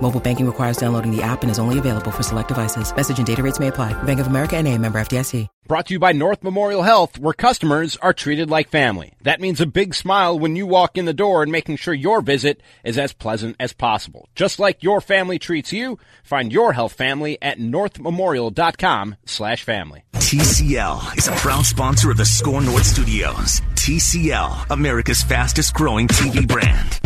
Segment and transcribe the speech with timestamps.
[0.00, 2.94] Mobile banking requires downloading the app and is only available for select devices.
[2.94, 4.00] Message and data rates may apply.
[4.04, 5.48] Bank of America and a member FDIC.
[5.66, 9.14] Brought to you by North Memorial Health, where customers are treated like family.
[9.22, 12.20] That means a big smile when you walk in the door and making sure your
[12.20, 14.28] visit is as pleasant as possible.
[14.36, 20.04] Just like your family treats you, find your health family at northmemorial.com slash family.
[20.14, 23.60] TCL is a proud sponsor of the Score North Studios.
[23.74, 27.00] TCL, America's fastest growing TV brand.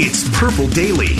[0.00, 1.16] It's Purple Daily.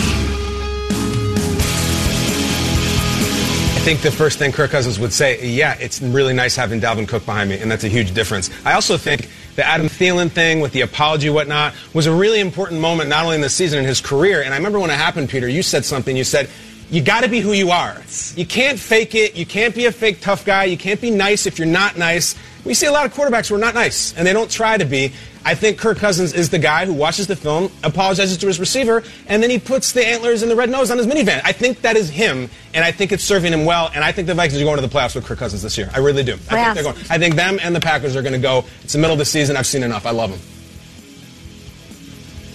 [3.75, 7.05] I think the first thing Kirk Cousins would say, yeah, it's really nice having Dalvin
[7.05, 8.49] Cook behind me, and that's a huge difference.
[8.63, 12.79] I also think the Adam Thielen thing with the apology, whatnot, was a really important
[12.79, 14.43] moment, not only in the season, in his career.
[14.43, 16.15] And I remember when it happened, Peter, you said something.
[16.15, 16.49] You said,
[16.89, 18.01] you got to be who you are.
[18.37, 19.35] You can't fake it.
[19.35, 20.63] You can't be a fake tough guy.
[20.63, 22.33] You can't be nice if you're not nice.
[22.63, 24.85] We see a lot of quarterbacks who are not nice, and they don't try to
[24.85, 25.11] be.
[25.45, 29.03] I think Kirk Cousins is the guy who watches the film, apologizes to his receiver,
[29.27, 31.41] and then he puts the antlers and the red nose on his minivan.
[31.43, 33.89] I think that is him, and I think it's serving him well.
[33.93, 35.89] And I think the Vikings are going to the playoffs with Kirk Cousins this year.
[35.93, 36.33] I really do.
[36.33, 36.97] I think they're going.
[37.09, 38.65] I think them and the Packers are going to go.
[38.83, 39.55] It's the middle of the season.
[39.55, 40.05] I've seen enough.
[40.05, 40.39] I love them.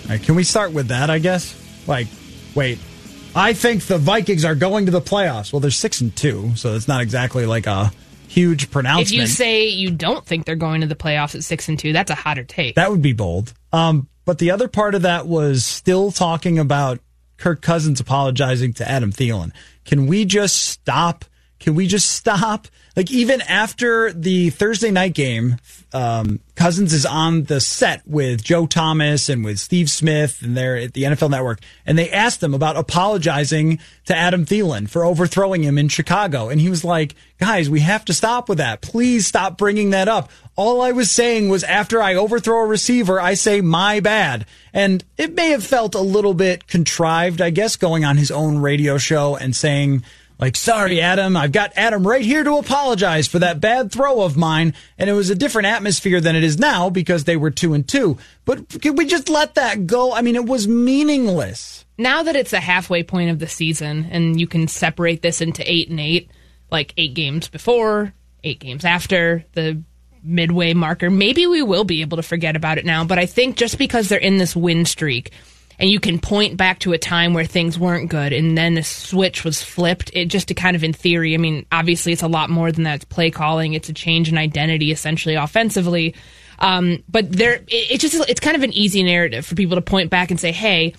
[0.04, 1.08] All right, can we start with that?
[1.10, 1.60] I guess.
[1.86, 2.08] Like,
[2.54, 2.78] wait.
[3.34, 5.52] I think the Vikings are going to the playoffs.
[5.52, 7.90] Well, they're six and two, so it's not exactly like a
[8.34, 9.12] huge pronouncement.
[9.12, 11.92] If you say you don't think they're going to the playoffs at six and two,
[11.92, 12.74] that's a hotter take.
[12.74, 13.54] That would be bold.
[13.72, 16.98] Um, but the other part of that was still talking about
[17.36, 19.52] Kirk Cousins apologizing to Adam Thielen.
[19.84, 21.24] Can we just stop?
[21.60, 22.68] Can we just stop?
[22.96, 25.56] Like even after the Thursday night game,
[25.92, 30.76] um, Cousins is on the set with Joe Thomas and with Steve Smith, and they're
[30.76, 35.64] at the NFL Network, and they asked him about apologizing to Adam Thielen for overthrowing
[35.64, 38.80] him in Chicago, and he was like, "Guys, we have to stop with that.
[38.80, 40.30] Please stop bringing that up.
[40.56, 45.04] All I was saying was after I overthrow a receiver, I say my bad." And
[45.16, 48.98] it may have felt a little bit contrived, I guess, going on his own radio
[48.98, 50.04] show and saying
[50.38, 54.36] like, sorry, Adam, I've got Adam right here to apologize for that bad throw of
[54.36, 54.74] mine.
[54.98, 57.86] And it was a different atmosphere than it is now because they were two and
[57.86, 58.18] two.
[58.44, 60.12] But can we just let that go?
[60.12, 61.84] I mean, it was meaningless.
[61.96, 65.62] Now that it's the halfway point of the season and you can separate this into
[65.70, 66.30] eight and eight,
[66.70, 68.12] like eight games before,
[68.42, 69.80] eight games after the
[70.24, 73.04] midway marker, maybe we will be able to forget about it now.
[73.04, 75.30] But I think just because they're in this win streak,
[75.78, 78.82] and you can point back to a time where things weren't good and then the
[78.82, 80.10] switch was flipped.
[80.14, 82.84] It just to kind of in theory i mean obviously it's a lot more than
[82.84, 82.96] that.
[82.96, 83.74] It's play calling.
[83.74, 86.14] It's a change in identity essentially offensively.
[86.58, 89.82] Um, but there it, it's just it's kind of an easy narrative for people to
[89.82, 90.94] point back and say hey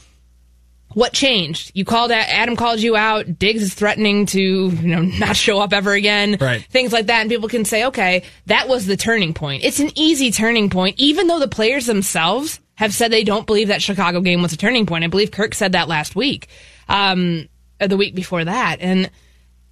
[0.96, 1.74] what changed?
[1.76, 3.38] You called Adam called you out.
[3.38, 6.38] Diggs is threatening to, you know, not show up ever again.
[6.40, 6.64] Right.
[6.64, 7.20] Things like that.
[7.20, 9.66] And people can say, okay, that was the turning point.
[9.66, 13.68] It's an easy turning point, even though the players themselves have said they don't believe
[13.68, 15.04] that Chicago game was a turning point.
[15.04, 16.48] I believe Kirk said that last week,
[16.88, 17.50] um,
[17.82, 18.78] or the week before that.
[18.80, 19.12] And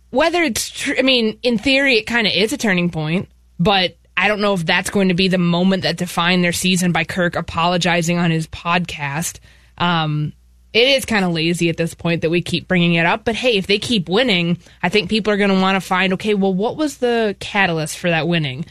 [0.10, 3.96] whether it's true, I mean, in theory, it kind of is a turning point, but
[4.18, 7.06] I don't know if that's going to be the moment that defined their season by
[7.06, 9.40] Kirk apologizing on his podcast.
[9.78, 10.34] Um,
[10.74, 13.24] it is kind of lazy at this point that we keep bringing it up.
[13.24, 16.14] But hey, if they keep winning, I think people are going to want to find
[16.14, 18.66] okay, well, what was the catalyst for that winning?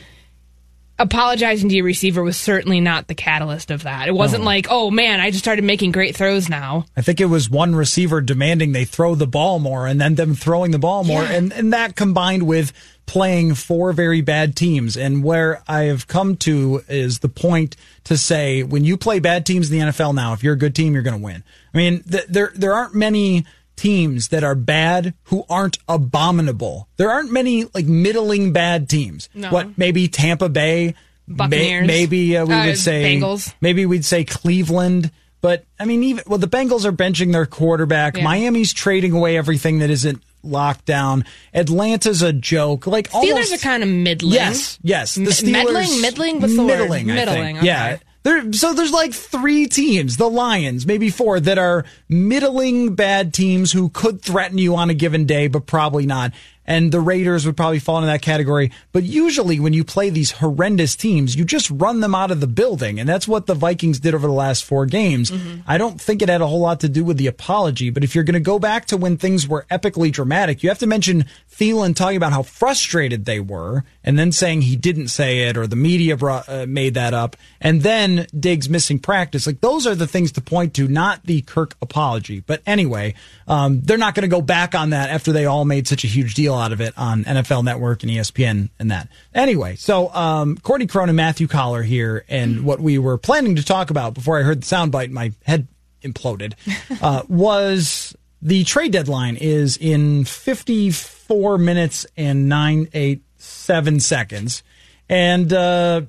[1.03, 4.07] Apologizing to your receiver was certainly not the catalyst of that.
[4.09, 4.47] It wasn't No.
[4.47, 6.85] like, oh man, I just started making great throws now.
[6.97, 10.35] I think it was one receiver demanding they throw the ball more and then them
[10.35, 11.23] throwing the ball more.
[11.23, 11.33] Yeah.
[11.33, 12.73] And, and that combined with
[13.07, 14.97] playing four very bad teams.
[14.97, 19.45] And where I have come to is the point to say when you play bad
[19.45, 21.43] teams in the NFL now, if you're a good team, you're going to win.
[21.75, 23.45] I mean, th- there, there aren't many
[23.77, 26.89] teams that are bad who aren't abominable.
[26.97, 29.29] There aren't many like middling bad teams.
[29.35, 29.51] No.
[29.51, 30.95] What maybe Tampa Bay,
[31.27, 33.53] may- maybe uh, we Uh, would say Bengals.
[33.61, 35.11] maybe we'd say Cleveland,
[35.41, 38.17] But I mean, even well, the Bengals are benching their quarterback.
[38.17, 38.23] Yeah.
[38.25, 41.25] Miami's trading away everything that isn't locked down.
[41.53, 42.87] Atlanta's a joke.
[42.87, 44.35] Like Steelers almost, are kind of middling.
[44.35, 45.15] Yes, yes.
[45.17, 46.41] The Steelers, meddling, middling.
[46.41, 47.13] What's the middling, word?
[47.13, 47.43] I Middling.
[47.45, 47.59] think.
[47.59, 47.67] okay.
[47.67, 47.97] Yeah.
[48.23, 53.73] There, so there's like three teams, the Lions, maybe four, that are middling bad teams
[53.73, 56.33] who could threaten you on a given day, but probably not.
[56.65, 58.71] And the Raiders would probably fall into that category.
[58.93, 62.47] But usually when you play these horrendous teams, you just run them out of the
[62.47, 63.01] building.
[63.01, 65.33] And that's what the Vikings did over the last four games.
[65.33, 65.63] Mm-hmm.
[65.67, 68.15] I don't think it had a whole lot to do with the apology, but if
[68.15, 71.25] you're going to go back to when things were epically dramatic, you have to mention
[71.51, 75.67] Thielen talking about how frustrated they were and then saying he didn't say it or
[75.67, 77.37] the media brought, uh, made that up.
[77.61, 79.47] And then Diggs missing practice.
[79.47, 82.41] Like those are the things to point to, not the Kirk apology.
[82.41, 83.15] But anyway,
[83.47, 86.09] um, they're not going to go back on that after they all made such a
[86.09, 89.09] huge deal out of it on NFL Network and ESPN and that.
[89.35, 93.91] Anyway, so um, Courtney Cronin, Matthew Coller here, and what we were planning to talk
[93.91, 95.69] about before I heard the soundbite, my head
[96.03, 96.55] imploded,
[97.03, 104.63] uh, was the trade deadline is in 54 minutes and nine eight seven seconds,
[105.09, 106.03] and uh,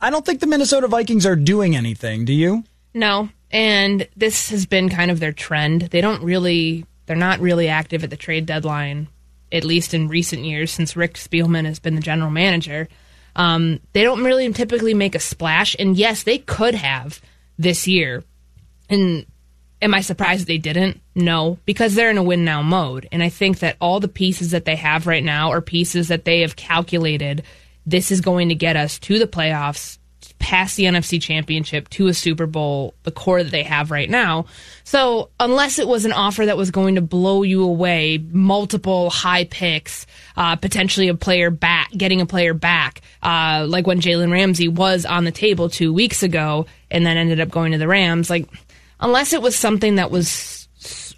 [0.00, 2.24] I don't think the Minnesota Vikings are doing anything.
[2.24, 2.64] Do you?
[2.94, 5.82] No, and this has been kind of their trend.
[5.82, 9.08] They don't really, they're not really active at the trade deadline,
[9.52, 12.88] at least in recent years since Rick Spielman has been the general manager.
[13.34, 17.20] Um, they don't really typically make a splash, and yes, they could have
[17.58, 18.24] this year.
[18.88, 19.26] And
[19.82, 21.00] am I surprised they didn't?
[21.14, 24.50] No, because they're in a win now mode, and I think that all the pieces
[24.50, 27.42] that they have right now are pieces that they have calculated.
[27.84, 29.98] This is going to get us to the playoffs
[30.38, 34.46] past the NFC Championship to a Super Bowl, the core that they have right now.
[34.84, 39.44] So, unless it was an offer that was going to blow you away, multiple high
[39.44, 40.06] picks,
[40.36, 45.06] uh, potentially a player back, getting a player back, uh, like when Jalen Ramsey was
[45.06, 48.46] on the table two weeks ago and then ended up going to the Rams, like,
[49.00, 50.68] unless it was something that was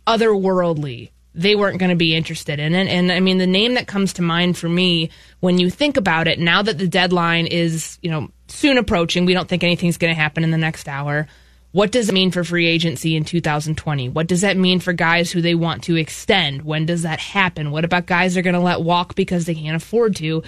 [0.07, 2.89] otherworldly, they weren't going to be interested in it.
[2.89, 5.11] And I mean, the name that comes to mind for me
[5.41, 9.35] when you think about it, now that the deadline is, you know, soon approaching, we
[9.35, 11.29] don't think anything's going to happen in the next hour.
[11.73, 14.09] What does it mean for free agency in 2020?
[14.09, 16.63] What does that mean for guys who they want to extend?
[16.63, 17.71] When does that happen?
[17.71, 20.43] What about guys they're going to let walk because they can't afford to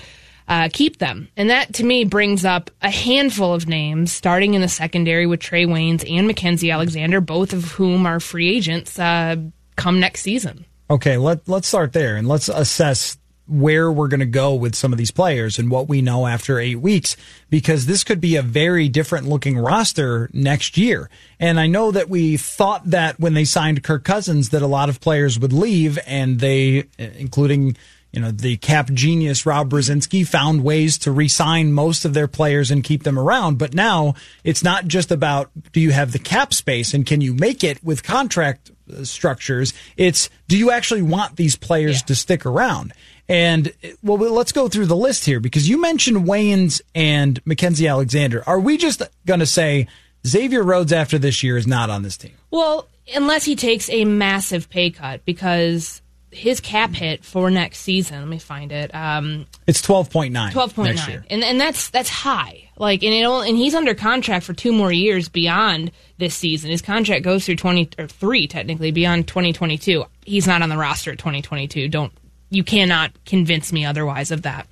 [0.50, 1.29] uh, keep them?
[1.37, 5.41] And that to me brings up a handful of names, starting in the secondary with
[5.41, 9.37] Trey Waynes and Mackensie Alexander, both of whom are free agents uh,
[9.76, 10.67] come next season.
[10.91, 13.17] Okay, let let's start there and let's assess
[13.47, 16.61] where we're going to go with some of these players and what we know after
[16.61, 17.17] eight weeks,
[17.49, 21.11] because this could be a very different looking roster next year.
[21.41, 24.88] And I know that we thought that when they signed Kirk Cousins that a lot
[24.88, 27.76] of players would leave and they, including,
[28.12, 32.70] you know, the cap genius Rob Brzezinski found ways to re-sign most of their players
[32.70, 33.58] and keep them around.
[33.58, 34.14] But now
[34.44, 37.82] it's not just about do you have the cap space and can you make it
[37.84, 39.72] with contract uh, structures?
[39.96, 42.06] It's do you actually want these players Yeah.
[42.06, 42.92] to stick around?
[43.28, 43.72] And
[44.02, 48.42] well, let's go through the list here because you mentioned Waynes and Mackensie Alexander.
[48.44, 49.86] Are we just going to say
[50.26, 52.32] Xavier Rhodes after this year is not on this team?
[52.50, 58.18] Well, unless he takes a massive pay cut because his cap hit for next season,
[58.20, 58.94] let me find it.
[58.94, 60.52] Um, It's twelve point nine.
[60.52, 62.68] twelve point nine, and and that's that's high.
[62.76, 66.70] Like, and it only, and he's under contract for two more years beyond this season.
[66.70, 70.04] His contract goes through twenty or three technically beyond twenty twenty two.
[70.24, 71.88] He's not on the roster at twenty twenty two.
[71.88, 72.12] Don't
[72.48, 74.66] you cannot convince me otherwise of that.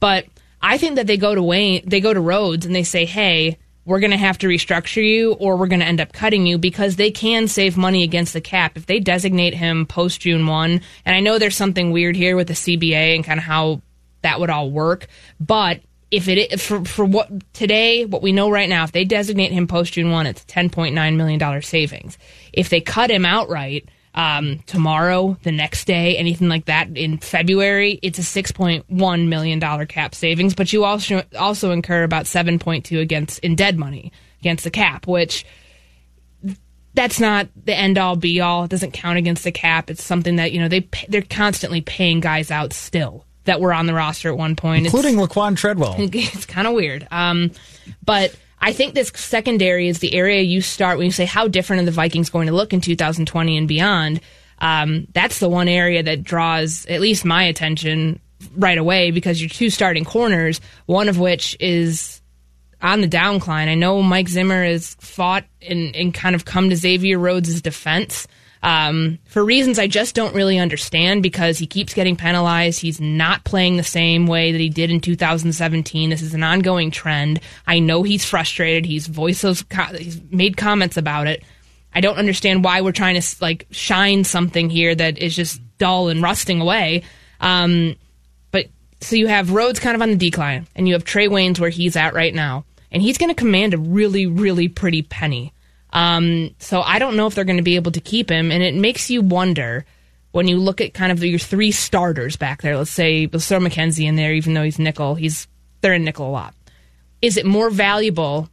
[0.00, 0.26] But
[0.62, 3.58] I think that they go to Wayne, they go to Rhodes, and they say, hey.
[3.88, 6.58] We're going to have to restructure you, or we're going to end up cutting you
[6.58, 10.82] because they can save money against the cap if they designate him post June one.
[11.06, 13.80] And I know there's something weird here with the CBA and kind of how
[14.20, 15.06] that would all work.
[15.40, 15.80] But
[16.10, 19.66] if it for for what today, what we know right now, if they designate him
[19.66, 22.18] post June one, it's ten point nine million dollar savings.
[22.52, 28.00] If they cut him outright um, tomorrow, the next day, anything like that in February,
[28.02, 30.54] it's a six point one million dollar cap savings.
[30.56, 34.70] But you also also incur about seven point two against in dead money against the
[34.72, 35.46] cap, which
[36.94, 38.64] that's not the end all be all.
[38.64, 39.88] It doesn't count against the cap.
[39.88, 43.86] It's something that you know they, they're constantly paying guys out still that were on
[43.86, 45.94] the roster at one point, It's- including Laquan Treadwell.
[45.98, 47.06] it's kind of weird.
[47.12, 47.52] Um,
[48.04, 51.82] but I think this secondary is the area you start when you say how different
[51.82, 54.20] are the Vikings going to look in 2020 and beyond.
[54.58, 58.20] Um, that's the one area that draws at least my attention
[58.56, 62.20] right away because your two starting corners, one of which is
[62.82, 63.68] on the downcline.
[63.68, 68.26] I know Mike Zimmer has fought and, and kind of come to Xavier Rhodes' defense
[68.62, 72.80] um, for reasons I just don't really understand because he keeps getting penalized.
[72.80, 76.10] He's not playing the same way that he did in 2017.
[76.10, 77.40] This is an ongoing trend.
[77.66, 78.84] I know he's frustrated.
[78.84, 79.64] He's voiced those,
[79.96, 81.42] he's made comments about it.
[81.94, 86.08] I don't understand why we're trying to like shine something here that is just dull
[86.08, 87.02] and rusting away.
[87.40, 87.96] Um,
[88.50, 88.66] but
[89.00, 91.70] so you have Rhodes kind of on the decline, and you have Trey Waynes where
[91.70, 95.52] he's at right now, and he's going to command a really, really pretty penny.
[95.92, 98.62] Um, so I don't know if they're going to be able to keep him, and
[98.62, 99.84] it makes you wonder
[100.32, 102.76] when you look at kind of your three starters back there.
[102.76, 105.14] Let's say let's throw Mackensie in there, even though he's nickel.
[105.14, 105.48] He's
[105.80, 106.54] they're in nickel a lot.
[107.22, 108.48] Is it more valuable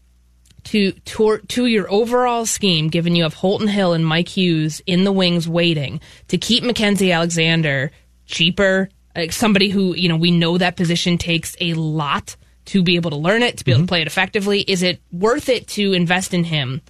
[0.65, 5.04] to to, to your overall scheme, given you have Holton Hill and Mike Hughes in
[5.04, 6.00] the wings waiting
[6.30, 7.92] to keep Mackensie Alexander
[8.25, 8.89] cheaper?
[9.15, 13.12] Like somebody who you know we know that position takes a lot to be able
[13.12, 14.62] to learn it, to be able to play it effectively.
[14.62, 16.82] Is it worth it to invest in him?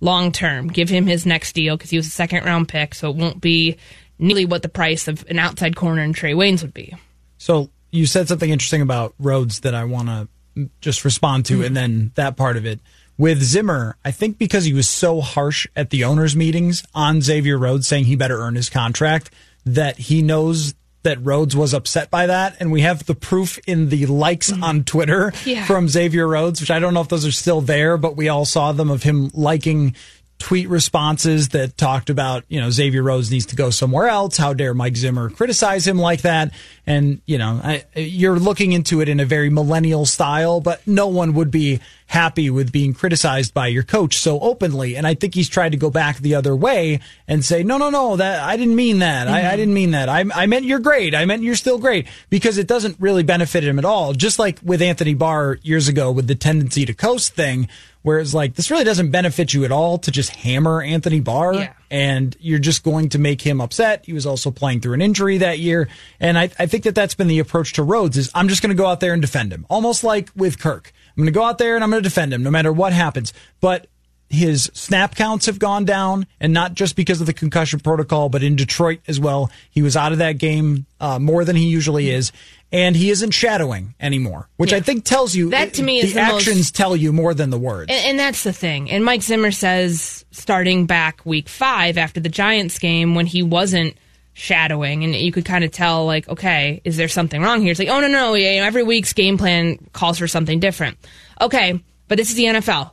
[0.00, 0.68] Long term.
[0.68, 3.40] Give him his next deal because he was a second round pick, so it won't
[3.40, 3.76] be
[4.18, 6.94] nearly what the price of an outside corner and Trey Waynes would be.
[7.38, 11.64] So you said something interesting about Rhodes that I want to just respond to, mm-hmm.
[11.64, 12.80] and then that part of it.
[13.16, 17.58] With Zimmer, I think because he was so harsh at the owners' meetings on Xavier
[17.58, 19.30] Rhodes saying he better earn his contract,
[19.66, 23.88] that he knows that Rhodes was upset by that, and we have the proof in
[23.88, 24.62] the likes mm-hmm.
[24.62, 25.64] on Twitter yeah.
[25.64, 28.44] from Xavier Rhodes, which I don't know if those are still there, but we all
[28.44, 29.94] saw them of him liking
[30.40, 34.38] tweet responses that talked about, you know, Xavier Rhodes needs to go somewhere else.
[34.38, 36.52] How dare Mike Zimmer criticize him like that?
[36.86, 41.06] And, you know, I, you're looking into it in a very millennial style, but no
[41.06, 44.96] one would be happy with being criticized by your coach so openly.
[44.96, 47.90] And I think he's tried to go back the other way and say, no, no,
[47.90, 49.28] no, that I didn't mean that.
[49.28, 49.36] Mm-hmm.
[49.36, 50.08] I, I, didn't mean that.
[50.08, 51.14] I, I meant you're great.
[51.14, 54.14] I meant you're still great because it doesn't really benefit him at all.
[54.14, 57.68] Just like with Anthony Barr years ago with the tendency to coast thing
[58.02, 61.72] Whereas, like, this really doesn't benefit you at all to just hammer Anthony Barr, yeah.
[61.90, 64.06] and you're just going to make him upset.
[64.06, 65.88] He was also playing through an injury that year,
[66.18, 68.16] and I, I think that that's been the approach to Rhodes.
[68.16, 70.92] Is I'm just going to go out there and defend him, almost like with Kirk.
[71.16, 72.92] I'm going to go out there and I'm going to defend him no matter what
[72.92, 73.34] happens.
[73.60, 73.88] But
[74.30, 78.44] his snap counts have gone down, and not just because of the concussion protocol, but
[78.44, 79.50] in Detroit as well.
[79.70, 82.30] He was out of that game uh, more than he usually is,
[82.72, 84.78] and he isn't shadowing anymore, which yeah.
[84.78, 87.50] I think tells you that to me the, the actions most, tell you more than
[87.50, 87.90] the words.
[87.90, 88.90] And, and, that's the thing.
[88.90, 93.96] And Mike Zimmer says starting back week five after the Giants game when he wasn't
[94.32, 97.72] shadowing, and you could kind of tell like, okay, is there something wrong here?
[97.72, 100.96] It's like, oh no, no, yeah, every week's game plan calls for something different.
[101.40, 102.92] Okay, but this is the NFL.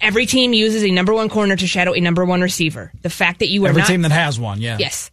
[0.00, 2.92] Every team uses a number one corner to shadow a number one receiver.
[3.02, 5.10] The fact that you are every not, team that has one, yeah, yes,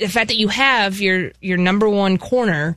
[0.00, 2.76] the fact that you have your your number one corner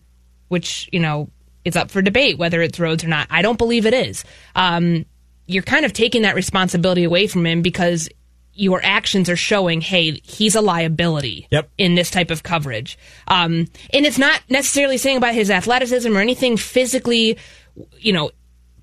[0.49, 1.29] which, you know,
[1.65, 3.27] it's up for debate whether it's Rhodes or not.
[3.29, 4.23] I don't believe it is.
[4.55, 5.05] Um,
[5.47, 8.09] you're kind of taking that responsibility away from him because
[8.53, 11.69] your actions are showing, hey, he's a liability yep.
[11.77, 12.97] in this type of coverage.
[13.27, 17.37] Um, and it's not necessarily saying about his athleticism or anything physically,
[17.97, 18.31] you know,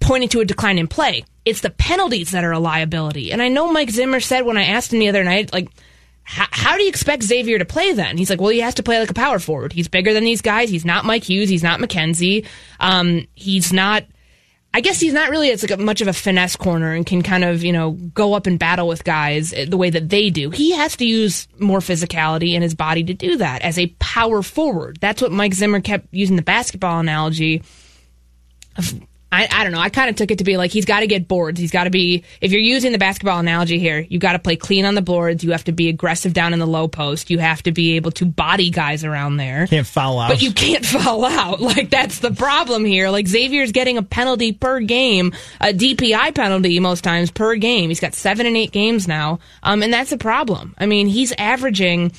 [0.01, 1.25] pointing to a decline in play.
[1.45, 3.33] It's the penalties that are a liability.
[3.33, 5.69] And I know Mike Zimmer said when I asked him the other night, like,
[6.27, 8.19] how, do you expect Xavier to play then?
[8.19, 9.73] He's like, well, he has to play like a power forward.
[9.73, 10.69] He's bigger than these guys.
[10.69, 11.49] He's not Mike Hughes.
[11.49, 12.47] He's not Mackensie.
[12.81, 14.05] Um, he's not.
[14.75, 17.23] I guess he's not really it's like a, much of a finesse corner and can
[17.23, 20.51] kind of you know go up and battle with guys the way that they do.
[20.51, 24.43] He has to use more physicality in his body to do that as a power
[24.43, 24.99] forward.
[25.01, 27.63] That's what Mike Zimmer kept using the basketball analogy
[28.77, 28.93] of
[29.37, 29.81] I, I don't know.
[29.81, 31.61] I kind of took it to be like he's got to get boards.
[31.61, 34.57] He's got to be, if you're using the basketball analogy here, you got to play
[34.57, 35.45] clean on the boards.
[35.45, 37.29] You have to be aggressive down in the low post.
[37.29, 39.67] You have to be able to body guys around there.
[39.67, 40.31] Can't foul out.
[40.31, 41.61] But you can't foul out.
[41.61, 43.11] Like that's the problem here.
[43.11, 47.91] Like Xavier's getting a penalty per game, a DPI penalty most times per game.
[47.91, 49.41] He's got seven and eight games now.
[49.63, 50.75] Um, and that's a problem.
[50.79, 52.13] I mean, he's averaging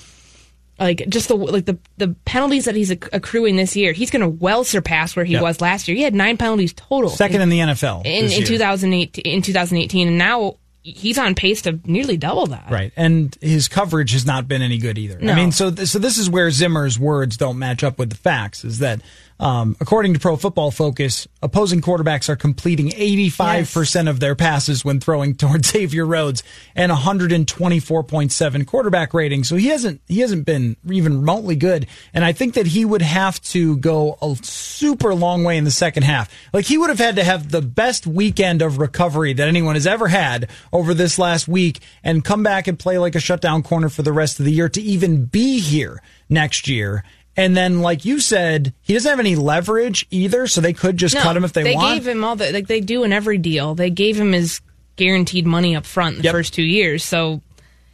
[0.80, 4.28] like just the like the the penalties that he's accruing this year, he's going to
[4.28, 5.42] well surpass where he yep.
[5.42, 5.98] was last year.
[5.98, 10.08] He had nine penalties total, second in, in the NFL in, in 2008 in 2018,
[10.08, 12.70] and now he's on pace to nearly double that.
[12.70, 15.20] Right, and his coverage has not been any good either.
[15.20, 15.34] No.
[15.34, 18.16] I mean, so th- so this is where Zimmer's words don't match up with the
[18.18, 18.64] facts.
[18.64, 19.02] Is that
[19.40, 24.08] um, according to Pro Football Focus, opposing quarterbacks are completing 85% yes.
[24.08, 26.44] of their passes when throwing towards Xavier Rhodes
[26.76, 29.44] and 124.7 quarterback rating.
[29.44, 31.88] So he hasn't he hasn't been even remotely good.
[32.14, 35.72] And I think that he would have to go a super long way in the
[35.72, 36.34] second half.
[36.52, 39.88] Like he would have had to have the best weekend of recovery that anyone has
[39.88, 43.90] ever had over this last week and come back and play like a shutdown corner
[43.90, 47.04] for the rest of the year to even be here next year.
[47.38, 51.14] And then, like you said, he doesn't have any leverage either, so they could just
[51.14, 51.90] no, cut him if they, they want.
[51.90, 53.76] They gave him all the like they do in every deal.
[53.76, 54.60] They gave him his
[54.96, 56.34] guaranteed money up front in the yep.
[56.34, 57.06] first two years.
[57.06, 57.42] So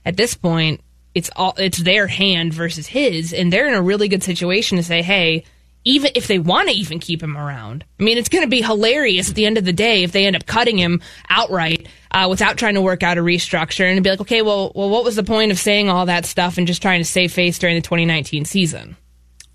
[0.05, 0.79] at this point,
[1.13, 4.83] it's all it's their hand versus his, and they're in a really good situation to
[4.83, 5.43] say, hey,
[5.83, 7.83] even if they want to even keep him around.
[7.99, 10.25] I mean, it's going to be hilarious at the end of the day if they
[10.25, 14.09] end up cutting him outright uh, without trying to work out a restructure and be
[14.09, 16.81] like, okay, well, well, what was the point of saying all that stuff and just
[16.81, 18.95] trying to save face during the 2019 season?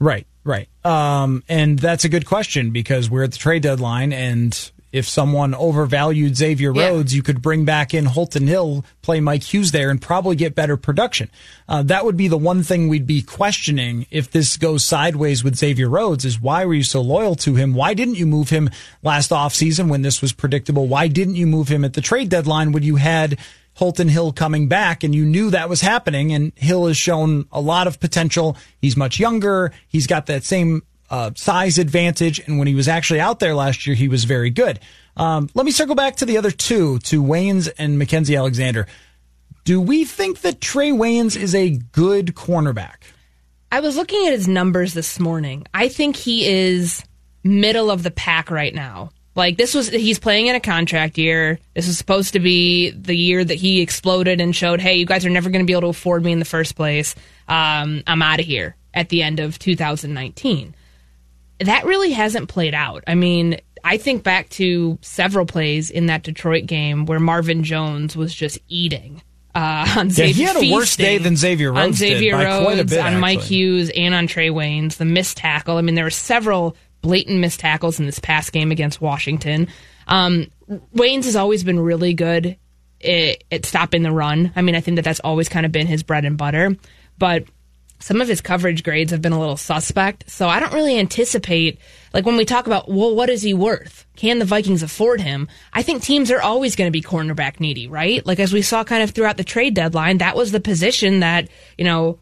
[0.00, 0.69] Right, right.
[0.85, 5.55] Um, and that's a good question because we're at the trade deadline and if someone
[5.55, 6.88] overvalued Xavier Yeah.
[6.88, 10.55] Rhodes, you could bring back in Holton Hill, play Mike Hughes there, and probably get
[10.55, 11.28] better production.
[11.69, 15.57] Uh, that would be the one thing we'd be questioning if this goes sideways with
[15.57, 17.75] Xavier Rhodes is why were you so loyal to him?
[17.75, 18.71] Why didn't you move him
[19.02, 20.87] last offseason when this was predictable?
[20.87, 23.38] Why didn't you move him at the trade deadline when you had
[23.78, 27.61] Holton Hill coming back and you knew that was happening and Hill has shown a
[27.61, 28.56] lot of potential.
[28.80, 29.73] He's much younger.
[29.87, 32.40] He's got that same uh, size advantage.
[32.40, 34.80] And when he was actually out there last year, he was very good.
[35.16, 38.88] Um, let me circle back to the other two, to Waynes and Mackensie Alexander.
[39.62, 42.97] Do we think that Trey Waynes is a good cornerback?
[43.70, 45.64] I was looking at his numbers this morning.
[45.73, 47.04] I think he is
[47.44, 49.11] middle of the pack right now.
[49.38, 51.61] Like this was he's playing in a contract year.
[51.75, 55.25] This was supposed to be the year that he exploded and showed, "Hey, you guys
[55.25, 57.14] are never going to be able to afford me in the first place.
[57.47, 60.75] Um, I'm out of here." At the end of 2019,
[61.61, 63.04] that really hasn't played out.
[63.07, 68.16] I mean, I think back to several plays in that Detroit game where Marvin Jones
[68.16, 69.23] was just eating.
[69.54, 72.33] Uh, on Yeah, Xavier, he had a worse day than Xavier on Rhodes did Xavier
[72.33, 73.40] by quite a Rhodes, bit, on Mike.
[73.40, 74.97] Hughes, and on Trey Waynes.
[74.97, 75.76] The missed tackle.
[75.76, 79.69] I mean, there were several blatant missed tackles in this past game against Washington.
[80.07, 80.47] Um,
[80.95, 82.57] Waynes has always been really good
[83.05, 84.52] at, at stopping the run.
[84.57, 86.76] I mean, I think that that's always kind of been his bread and butter.
[87.19, 87.45] But
[88.00, 90.31] some of his coverage grades have been a little suspect.
[90.31, 91.81] So I don't really anticipate,
[92.14, 94.07] like when we talk about, well, what is he worth?
[94.17, 95.49] Can the Vikings afford him?
[95.73, 98.25] I think teams are always going to be cornerback needy, right?
[98.25, 101.49] Like as we saw kind of throughout the trade deadline, that was the position that,
[101.76, 102.21] you know,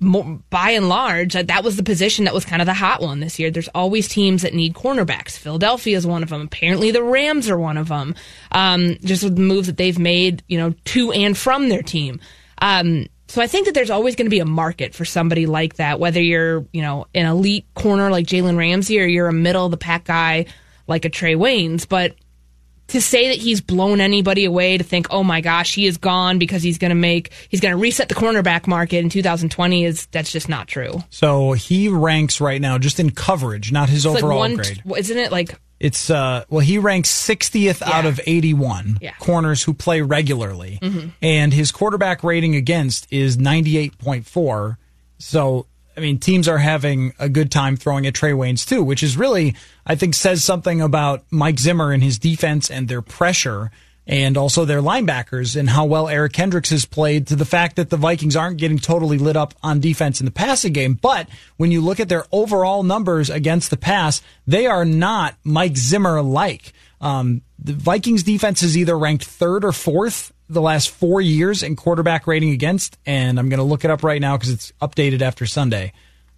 [0.00, 2.74] a, mo by and large, that, that was the position that was kind of the
[2.74, 3.50] hot one this year.
[3.50, 5.38] There's always teams that need cornerbacks.
[5.38, 6.42] Philadelphia is one of them.
[6.42, 8.14] Apparently the Rams are one of them.
[8.52, 12.20] Um, just with the moves that they've made, you know, to and from their team.
[12.60, 15.76] Um, so I think that there's always going to be a market for somebody like
[15.76, 19.64] that, whether you're, you know, an elite corner like Jalen Ramsey or you're a middle
[19.64, 20.46] of the pack guy
[20.86, 21.88] like a Trey Waynes.
[21.88, 22.14] But
[22.88, 26.38] to say that he's blown anybody away to think, oh my gosh, he is gone
[26.38, 30.06] because he's going to make, he's going to reset the cornerback market in 2020 is,
[30.12, 31.02] that's just not true.
[31.10, 34.82] So he ranks right now just in coverage, not his It's overall like one, grade.
[34.98, 39.10] isn't it like, It's uh well he ranks 60th out of 81 Yeah.
[39.12, 39.24] Mm-hmm.
[39.24, 40.78] corners who play regularly.
[41.20, 44.76] And his quarterback rating against is 98.4.
[45.18, 45.66] So
[45.96, 49.16] I mean teams are having a good time throwing at Trey Waynes too, which is
[49.16, 49.54] really
[49.86, 53.70] I think says something about Mike Zimmer and his defense and their pressure
[54.06, 57.90] and also their linebackers and how well Eric Kendricks has played to the fact that
[57.90, 60.94] the Vikings aren't getting totally lit up on defense in the passing game.
[60.94, 65.76] But when you look at their overall numbers against the pass, they are not Mike
[65.76, 66.72] Zimmer like.
[67.00, 71.76] Um, the Vikings defense is either ranked third or fourth the last four years in
[71.76, 75.22] quarterback rating against, and I'm going to look it up right now because it's updated
[75.22, 75.92] after Sunday.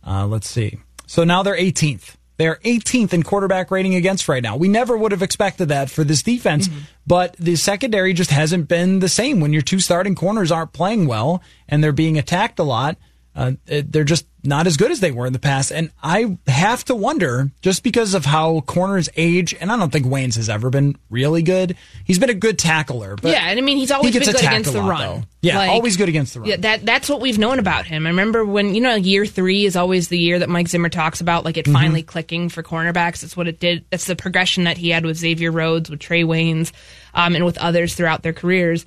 [0.06, 0.78] Uh, let's see.
[1.06, 2.16] So now they're 18th.
[2.38, 4.56] They're 18th in quarterback rating against right now.
[4.56, 6.68] We never would have expected that for this defense,
[7.04, 9.40] but the secondary just hasn't been the same.
[9.40, 12.96] When your two starting corners aren't playing well and they're being attacked a lot,
[13.38, 15.70] uh, they're just not as good as they were in the past.
[15.70, 20.06] And I have to wonder, just because of how corners age, and I don't think
[20.06, 21.76] Waynes has ever been really good.
[22.04, 24.40] He's been a good tackler, but yeah, and I mean, he's always he been good
[24.42, 25.00] against the lot, run.
[25.00, 25.22] though.
[25.40, 26.48] Yeah, Like- always good against the run.
[26.48, 28.06] Yeah, that that's what we've known about him.
[28.06, 31.20] I remember when you know year three is always the year that Mike Zimmer talks
[31.20, 31.74] about, like it Mm-hmm.
[31.74, 33.20] finally clicking for cornerbacks.
[33.20, 33.84] That's what it did.
[33.90, 36.72] That's the progression that he had with Xavier Rhodes, with Trey Waynes,
[37.14, 38.84] um, and with others throughout their careers.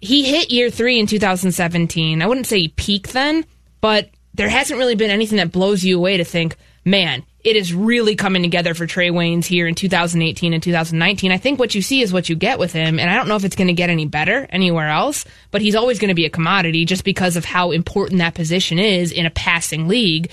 [0.00, 2.22] He hit year three in 2017.
[2.22, 3.44] I wouldn't say he peaked then,
[3.80, 7.72] but there hasn't really been anything that blows you away to think, man, it is
[7.72, 11.32] really coming together for Trey Waynes here in 2018 and 2019.
[11.32, 13.36] I think what you see is what you get with him, and I don't know
[13.36, 16.26] if it's going to get any better anywhere else, but he's always going to be
[16.26, 20.30] a commodity just because of how important that position is in a passing league.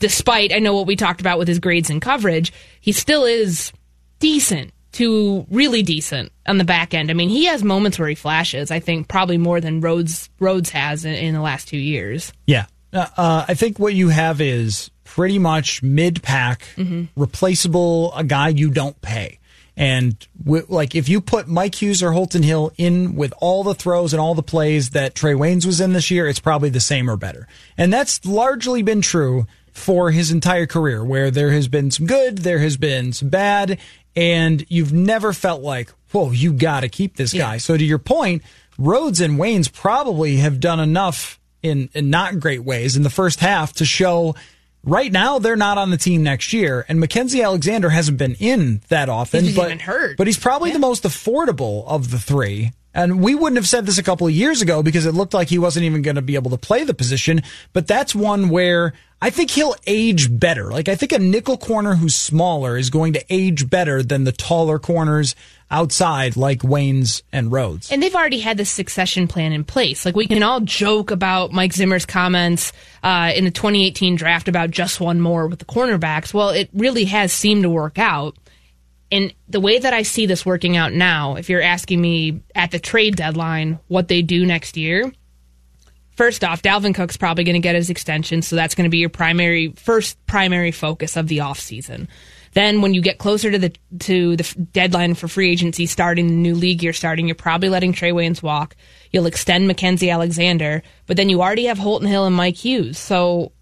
[0.00, 3.72] Despite, I know what we talked about with his grades and coverage, he still is
[4.18, 7.10] decent to really decent on the back end.
[7.10, 8.70] I mean, he has moments where he flashes.
[8.70, 12.32] I think probably more than Rhodes Rhodes has in, in the last two years.
[12.46, 12.66] Yeah.
[12.92, 16.66] Uh, I think what you have is pretty much mid pack,
[17.16, 19.38] replaceable, a guy you don't pay.
[19.76, 23.74] And w- like if you put Mike Hughes or Holton Hill in with all the
[23.74, 26.80] throws and all the plays that Trey Waynes was in this year, it's probably the
[26.80, 27.46] same or better.
[27.76, 32.38] And that's largely been true for his entire career, where there has been some good,
[32.38, 33.78] there has been some bad,
[34.16, 37.58] and you've never felt like, whoa, you got to keep this guy.
[37.58, 38.42] So to your point,
[38.78, 43.40] Rhodes and Waynes probably have done enough in, in not great ways in the first
[43.40, 44.34] half to show
[44.84, 48.80] Right now, they're not on the team next year, and Mackensie Alexander hasn't been in
[48.88, 49.44] that often.
[49.44, 49.70] He's but.
[50.16, 50.74] But he's probably Yeah.
[50.74, 52.70] the most affordable of the three.
[52.94, 55.48] And we wouldn't have said this a couple of years ago because it looked like
[55.48, 57.42] he wasn't even going to be able to play the position.
[57.72, 60.70] But that's one where I think he'll age better.
[60.70, 64.32] Like I think a nickel corner who's smaller is going to age better than the
[64.32, 65.34] taller corners
[65.70, 67.92] outside like Waynes and Rhodes.
[67.92, 70.04] And they've already had this succession plan in place.
[70.04, 74.70] Like we can all joke about Mike Zimmer's comments uh, in the 2018 draft about
[74.70, 76.32] just one more with the cornerbacks.
[76.32, 78.36] Well, it really has seemed to work out.
[79.10, 82.70] And the way that I see this working out now, if you're asking me at
[82.70, 85.10] the trade deadline what they do next year,
[86.16, 88.98] first off, Dalvin Cook's probably going to get his extension, so that's going to be
[88.98, 92.08] your primary first primary focus of the offseason.
[92.58, 96.34] Then when you get closer to the to the deadline for free agency starting the
[96.34, 98.74] new league you're starting, you're probably letting Trey Waynes walk.
[99.12, 102.98] You'll extend Mackensie Alexander, but then you already have Holton Hill and Mike Hughes.
[102.98, 103.52] So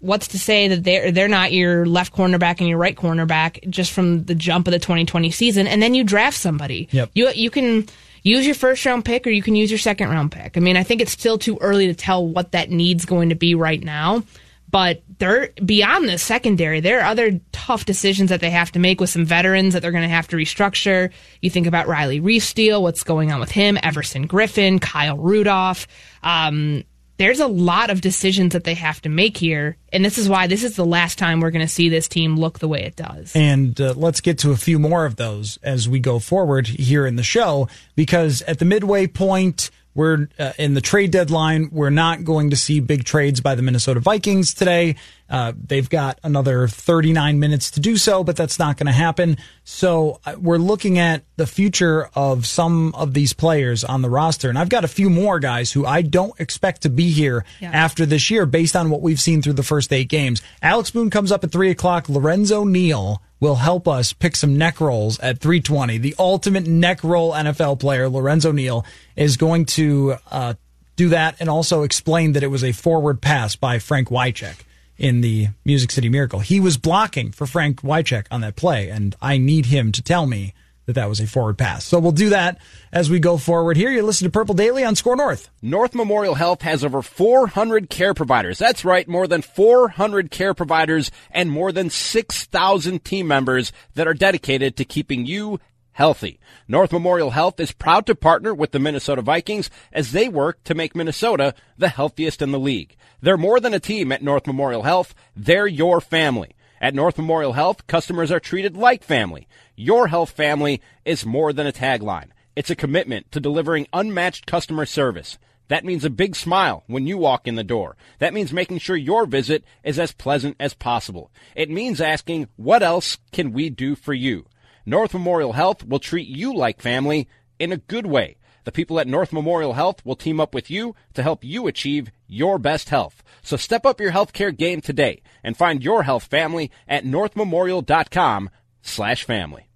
[0.00, 3.90] what's to say that they're they're not your left cornerback and your right cornerback just
[3.90, 7.10] from the jump of the 2020 season and then you draft somebody Yep.
[7.14, 7.86] you you can
[8.22, 10.76] use your first round pick or you can use your second round pick i mean
[10.76, 13.82] i think it's still too early to tell what that needs going to be right
[13.82, 14.24] now
[14.72, 19.00] but they're beyond the secondary there are other tough decisions that they have to make
[19.00, 22.80] with some veterans that they're going to have to restructure you think about riley reiff
[22.82, 25.86] what's going on with him everson griffen kyle rudolph
[26.24, 26.82] um,
[27.22, 30.48] there's a lot of decisions that they have to make here, and this is why
[30.48, 32.96] this is the last time we're going to see this team look the way it
[32.96, 33.30] does.
[33.36, 37.06] And uh, let's get to a few more of those as we go forward here
[37.06, 41.68] in the show, because at the midway point, we're uh, in the trade deadline.
[41.72, 44.96] We're not going to see big trades by the Minnesota Vikings today.
[45.28, 49.38] Uh, they've got another 39 minutes to do so, but that's not going to happen.
[49.64, 54.48] So uh, we're looking at the future of some of these players on the roster.
[54.50, 57.70] And I've got a few more guys who I don't expect to be here Yeah.
[57.70, 60.42] after this year based on what we've seen through the first eight games.
[60.60, 62.08] Alex Boone comes up at three o'clock.
[62.08, 65.98] Lorenzo Neal will help us pick some neck rolls at 320.
[65.98, 70.54] The ultimate neck roll NFL player, Lorenzo Neal, is going to uh,
[70.94, 74.60] do that and also explain that it was a forward pass by Frank Wycheck
[74.96, 76.38] in the Music City Miracle.
[76.38, 80.28] He was blocking for Frank Wycheck on that play, and I need him to tell
[80.28, 80.54] me
[80.86, 81.84] that that was a forward pass.
[81.84, 82.58] So we'll do that
[82.92, 83.90] as we go forward here.
[83.90, 85.48] You listen to Purple Daily on Score North.
[85.60, 88.58] North Memorial Health has over 400 care providers.
[88.58, 94.14] That's right, more than 400 care providers and more than 6,000 team members that are
[94.14, 95.60] dedicated to keeping you
[95.92, 96.40] healthy.
[96.66, 100.74] North Memorial Health is proud to partner with the Minnesota Vikings as they work to
[100.74, 102.96] make Minnesota the healthiest in the league.
[103.20, 105.14] They're more than a team at North Memorial Health.
[105.36, 106.56] They're your family.
[106.82, 109.46] At North Memorial Health, customers are treated like family.
[109.76, 112.30] Your health family is more than a tagline.
[112.56, 115.38] It's a commitment to delivering unmatched customer service.
[115.68, 117.96] That means a big smile when you walk in the door.
[118.18, 121.30] That means making sure your visit is as pleasant as possible.
[121.54, 124.46] It means asking, what else can we do for you?
[124.84, 127.28] North Memorial Health will treat you like family
[127.60, 128.38] in a good way.
[128.64, 132.10] The people at North Memorial Health will team up with you to help you achieve
[132.28, 133.22] your best health.
[133.42, 138.50] So step up your healthcare game today and find your health family at northmemorial.com
[138.82, 139.68] slash family.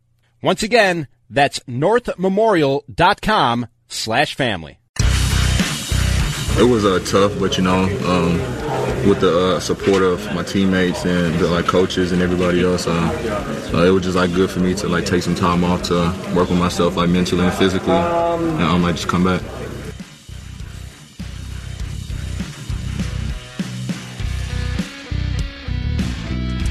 [0.42, 4.78] Once again, that's northmemorial.com slash family.
[6.58, 8.38] It was uh, tough, but you know, um,
[9.06, 13.70] with the uh, support of my teammates and the like coaches and everybody else, uh,
[13.74, 15.94] uh, it was just like good for me to like take some time off to
[16.34, 19.42] work on myself, like mentally and physically, and um, like just come back.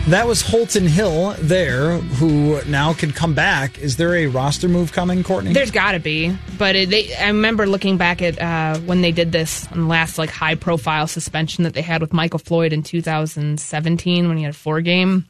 [0.10, 3.80] That was Holton Hill there, who now can come back.
[3.80, 5.52] Is there a roster move coming, Courtney?
[5.52, 9.12] There's got to be, but it, they, I remember looking back at uh, when they
[9.12, 12.72] did this on the last like high profile suspension that they had with Michael Floyd
[12.72, 15.28] in 2017 when he had a four game.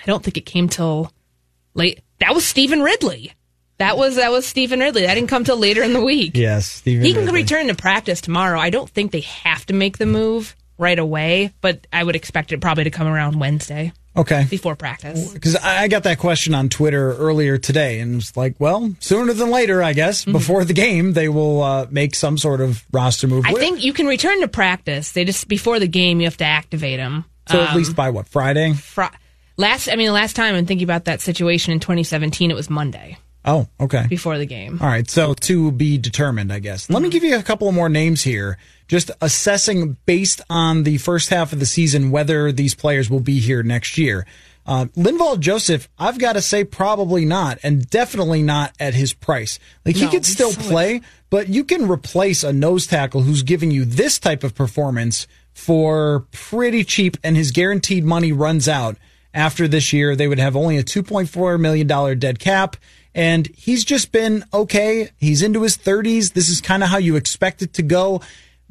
[0.00, 1.12] I don't think it came till
[1.74, 2.00] late.
[2.20, 3.32] That was Stephen Ridley.
[3.78, 5.02] That was that was Stephen Ridley.
[5.02, 6.36] That didn't come till later in the week.
[6.36, 7.04] yes, Stephen.
[7.04, 7.42] He can Ridley.
[7.42, 8.60] return to practice tomorrow.
[8.60, 12.52] I don't think they have to make the move right away, but I would expect
[12.52, 14.46] it probably to come around Wednesday Okay.
[14.50, 15.32] before practice.
[15.32, 19.50] Because I got that question on Twitter earlier today, and it's like, well, sooner than
[19.50, 20.22] later, I guess.
[20.22, 20.32] Mm-hmm.
[20.32, 23.44] Before the game, they will uh, make some sort of roster move.
[23.46, 25.12] I think you can return to practice.
[25.12, 27.24] They just before the game you have to activate them.
[27.48, 27.60] so.
[27.62, 28.74] At least um, by what Friday?
[28.74, 29.06] Fri-
[29.56, 32.68] last, I mean, the last time I'm thinking about that situation in 2017, it was
[32.68, 34.06] Monday Oh, okay.
[34.08, 34.78] before the game.
[34.80, 36.88] All right, so to be determined, I guess.
[36.88, 37.12] Let me mm-hmm.
[37.12, 38.56] give you a couple of more names here,
[38.92, 43.40] just assessing based on the first half of the season whether these players will be
[43.40, 44.26] here next year.
[44.66, 49.58] Uh, Linval Joseph, I've got to say probably not, and definitely not at his price.
[49.86, 51.00] Like he No, could still play,
[51.30, 56.26] but you can replace a nose tackle who's giving you this type of performance for
[56.30, 58.98] pretty cheap, and his guaranteed money runs out
[59.32, 60.14] after this year.
[60.14, 62.76] They would have only a $2.4 million dead cap.
[63.14, 65.12] And he's just been okay.
[65.16, 66.34] He's into his 30s.
[66.34, 68.20] This is kind of how you expect it to go.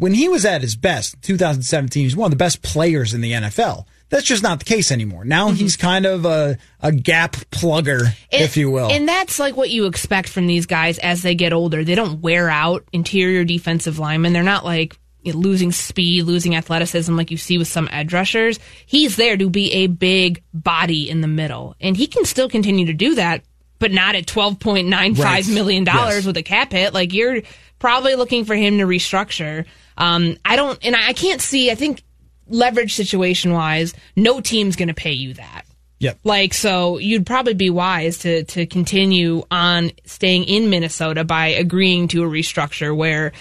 [0.02, 3.34] When he was at his best, 2017, he's one of the best players in the
[3.34, 3.86] NFL.
[4.10, 5.26] That's just not the case anymore.
[5.26, 5.58] Now mm-hmm.
[5.58, 8.90] he's kind of a, a gap plugger, and, if you will.
[8.90, 11.84] And that's like what you expect from these guys as they get older.
[11.84, 14.34] They don't wear out interior defensive linemen.
[14.34, 18.12] They're not like you know, losing speed, losing athleticism like you see with some edge
[18.12, 18.58] rushers.
[18.88, 21.76] He's there to be a big body in the middle.
[21.80, 23.44] And he can still continue to do that,
[23.82, 26.26] but not at twelve point nine five million dollars yes.
[26.26, 26.94] with a cap hit.
[26.94, 27.42] Like you're
[27.80, 29.66] probably looking for him to restructure.
[29.98, 31.70] Um, I don't, and I can't see.
[31.70, 32.04] I think
[32.48, 35.64] leverage situation wise, no team's going to pay you that.
[36.00, 36.20] Yep.
[36.24, 42.08] Like so, you'd probably be wise to to continue on staying in Minnesota by agreeing
[42.10, 43.34] to a restructure where.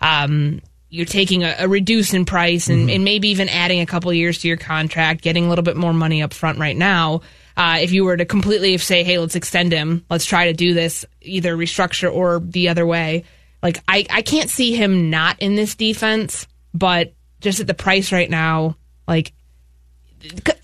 [0.00, 2.94] Um, you're taking a, a reduce in price and, mm-hmm.
[2.94, 5.92] and, maybe even adding a couple years to your contract, getting a little bit more
[5.92, 7.20] money up front right now.
[7.58, 10.74] Uh, if you were to completely say, hey, let's extend him, let's try to do
[10.74, 13.24] this either restructure or the other way.
[13.60, 18.12] Like, I, I can't see him not in this defense, but just at the price
[18.12, 18.76] right now,
[19.08, 19.32] like,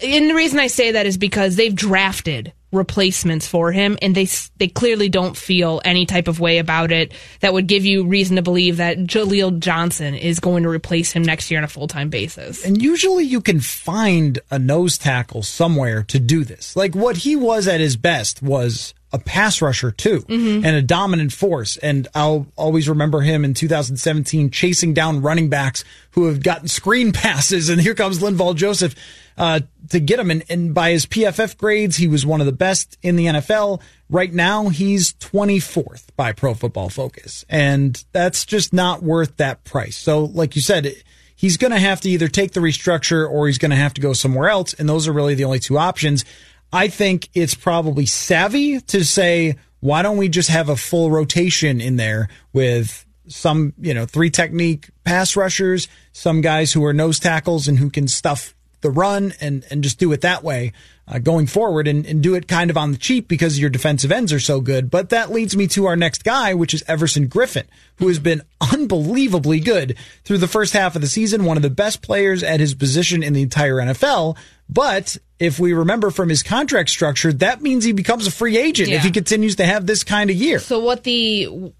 [0.01, 4.29] and the reason I say that is because they've drafted replacements for him, and they
[4.59, 8.37] they clearly don't feel any type of way about it that would give you reason
[8.37, 11.89] to believe that Jaleel Johnson is going to replace him next year on a full
[11.89, 12.65] time basis.
[12.65, 16.77] And usually, you can find a nose tackle somewhere to do this.
[16.77, 20.65] Like what he was at his best was a pass rusher too mm-hmm.
[20.65, 21.77] and a dominant force.
[21.77, 27.13] And I'll always remember him in 2017 chasing down running backs who have gotten screen
[27.13, 27.69] passes.
[27.69, 28.97] And here comes Linval Joseph
[29.39, 30.33] uh, to get him.
[30.33, 33.81] And, and by his PFF grades, he was one of the best in the NFL.
[34.11, 37.45] Right now, he's 24th by Pro Football Focus.
[37.49, 39.97] And that's just not worth that price.
[39.97, 40.93] So, like you said,
[41.37, 44.01] he's going to have to either take the restructure or he's going to have to
[44.01, 44.75] go somewhere else.
[44.75, 46.25] And those are really the only two options.
[46.73, 51.81] I think it's probably savvy to say, why don't we just have a full rotation
[51.81, 57.19] in there with some, you know, three technique pass rushers, some guys who are nose
[57.19, 60.73] tackles and who can stuff the run and, and just do it that way
[61.09, 64.13] uh, going forward and, and do it kind of on the cheap because your defensive
[64.13, 64.91] ends are so good.
[64.91, 67.65] But that leads me to our next guy, which is Everson Griffen,
[67.97, 71.71] who has been unbelievably good through the first half of the season, one of the
[71.71, 74.37] best players at his position in the entire NFL.
[74.69, 78.89] But if we remember from his contract structure, that means he becomes a free agent
[78.89, 78.97] yeah.
[78.97, 80.59] if he continues to have this kind of year.
[80.59, 81.73] So what the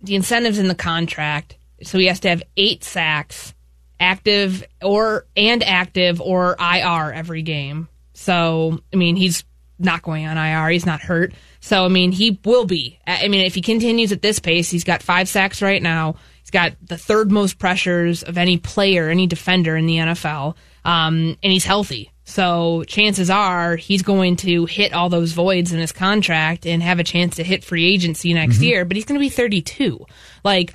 [0.00, 1.56] the incentives in the contract?
[1.82, 3.54] So he has to have eight sacks
[3.98, 7.88] active or and active or IR every game.
[8.14, 9.44] So I mean, he's
[9.78, 10.70] not going on IR.
[10.70, 11.32] He's not hurt.
[11.60, 12.98] So I mean, he will be.
[13.06, 16.16] I mean, if he continues at this pace, he's got five sacks right now.
[16.40, 21.36] He's got the third most pressures of any player, any defender in the NFL, um,
[21.42, 22.11] and he's healthy.
[22.24, 27.00] So chances are he's going to hit all those voids in his contract and have
[27.00, 28.64] a chance to hit free agency next mm-hmm.
[28.64, 28.84] year.
[28.84, 30.06] But he's going to be 32.
[30.44, 30.72] Like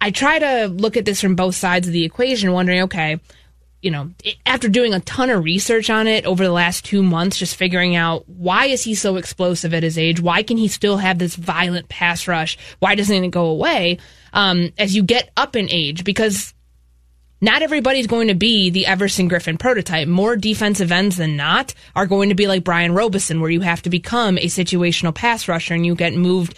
[0.00, 3.18] I try to look at this from both sides of the equation, wondering, okay,
[3.80, 4.10] you know,
[4.44, 7.94] after doing a ton of research on it over the last two months, just figuring
[7.94, 10.20] out why is he so explosive at his age?
[10.20, 12.58] Why can he still have this violent pass rush?
[12.80, 13.98] Why doesn't it go away
[14.32, 16.02] um, as you get up in age?
[16.02, 16.54] Because
[17.40, 20.08] not everybody's going to be the Everson Griffen prototype.
[20.08, 23.82] More defensive ends than not are going to be like Brian Robison, where you have
[23.82, 26.54] to become a situational pass rusher and you get moved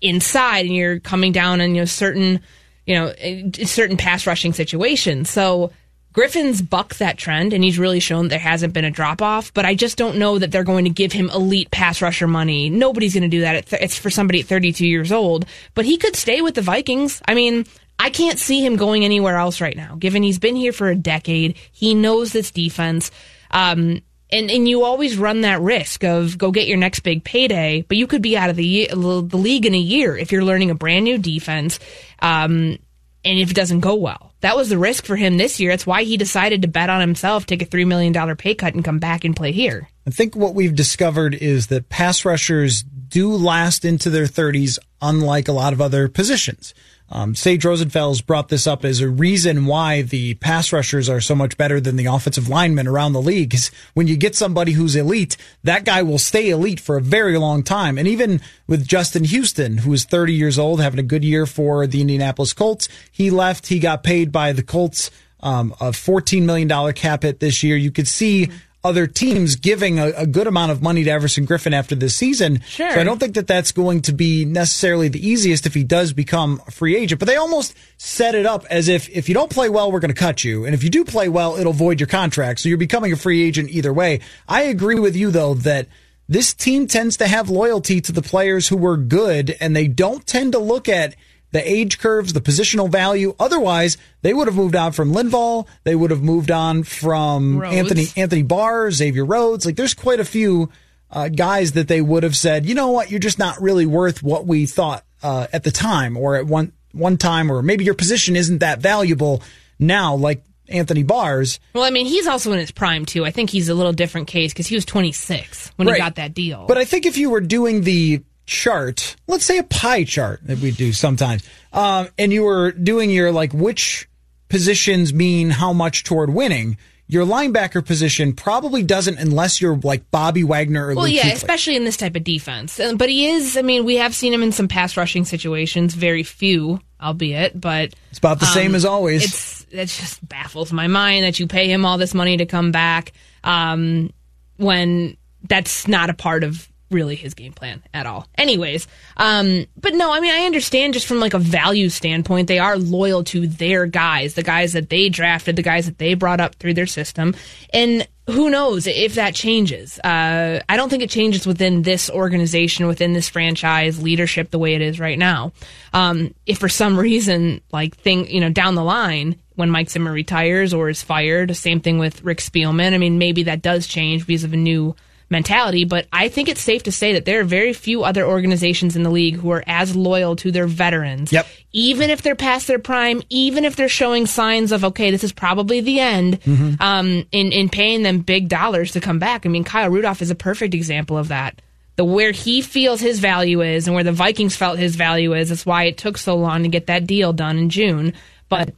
[0.00, 2.40] inside and you're coming down in you know, certain
[2.86, 5.30] you know, eh, certain pass rushing situations.
[5.30, 5.72] So
[6.12, 9.64] Griffen's bucked that trend and he's really shown there hasn't been a drop off, but
[9.64, 12.70] I just don't know that they're going to give him elite pass rusher money.
[12.70, 13.72] Nobody's going to do that.
[13.72, 17.20] It's for somebody at 32 years old, but he could stay with the Vikings.
[17.26, 17.66] I mean,
[17.98, 20.96] I can't see him going anywhere else right now, given he's been here for a
[20.96, 21.56] decade.
[21.72, 23.10] He knows this defense.
[23.50, 27.82] Um, and and you always run that risk of go get your next big payday,
[27.82, 30.70] but you could be out of the the league in a year if you're learning
[30.70, 31.78] a brand new defense,
[32.20, 32.78] um,
[33.24, 34.32] and if it doesn't go well.
[34.40, 35.70] That was the risk for him this year.
[35.70, 38.74] That's why he decided to bet on himself, take a three million dollar pay cut,
[38.74, 39.88] and come back and play here.
[40.06, 45.48] I think what we've discovered is that pass rushers do last into their 30s, unlike
[45.48, 46.74] a lot of other positions.
[47.14, 51.36] Um, Sage Rosenfels brought this up as a reason why the pass rushers are so
[51.36, 53.54] much better than the offensive linemen around the league.
[53.54, 57.38] Is when you get somebody who's elite, that guy will stay elite for a very
[57.38, 57.98] long time.
[57.98, 61.86] And even with Justin Houston, who is 30 years old, having a good year for
[61.86, 63.68] the Indianapolis Colts, he left.
[63.68, 65.12] He got paid by the Colts
[65.44, 67.76] um, a $14 million cap hit this year.
[67.76, 68.50] You could see
[68.84, 72.60] other teams giving a, a, good amount of money to Everson Griffen after this season.
[72.60, 72.90] Sure.
[72.90, 76.12] So I don't think that that's going to be necessarily the easiest if he does
[76.12, 77.18] become a free agent.
[77.18, 80.14] But they almost set it up as if if you don't play well, we're going
[80.14, 82.60] to cut you, and if you do play well, it'll void your contract.
[82.60, 84.20] So you're becoming a free agent either way.
[84.46, 85.88] I agree with you though that
[86.28, 90.26] this team tends to have loyalty to the players who were good, and they don't
[90.26, 91.16] tend to look at
[91.54, 93.32] the age curves, the positional value.
[93.38, 95.68] Otherwise, they would have moved on from Linval.
[95.84, 97.76] They would have moved on from Rhodes.
[97.76, 99.64] Anthony Anthony Barr, Xavier Rhodes.
[99.64, 100.68] Like there's quite a few
[101.12, 104.20] uh, guys that they would have said, you know what, you're just not really worth
[104.20, 107.94] what we thought uh, at the time, or at one one time, or maybe your
[107.94, 109.40] position isn't that valuable
[109.78, 110.16] now.
[110.16, 111.60] Like Anthony Bars.
[111.72, 113.24] Well, I mean, he's also in his prime too.
[113.24, 115.94] I think he's a little different case because he was 26 when Right.
[115.94, 116.64] he got that deal.
[116.66, 120.58] But I think if you were doing the chart, let's say a pie chart that
[120.58, 124.08] we do sometimes, um, and you were doing your like which
[124.48, 126.76] positions mean how much toward winning,
[127.06, 131.32] your linebacker position probably doesn't unless you're like Bobby Wagner or well, Luke yeah, Kuechly.
[131.32, 132.78] especially in this type of defense.
[132.80, 133.56] Uh, But he is.
[133.56, 135.94] I mean, we have seen him in some pass rushing situations.
[135.94, 139.22] Very few, albeit, but It's about the same as always.
[139.22, 142.46] Um, It's it just baffles my mind that you pay him all this money to
[142.46, 144.10] come back um,
[144.56, 145.16] when
[145.48, 148.26] that's not a part of really his game plan at all.
[148.36, 152.58] Anyways, um, but no, I mean I understand just from like a value standpoint, they
[152.58, 156.40] are loyal to their guys, the guys that they drafted, the guys that they brought
[156.40, 157.34] up through their system,
[157.72, 159.98] and who knows if that changes.
[159.98, 164.74] Uh, I don't think it changes within this organization, within this franchise leadership the way
[164.74, 165.52] it is right now.
[165.92, 170.12] Um, if for some reason, like thing, you know, down the line, when Mike Zimmer
[170.12, 172.94] retires or is fired, same thing with Rick Spielman.
[172.94, 174.96] I mean, maybe that does change because of a new
[175.34, 178.94] mentality, but I think it's safe to say that there are very few other organizations
[178.94, 181.32] in the league who are as loyal to their veterans.
[181.32, 181.46] Yep.
[181.72, 185.32] Even if they're past their prime, even if they're showing signs of, okay, this is
[185.32, 186.38] probably the end,
[186.80, 189.44] um, in, in paying them big dollars to come back.
[189.44, 191.60] I mean, Kyle Rudolph is a perfect example of that.
[191.96, 195.48] The where he feels his value is and where the Vikings felt his value is.
[195.48, 198.14] That's why it took so long to get that deal done in June.
[198.48, 198.72] But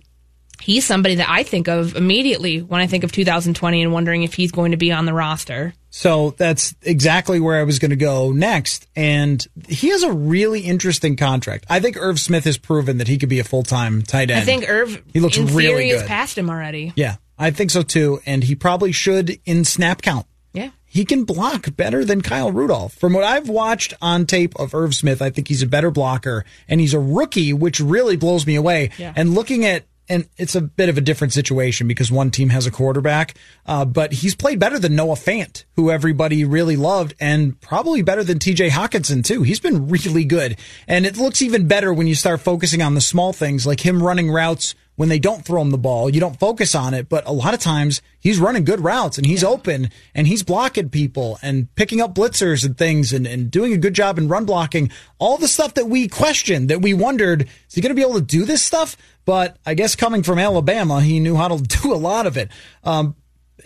[0.60, 4.34] he's somebody that I think of immediately when I think of 2020 and wondering if
[4.34, 5.74] he's going to be on the roster.
[5.96, 8.86] So that's exactly where I was going to go next.
[8.94, 11.64] And he has a really interesting contract.
[11.70, 14.42] I think Irv Smith has proven that he could be a full time tight end.
[14.42, 16.92] I think Irv, He looks in really theory, has passed him already.
[16.96, 18.20] Yeah, I think so too.
[18.26, 20.26] And he probably should in snap count.
[20.52, 20.68] Yeah.
[20.84, 22.92] He can block better than Kyle Rudolph.
[22.92, 26.44] From what I've watched on tape of Irv Smith, I think he's a better blocker
[26.68, 28.90] and he's a rookie, which really blows me away.
[28.98, 29.14] Yeah.
[29.16, 32.66] And looking at, and it's a bit of a different situation because one team has
[32.66, 33.34] a quarterback,
[33.66, 38.24] uh, but he's played better than Noah Fant, who everybody really loved, and probably better
[38.24, 39.42] than TJ Hockenson too.
[39.42, 40.56] He's been really good.
[40.86, 44.02] And it looks even better when you start focusing on the small things like him
[44.02, 46.10] running routes when they don't throw him the ball.
[46.10, 49.26] You don't focus on it, but a lot of times he's running good routes and
[49.26, 53.72] he's open and he's blocking people and picking up blitzers and things and, and doing
[53.72, 54.90] a good job in run blocking.
[55.18, 58.14] All the stuff that we questioned, that we wondered, is he going to be able
[58.14, 58.96] to do this stuff?
[59.24, 62.50] But I guess coming from Alabama, he knew how to do a lot of it.
[62.82, 63.14] Um,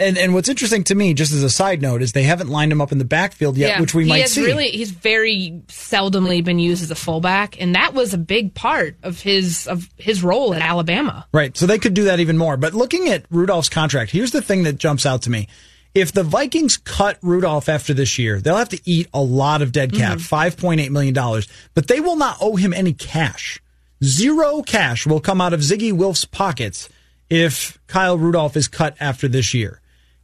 [0.00, 2.72] and, and what's interesting to me, just as a side note, is they haven't lined
[2.72, 4.44] him up in the backfield yet, which we he might has see.
[4.44, 8.96] Really, he's very seldomly been used as a fullback, and that was a big part
[9.02, 11.26] of his of his role at Alabama.
[11.32, 11.56] Right.
[11.56, 12.56] So they could do that even more.
[12.56, 15.48] But looking at Rudolph's contract, here's the thing that jumps out to me.
[15.94, 19.72] If the Vikings cut Rudolph after this year, they'll have to eat a lot of
[19.72, 20.66] dead cap, mm-hmm.
[20.66, 21.42] $5.8 million,
[21.74, 23.60] but they will not owe him any cash.
[24.02, 26.88] Zero cash will come out of Zygi Wilf's pockets
[27.28, 29.79] if Kyle Rudolph is cut after this year,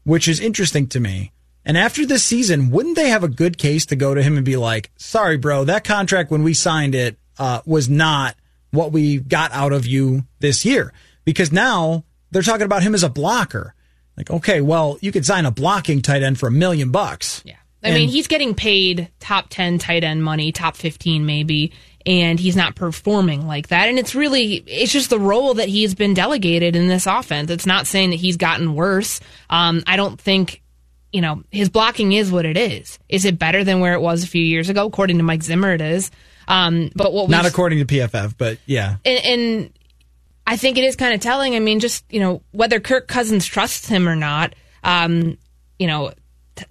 [0.06, 1.32] which is interesting to me.
[1.64, 4.44] And after this season, wouldn't they have a good case to go to him and
[4.44, 8.36] be like, sorry, bro, that contract when we signed it uh, was not
[8.70, 10.92] what we got out of you this year?
[11.24, 13.74] Because now they're talking about him as a blocker.
[14.16, 17.42] Like, okay, well, you could sign a blocking tight end for a million bucks.
[17.44, 17.56] Yeah.
[17.82, 21.72] I mean, he's getting paid top 10 tight end money, top 15 maybe,
[22.06, 23.88] and he's not performing like that.
[23.88, 27.50] And it's really, it's just the role that he's been delegated in this offense.
[27.50, 29.20] It's not saying that he's gotten worse.
[29.50, 30.62] Um, I don't think,
[31.12, 32.98] you know, his blocking is what it is.
[33.08, 34.86] Is it better than where it was a few years ago?
[34.86, 36.10] According to Mike Zimmer, it is.
[36.48, 38.96] Um, but what Not according to PFF, but yeah.
[39.04, 39.72] and, and
[40.46, 41.56] I think it is kind of telling.
[41.56, 44.54] I mean, just you know whether Kirk Cousins trusts him or not.
[44.84, 45.38] Um,
[45.78, 46.12] you know,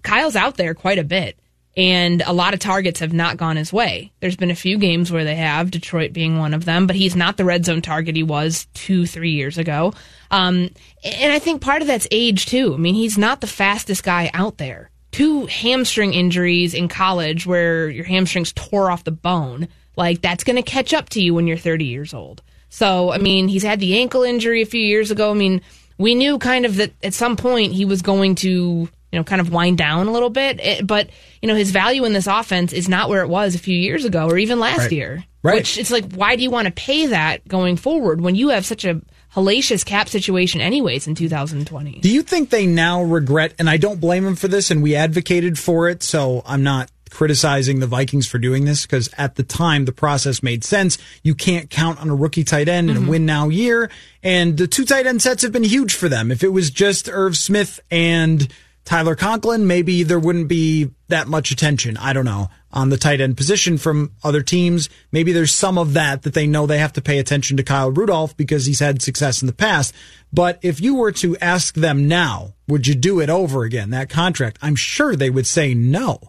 [0.02, 1.38] Kyle's out there quite a bit,
[1.78, 4.12] and a lot of targets have not gone his way.
[4.22, 7.16] There's been a few games where they have, Detroit being one of them, but he's
[7.16, 9.94] not the red zone target he was two, three years ago.
[10.32, 10.70] Um,
[11.04, 12.74] and I think part of that's age too.
[12.74, 14.90] I mean, he's not the fastest guy out there.
[15.12, 20.58] Two hamstring injuries in college where your hamstrings tore off the bone, like that's going
[20.58, 22.42] to catch up to you when you're 30 years old.
[22.70, 25.32] So, I mean, he's had the ankle injury a few years ago.
[25.32, 25.62] I mean,
[25.98, 29.40] we knew kind of that at some point he was going to, you know, kind
[29.40, 30.60] of wind down a little bit.
[30.60, 31.10] It, but,
[31.42, 34.04] you know, his value in this offense is not where it was a few years
[34.04, 34.92] ago or even last Right.
[34.92, 35.24] year.
[35.42, 35.56] Right.
[35.56, 38.66] Which it's like, why do you want to pay that going forward when you have
[38.66, 39.02] such a
[39.34, 42.00] hellacious cap situation anyways in 2020?
[42.00, 44.96] Do you think they now regret, and I don't blame them for this, and we
[44.96, 49.44] advocated for it, so I'm not criticizing the Vikings for doing this because at the
[49.44, 50.98] time the process made sense.
[51.24, 53.10] You can't count on a rookie tight end in a mm-hmm.
[53.10, 53.90] win now year,
[54.22, 56.32] and the two tight end sets have been huge for them.
[56.32, 58.48] If it was just Irv Smith and
[58.86, 61.98] Tyler Conklin, maybe there wouldn't be that much attention.
[61.98, 64.90] I don't know on the tight end position from other teams.
[65.12, 67.90] Maybe there's some of that that they know they have to pay attention to Kyle
[67.90, 69.94] Rudolph because he's had success in the past.
[70.32, 74.10] But if you were to ask them now, would you do it over again, that
[74.10, 74.60] contract?
[74.62, 76.20] I'm sure they would say no.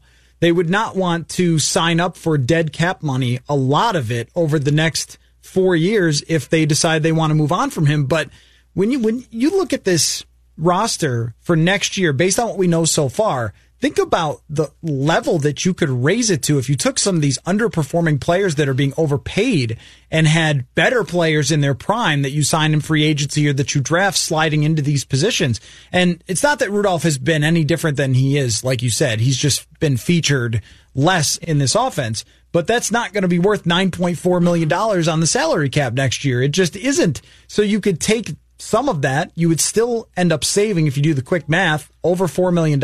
[0.40, 4.28] They would not want to sign up for dead cap money, a lot of it
[4.34, 8.04] over the next four years if they decide they want to move on from him.
[8.04, 8.30] But
[8.72, 10.24] when you, when you look at this
[10.56, 15.38] roster for next year, based on what we know so far, think about the level
[15.38, 18.68] that you could raise it to if you took some of these underperforming players that
[18.68, 19.78] are being overpaid
[20.10, 23.74] and had better players in their prime that you sign in free agency or that
[23.74, 25.60] you draft sliding into these positions.
[25.92, 29.20] And it's not that Rudolph has been any different than he is, like you said.
[29.20, 30.62] He's just been featured
[30.94, 32.24] less in this offense.
[32.52, 36.40] But that's not going to be worth $9.4 million on the salary cap next year.
[36.42, 37.20] It just isn't.
[37.48, 39.32] So you could take some of that.
[39.34, 42.82] You would still end up saving, if you do the quick math, over $4 million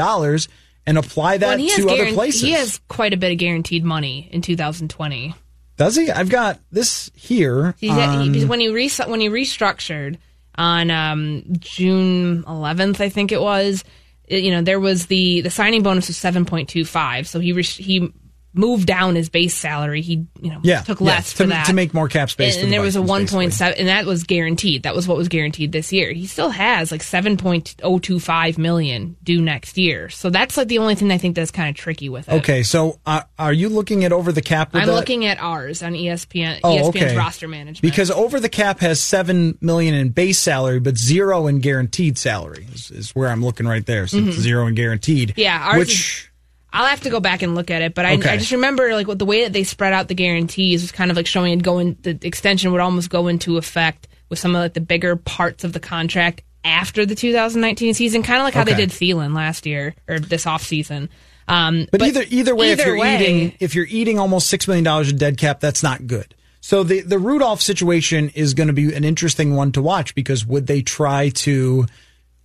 [0.86, 2.40] and apply that Well, and to other places.
[2.40, 5.34] He has quite a bit of guaranteed money in 2020.
[5.76, 6.10] Does he?
[6.10, 7.74] I've got this here.
[7.78, 7.90] He's
[8.34, 10.18] he, when he re- when he restructured
[10.56, 13.82] on um, June 11th, I think it was.
[14.24, 18.12] it- you know, there was the the signing bonus was 7.25, so he re- he
[18.54, 20.02] moved down his base salary.
[20.02, 22.54] He you know yeah, took yeah, less to, for that to make more cap space.
[22.54, 24.82] And, and the there was a 1.7, and that was guaranteed.
[24.82, 26.12] That was what was guaranteed this year.
[26.12, 30.08] He still has like 7.025 million due next year.
[30.08, 32.34] So that's like the only thing I think that's kind of tricky with it.
[32.36, 34.70] Okay, so uh, are you looking at over the cap?
[34.74, 37.16] I'm the- looking at ours on ESPN, Oh, ESPN's okay.
[37.16, 37.82] roster management.
[37.82, 42.66] Because over the cap has seven million in base salary, but zero in guaranteed salary
[42.72, 44.06] is, is where I'm looking right there.
[44.06, 45.30] So it's zero in guaranteed.
[45.30, 45.40] Mm-hmm.
[45.40, 46.31] Yeah, ours which
[46.72, 48.30] I'll have to go back and look at it, but I, Okay.
[48.30, 51.10] I just remember like what the way that they spread out the guarantees was kind
[51.10, 51.96] of like showing it going.
[52.02, 55.72] The extension would almost go into effect with some of like the bigger parts of
[55.72, 59.94] the contract after the 2019 season, kind of like how they did Thielen last year
[60.08, 61.10] or this off season.
[61.48, 64.84] Um, But, either either way, if you're way- eating if you're eating almost six million
[64.84, 66.34] dollars in dead cap, that's not good.
[66.60, 70.46] So the the Rudolph situation is going to be an interesting one to watch because
[70.46, 71.86] would they try to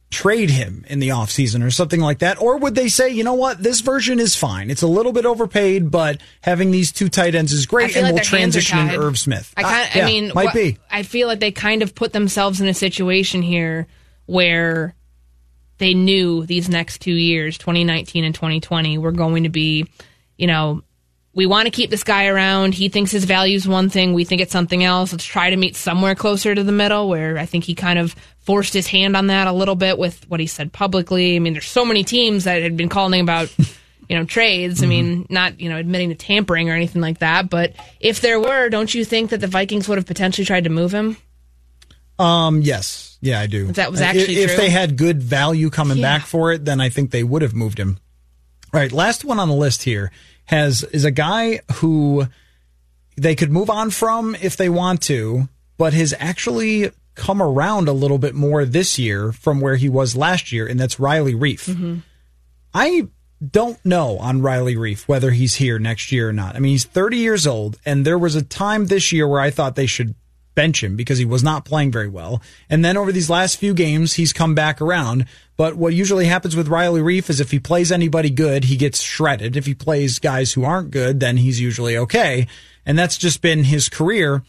[0.10, 2.41] trade him in the offseason or something like that?
[2.41, 4.72] Or would they say, you know what, this version is fine.
[4.72, 8.14] It's a little bit overpaid, but having these two tight ends is great and like
[8.16, 9.01] we'll their hands are transition into.
[9.01, 9.53] Irv Smith.
[9.58, 10.78] I kind Ah, I yeah, mean, might what- be.
[10.89, 13.88] I feel like they kind of put themselves in a situation here
[14.26, 14.95] where
[15.78, 19.86] they knew these next two years, 2019 and 2020, were going to be,
[20.38, 20.82] you know,
[21.36, 22.74] we want to keep this guy around.
[22.74, 24.14] He thinks his value is one thing.
[24.14, 25.12] We think it's something else.
[25.12, 28.16] Let's try to meet somewhere closer to the middle where I think he kind of
[28.48, 31.36] forced his hand on that a little bit with what he said publicly.
[31.36, 33.54] I mean, there's so many teams that had been calling about,
[34.10, 34.82] you know, trades.
[34.82, 37.50] I mean, not, you know, admitting to tampering or anything like that.
[37.50, 40.70] But if there were, don't you think that the Vikings would have potentially tried to
[40.70, 41.18] move him?
[42.18, 43.18] Um, yes.
[43.20, 43.68] Yeah, I do.
[43.68, 44.58] If that was actually if, true?
[44.58, 46.18] they had good value coming Yeah.
[46.18, 48.00] back for it, then I think they would have moved him.
[48.74, 50.10] All right, last one on the list here
[50.45, 52.28] has is a guy who
[53.18, 57.93] they could move on from if they want to, but has actually come around a
[57.93, 61.68] little bit more this year from where he was last year, and that's Riley Reiff.
[61.68, 61.97] Mm-hmm.
[62.74, 63.07] I
[63.45, 66.55] don't know on Riley Reiff whether he's here next year or not.
[66.55, 69.49] I mean, he's 30 years old, and there was a time this year where I
[69.49, 70.15] thought they should
[70.57, 72.41] bench him because he was not playing very well.
[72.70, 75.26] And then over these last few games, he's come back around.
[75.55, 79.01] But what usually happens with Riley Reiff is if he plays anybody good, he gets
[79.01, 79.55] shredded.
[79.55, 82.47] If he plays guys who aren't good, then he's usually okay.
[82.88, 84.43] And that's just been his career.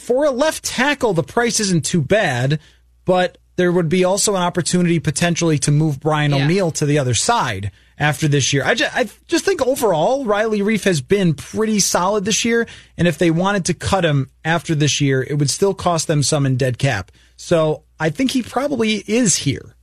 [0.00, 2.58] For a left tackle, the price isn't too bad,
[3.04, 6.44] but there would be also an opportunity potentially to move Brian Yeah.
[6.44, 8.64] O'Neill to the other side after this year.
[8.64, 12.66] I just, I just think overall, Riley Reiff has been pretty solid this year.
[12.96, 16.22] And if they wanted to cut him after this year, it would still cost them
[16.22, 17.12] some in dead cap.
[17.36, 19.74] So I think he probably is here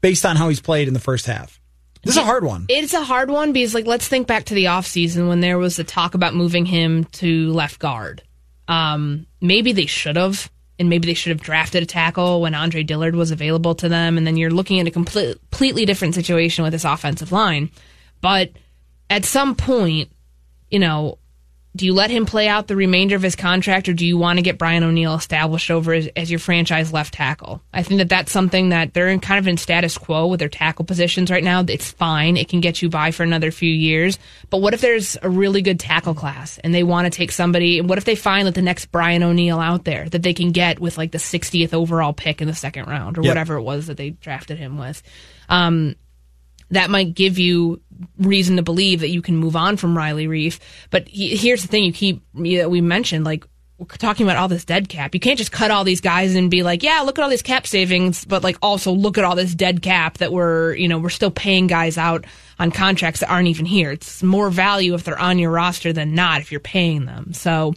[0.00, 1.60] based on how he's played in the first half.
[2.04, 2.66] This is a hard one.
[2.68, 5.74] It's a hard one because, like, let's think back to the offseason when there was
[5.74, 8.22] the talk about moving him to left guard.
[8.68, 12.82] Um, maybe they should have, and maybe they should have drafted a tackle when Andre
[12.82, 14.16] Dillard was available to them.
[14.16, 17.70] And then you're looking at a complete, completely different situation with this offensive line.
[18.20, 18.52] But
[19.10, 20.10] at some point,
[20.70, 21.18] you know,
[21.76, 24.38] do you let him play out the remainder of his contract or do you want
[24.38, 27.62] to get Brian O'Neill established over as, as, your franchise left tackle?
[27.72, 30.48] I think that that's something that they're in kind of in status quo with their
[30.48, 31.64] tackle positions right now.
[31.68, 32.36] It's fine.
[32.36, 34.18] It can get you by for another few years.
[34.50, 37.78] But what if there's a really good tackle class and they want to take somebody?
[37.78, 40.52] And what if they find that the next Brian O'Neill out there that they can
[40.52, 43.30] get with like the 60th overall pick in the second round or yep.
[43.30, 45.02] whatever it was that they drafted him with?
[45.48, 45.96] Um,
[46.70, 47.80] that might give you
[48.18, 50.58] reason to believe that you can move on from Riley Reiff.
[50.90, 53.44] But he, here's the thing: you keep know, we mentioned like
[53.78, 55.14] we're talking about all this dead cap.
[55.14, 57.42] You can't just cut all these guys and be like, yeah, look at all these
[57.42, 60.98] cap savings, but like also look at all this dead cap that we're you know
[60.98, 62.24] we're still paying guys out
[62.58, 63.92] on contracts that aren't even here.
[63.92, 67.32] It's more value if they're on your roster than not if you're paying them.
[67.32, 67.74] So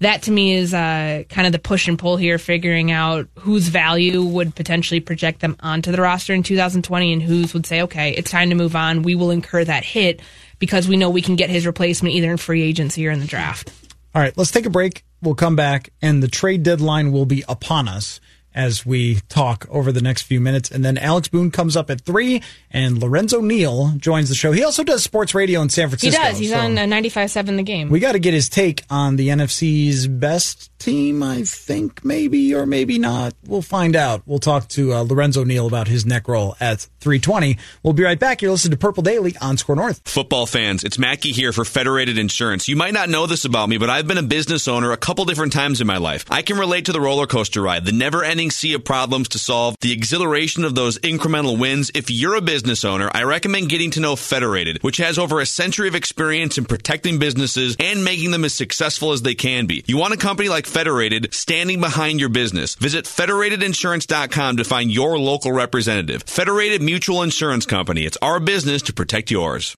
[0.00, 3.68] that to me is uh, kind of the push and pull here, figuring out whose
[3.68, 8.12] value would potentially project them onto the roster in 2020 and whose would say, okay,
[8.12, 9.02] it's time to move on.
[9.02, 10.20] We will incur that hit
[10.58, 13.26] because we know we can get his replacement either in free agency or in the
[13.26, 13.72] draft.
[14.14, 15.04] All right, let's take a break.
[15.20, 18.20] We'll come back, and the trade deadline will be upon us
[18.58, 20.68] as we talk over the next few minutes.
[20.68, 22.42] And then Alex Boone comes up at three,
[22.72, 24.50] and Lorenzo Neal joins the show.
[24.50, 26.20] He also does sports radio in San Francisco.
[26.20, 26.38] He does.
[26.38, 27.88] He's so on uh, 95.7 The Game.
[27.88, 32.66] We got to get his take on the NFC's best team, I think, maybe or
[32.66, 33.34] maybe not.
[33.46, 34.22] We'll find out.
[34.26, 37.58] We'll talk to uh, Lorenzo Neal about his neck roll at 320.
[37.82, 38.42] We'll be right back.
[38.42, 40.00] You're listening to Purple Daily on SKOR North.
[40.04, 42.68] Football fans, it's Mackey here for Federated Insurance.
[42.68, 45.24] You might not know this about me, but I've been a business owner a couple
[45.24, 46.24] different times in my life.
[46.30, 49.38] I can relate to the roller coaster ride, the never ending sea of problems to
[49.38, 51.90] solve, the exhilaration of those incremental wins.
[51.94, 55.46] If you're a business owner, I recommend getting to know Federated, which has over a
[55.46, 59.84] century of experience in protecting businesses and making them as successful as they can be.
[59.86, 62.74] You want a company like Federated standing behind your business.
[62.74, 66.22] Visit federatedinsurance.com to find your local representative.
[66.24, 68.04] Federated Mutual Insurance Company.
[68.04, 69.76] It's our business to protect yours.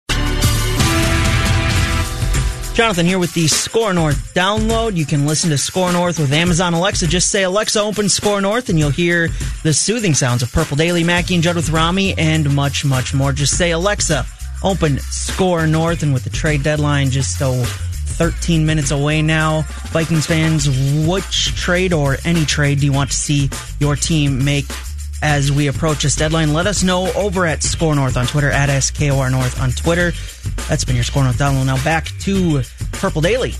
[2.74, 4.96] Jonathan here with the SKOR North download.
[4.96, 7.06] You can listen to SKOR North with Amazon Alexa.
[7.06, 9.28] Just say Alexa, open SKOR North, and you'll hear
[9.62, 13.32] the soothing sounds of Purple Daily, Mackey and Judd with Rami, and much, much more.
[13.32, 14.24] Just say Alexa,
[14.62, 17.64] open SKOR North, and with the trade deadline just oh,
[18.20, 19.62] 13 minutes away now,
[19.92, 20.68] Vikings fans,
[21.08, 23.48] which trade or any trade do you want to see
[23.78, 24.66] your team make
[25.22, 26.52] as we approach this deadline.
[26.52, 30.12] Let us know over at SKOR North on Twitter, at SKOR North on Twitter.
[30.68, 31.64] That's been your SKOR North download.
[31.64, 32.60] Now back to
[32.92, 33.54] Purple Daily.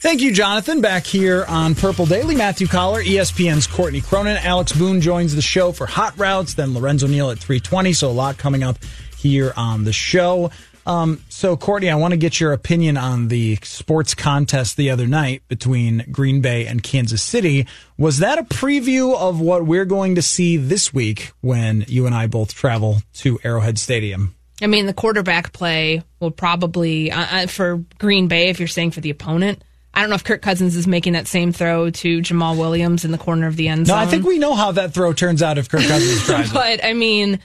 [0.00, 0.80] Thank you, Jonathan.
[0.80, 4.38] Back here on Purple Daily, Matthew Coller, ESPN's Courtney Cronin.
[4.38, 7.92] Alex Boone joins the show for Hot Routes, then Lorenzo Neal at 320.
[7.92, 8.78] So a lot coming up
[9.16, 10.50] here on the show.
[10.86, 15.08] Um, so, Courtney, I want to get your opinion on the sports contest the other
[15.08, 17.66] night between Green Bay and Kansas City.
[17.98, 22.14] Was that a preview of what we're going to see this week when you and
[22.14, 24.36] I both travel to Arrowhead Stadium?
[24.62, 28.92] I mean, the quarterback play will probably, uh, uh for Green Bay, if you're saying
[28.92, 29.62] for the opponent,
[29.92, 33.10] I don't know if Kirk Cousins is making that same throw to Jamaal Williams in
[33.10, 33.96] the corner of the end zone.
[33.96, 36.84] No, I think we know how that throw turns out if Kirk Cousins tries but,
[36.84, 37.40] I mean,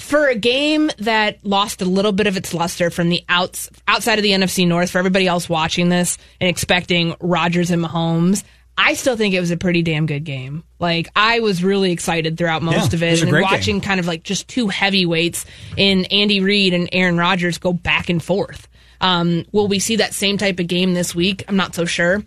[0.00, 4.18] for a game that lost a little bit of its luster from the outs outside
[4.18, 8.42] of the NFC North, for everybody else watching this and expecting Rodgers and Mahomes,
[8.76, 10.64] I still think it was a pretty damn good game.
[10.78, 13.82] Like I was really excited throughout most yeah, of it, and watching game.
[13.82, 15.44] kind of like just two heavyweights
[15.76, 18.68] in Andy Reid and Aaron Rodgers go back and forth.
[19.02, 21.44] Um, will we see that same type of game this week?
[21.46, 22.22] I'm not so sure.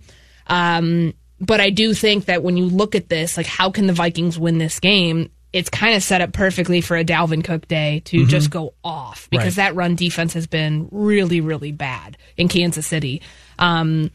[0.47, 3.93] Um, but I do think that when you look at this, like how can the
[3.93, 5.29] Vikings win this game?
[5.53, 8.27] It's kind of set up perfectly for a Dalvin Cook day to mm-hmm.
[8.27, 9.67] just go off because right.
[9.67, 13.21] that run defense has been really, really bad in Kansas City.
[13.59, 14.09] Um,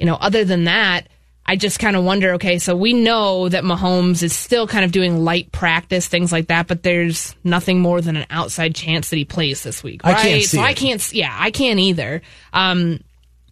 [0.00, 1.08] you know, other than that,
[1.46, 4.90] I just kind of wonder okay, so we know that Mahomes is still kind of
[4.92, 9.16] doing light practice, things like that, but there's nothing more than an outside chance that
[9.16, 10.16] he plays this week, right?
[10.16, 10.66] I can't see so it.
[10.66, 12.22] I can't, yeah, I can't either.
[12.52, 13.00] Um,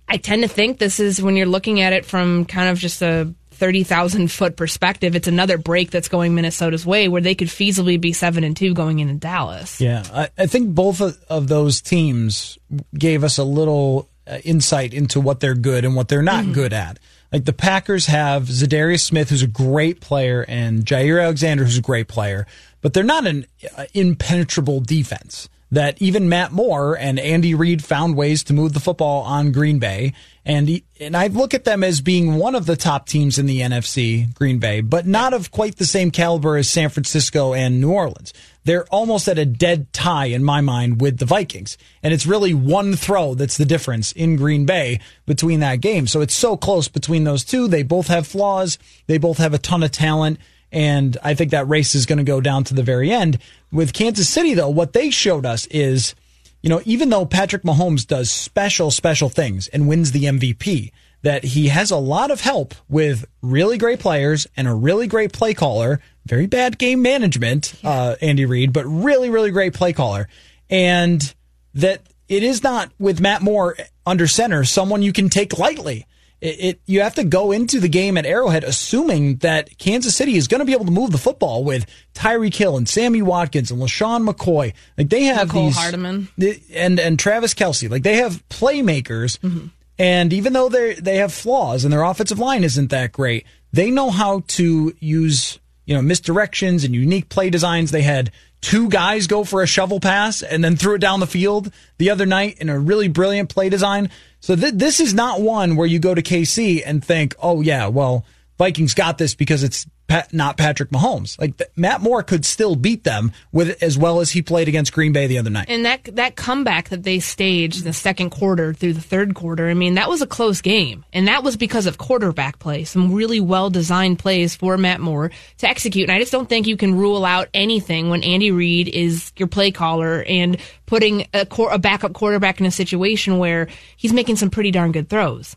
[0.09, 3.03] I tend to think this is when you're looking at it from kind of just
[3.03, 8.01] a 30,000 foot perspective, it's another break that's going Minnesota's way where they could feasibly
[8.01, 9.81] be 7 and 2 going into Dallas.
[9.81, 12.59] Yeah, I, I think both of, of, those teams
[12.95, 16.55] gave us a little uh, insight into what they're good and what they're not mm-hmm.
[16.55, 16.99] good at.
[17.31, 21.83] Like the Packers have Za'Darius Smith, who's a great player, and Jaire Alexander, who's a
[21.83, 22.47] great player,
[22.81, 23.47] but they're not an
[23.77, 28.81] uh, impenetrable defense that even Matt Moore and Andy Reid found ways to move the
[28.81, 30.13] football on Green Bay.
[30.45, 33.61] And, and I look at them as being one of the top teams in the
[33.61, 37.93] NFC, Green Bay, but not of quite the same caliber as San Francisco and New
[37.93, 38.33] Orleans.
[38.65, 41.79] They're almost at a dead tie in my mind with the Vikings.
[42.03, 46.07] And it's really one throw that's the difference in Green Bay between that game.
[46.07, 47.69] So it's so close between those two.
[47.69, 48.79] They both have flaws.
[49.07, 50.39] They both have a ton of talent.
[50.73, 53.39] And I think that race is going to go down to the very end.
[53.73, 56.15] With Kansas City, though, what they showed us is
[56.63, 60.93] you know, even though Patrick Mahomes does special, special things and wins the MVP,
[61.23, 65.33] that he has a lot of help with really great players and a really great
[65.33, 66.01] play caller.
[66.27, 70.29] Very bad game management, uh, Andy Reid, but really, really great play caller.
[70.69, 71.35] And
[71.75, 76.07] that it is not with Matt Moore under center, someone you can take lightly.
[76.41, 80.37] It, it, you have to go into the game at Arrowhead assuming that Kansas City
[80.37, 83.71] is going to be able to move the football with Tyreek Hill and Sammy Watkins
[83.71, 84.73] and LeSean McCoy.
[84.97, 86.29] Like they have Mecole these Hardman.
[86.75, 87.91] and and Travis Kelce.
[87.91, 89.39] Like they have playmakers.
[89.41, 89.67] Mm-hmm.
[89.99, 93.91] And even though they they have flaws and their offensive line isn't that great, they
[93.91, 97.91] know how to use you know misdirections and unique play designs.
[97.91, 98.31] They had
[98.61, 102.11] two guys go for a shovel pass and then threw it down the field the
[102.11, 104.11] other night in a really brilliant play design.
[104.41, 107.89] So th- this is not one where you go to KC and think, oh yeah,
[107.89, 108.25] well
[108.59, 111.39] Vikings got this because it's Pat, not Patrick Mahomes.
[111.39, 114.93] Like th- Matt Moore could still beat them with as well as he played against
[114.93, 115.67] Green Bay the other night.
[115.69, 119.69] And that that comeback that they staged in the second quarter through the third quarter,
[119.69, 121.05] I mean, that was a close game.
[121.13, 125.31] And that was because of quarterback play, some really well designed plays for Matt Moore
[125.59, 126.09] to execute.
[126.09, 129.47] And I just don't think you can rule out anything when Andy Reid is your
[129.47, 130.57] play caller and
[130.87, 135.09] putting a, a backup quarterback in a situation where he's making some pretty darn good
[135.09, 135.55] throws.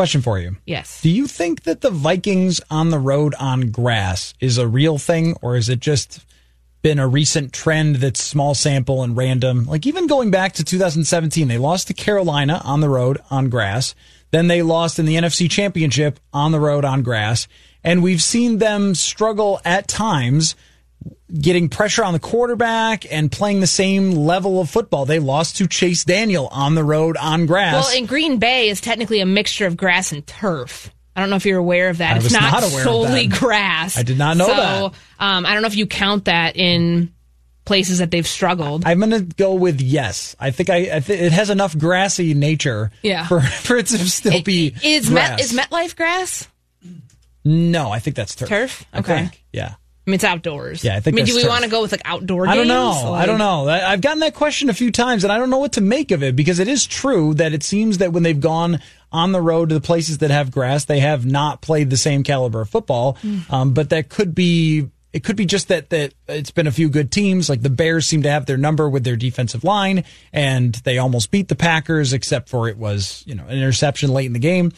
[0.00, 0.56] Question for you.
[0.64, 1.02] Yes.
[1.02, 5.36] Do you think that the Vikings on the road on grass is a real thing,
[5.42, 6.24] or is it just
[6.80, 9.66] been a recent trend that's small sample and random?
[9.66, 13.94] Like even going back to 2017, they lost to Carolina on the road on grass.
[14.30, 17.46] Then they lost in the NFC Championship on the road on grass.
[17.84, 20.54] And we've seen them struggle at times
[21.38, 25.04] getting pressure on the quarterback and playing the same level of football.
[25.04, 27.72] They lost to Chase Daniel on the road on grass.
[27.74, 30.90] Well, in Green Bay is technically a mixture of grass and turf.
[31.14, 32.14] I don't know if you're aware of that.
[32.14, 33.98] I it's not, not solely grass.
[33.98, 34.84] I did not know so, that.
[35.18, 37.12] Um, I don't know if you count that in
[37.64, 38.84] places that they've struggled.
[38.86, 40.34] I'm going to go with yes.
[40.40, 43.26] I think I, I th- it has enough grassy nature Yeah.
[43.26, 45.30] for, for it to still be is grass.
[45.30, 46.48] Met is MetLife grass?
[47.44, 48.48] No, I think that's turf.
[48.48, 48.84] Turf?
[48.94, 49.30] Okay.
[49.52, 49.74] Yeah.
[50.06, 50.82] I mean, it's outdoors.
[50.82, 52.46] Yeah, I think I mean, do we want to go with like outdoor?
[52.48, 52.68] I don't games?
[52.68, 53.12] know.
[53.12, 53.68] I don't know.
[53.68, 56.10] I- I've gotten that question a few times, and I don't know what to make
[56.10, 58.80] of it because it is true that it seems that when they've gone
[59.12, 62.22] on the road to the places that have grass, they have not played the same
[62.22, 63.18] caliber of football.
[63.22, 63.52] Mm.
[63.52, 64.88] Um, but that could be.
[65.12, 67.48] It could be just that that it's been a few good teams.
[67.50, 71.30] Like the Bears seem to have their number with their defensive line, and they almost
[71.32, 74.70] beat the Packers, except for it was you know an interception late in the game.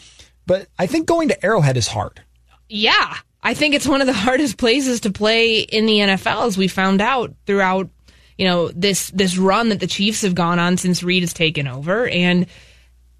[0.46, 2.22] But I think going to Arrowhead is hard.
[2.68, 6.56] Yeah, I think it's one of the hardest places to play in the NFL, as
[6.56, 7.90] we found out throughout,
[8.38, 11.66] you know, this this run that the Chiefs have gone on since Reid has taken
[11.66, 12.46] over, and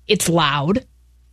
[0.07, 0.87] it's loud.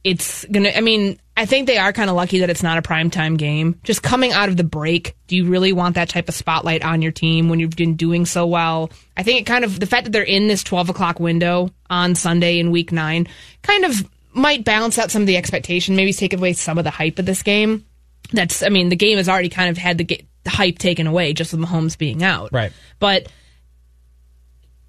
[0.04, 0.70] It's gonna.
[0.70, 3.80] I mean, I think they are kind of lucky that it's not a primetime game.
[3.84, 7.02] Just coming out of the break, do you really want that type of spotlight on
[7.02, 8.92] your team when you've been doing so well?
[9.18, 12.16] I think it kind of the fact that they're in this twelve o'clock window on
[12.16, 13.28] Sunday in Week Nine
[13.62, 15.96] kind of might balance out some of the expectation.
[15.96, 17.86] Maybe take away some of the hype of this game
[18.32, 21.08] that's I mean the game has already kind of had the, ga- the hype taken
[21.08, 22.50] away just with Mahomes being out.
[22.52, 22.72] Right.
[23.00, 23.28] But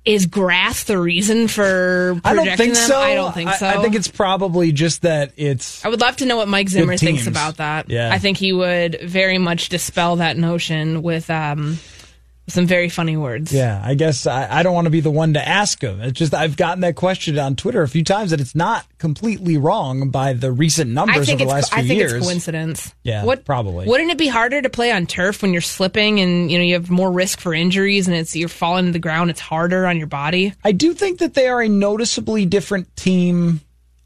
[0.05, 2.89] is grass the reason for I don't think them?
[2.89, 2.99] so.
[2.99, 3.67] I don't think so.
[3.69, 6.97] I, think it's probably just that it's I would love to know what Mike Zimmer
[6.97, 7.91] thinks about that.
[7.91, 8.11] Yeah.
[8.11, 12.00] I think he would very much dispel that notion with um with
[12.49, 13.53] some very funny words.
[13.53, 16.01] Yeah, I guess I, I don't want to be the one to ask him.
[16.01, 19.57] It's just I've gotten that question on Twitter a few times that it's not completely
[19.57, 21.85] wrong by the recent numbers over the last few years.
[21.85, 22.13] I think years.
[22.13, 22.95] it's coincidence.
[23.03, 23.87] Yeah, what probably.
[23.87, 26.75] Wouldn't it be harder to play on turf when you're slipping and you know you
[26.75, 29.31] have more risk for injuries and it's you're falling to the ground?
[29.31, 30.53] It's harder on your body.
[30.65, 33.61] I do think that they are a noticeably different team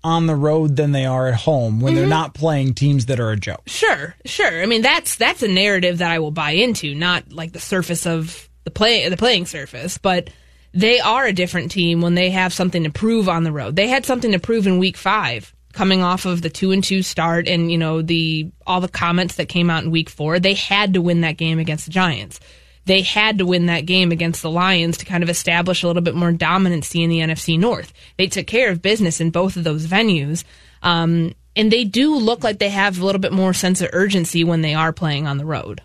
[0.04, 2.00] on the road than they are at home when Mm-hmm.
[2.00, 3.62] they're not playing teams that are a joke.
[3.66, 4.62] Sure, sure.
[4.62, 8.06] I mean that's that's a narrative that I will buy into, not like the surface
[8.06, 10.30] of the play the playing surface, but
[10.72, 13.76] they are a different team when they have something to prove on the road.
[13.76, 17.02] They had something to prove in week 5 coming off of the 2 and 2
[17.02, 20.38] start and you know the all the comments that came out in week 4.
[20.38, 22.40] They had to win that game against the Giants.
[22.86, 26.02] They had to win that game against the Lions to kind of establish a little
[26.02, 27.92] bit more dominancy in the NFC North.
[28.18, 30.44] They took care of business in both of those venues.
[30.82, 34.44] Um, and they do look like they have a little bit more sense of urgency
[34.44, 35.80] when they are playing on the road.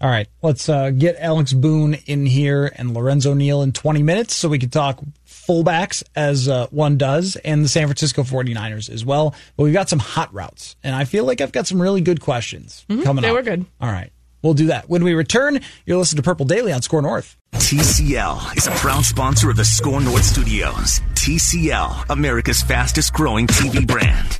[0.00, 4.34] All right, let's uh, get Alex Boone in here and Lorenzo Neal in 20 minutes
[4.34, 9.04] so we can talk fullbacks as uh, one does and the San Francisco 49ers as
[9.06, 9.34] well.
[9.56, 12.20] But we've got some hot routes, and I feel like I've got some really good
[12.20, 13.20] questions coming Mm-hmm.
[13.22, 13.34] they up.
[13.34, 13.64] were good.
[13.80, 14.12] All right,
[14.46, 14.88] we'll do that.
[14.88, 17.36] When we return, you'll listen to Purple Daily on SKOR North.
[17.54, 21.00] TCL is a proud sponsor of the SKOR North Studios.
[21.14, 24.38] TCL, America's fastest growing TV brand.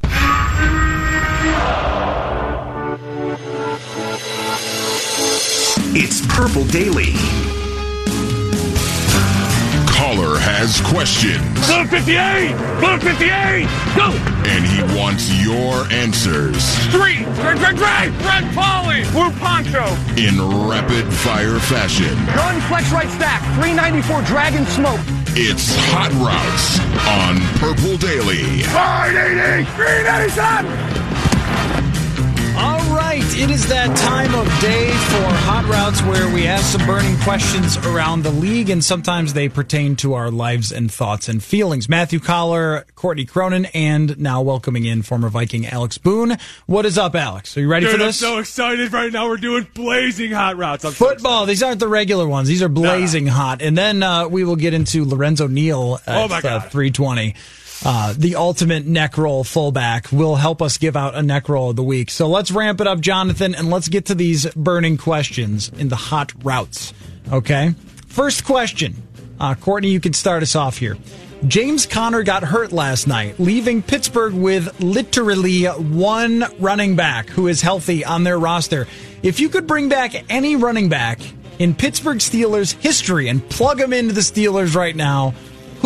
[5.99, 7.56] It's Purple Daily.
[10.17, 11.45] Call caller has questions.
[11.67, 12.57] Blue 58!
[12.81, 13.69] Blue 58!
[13.97, 14.09] Go!
[14.49, 16.57] And he wants your answers.
[16.89, 17.25] Three!
[17.37, 18.13] Drag, drag, drag!
[18.25, 19.05] Red Polly!
[19.13, 19.85] Blue Poncho!
[20.17, 22.15] In rapid fire fashion.
[22.35, 23.43] Gun flex right stack.
[23.61, 25.01] 394 Dragon Smoke.
[25.37, 28.63] It's Hot Routes on Purple Daily.
[28.73, 29.69] 580!
[29.77, 31.16] 397!
[33.35, 37.77] It is that time of day for Hot Routes where we have some burning questions
[37.79, 41.89] around the league, and sometimes they pertain to our lives and thoughts and feelings.
[41.89, 46.39] Matthew Coller, Courtney Cronin, and now welcoming in former Viking Alex Boone.
[46.67, 47.57] What is up, Alex?
[47.57, 48.23] Are you ready Dude, for this?
[48.23, 49.29] I'm so excited right now.
[49.29, 50.85] We're doing blazing hot routes.
[50.85, 51.47] I'm Football.
[51.47, 52.49] These aren't the regular ones.
[52.49, 53.61] These are blazing hot.
[53.61, 56.67] And then uh, we will get into Lorenzo Neal at Oh, my God.
[56.67, 57.35] Uh, 320.
[57.89, 61.77] Uh, the ultimate neck roll fullback will help us give out a neck roll of
[61.77, 62.11] the week.
[62.11, 65.95] So let's ramp it up, Jonathan, and let's get to these burning questions in the
[65.95, 66.93] hot routes.
[67.31, 67.75] Okay.
[68.09, 69.01] First question.
[69.39, 70.97] Uh, Courtney, you can start us off here.
[71.47, 77.63] James Conner got hurt last night, leaving Pittsburgh with literally one running back who is
[77.63, 78.89] healthy on their roster.
[79.23, 81.21] If you could bring back any running back
[81.61, 85.35] in Pittsburgh Steelers history and plug him into the Steelers right now,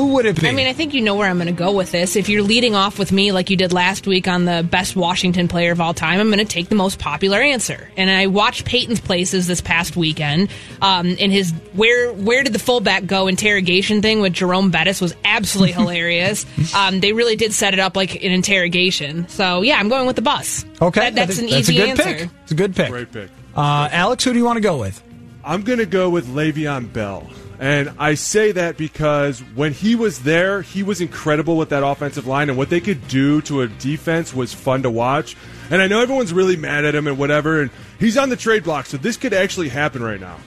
[0.01, 0.49] who would it be?
[0.49, 2.17] I mean, I think you know where I'm going to go with this.
[2.17, 5.49] If you're leading off with me like you did last week on the best Washington
[5.49, 7.89] player of all time, I'm going to take the most popular answer.
[7.97, 10.49] And I watched Peyton's Places this past weekend.
[10.83, 15.15] Um, and his where where did the fullback go interrogation thing with Jerome Bettis was
[15.25, 16.47] absolutely hilarious.
[16.75, 19.29] Um, they really did set it up like an interrogation.
[19.29, 20.65] So yeah, I'm going with the bus.
[20.81, 22.05] okay, That- that's an think easy a good answer.
[22.25, 22.31] pick.
[22.43, 22.89] It's a good pick.
[22.91, 23.31] Great pick.
[23.55, 25.03] Uh, Alex, who do you want to go with?
[25.45, 27.29] I'm going to go with Le'Veon Bell.
[27.61, 32.27] And I say that because when he was there, he was incredible with that offensive
[32.27, 35.37] line, and what they could do to a defense was fun to watch.
[35.71, 38.65] And I know everyone's really mad at him and whatever, and he's on the trade
[38.65, 40.39] block, so this could actually happen right now.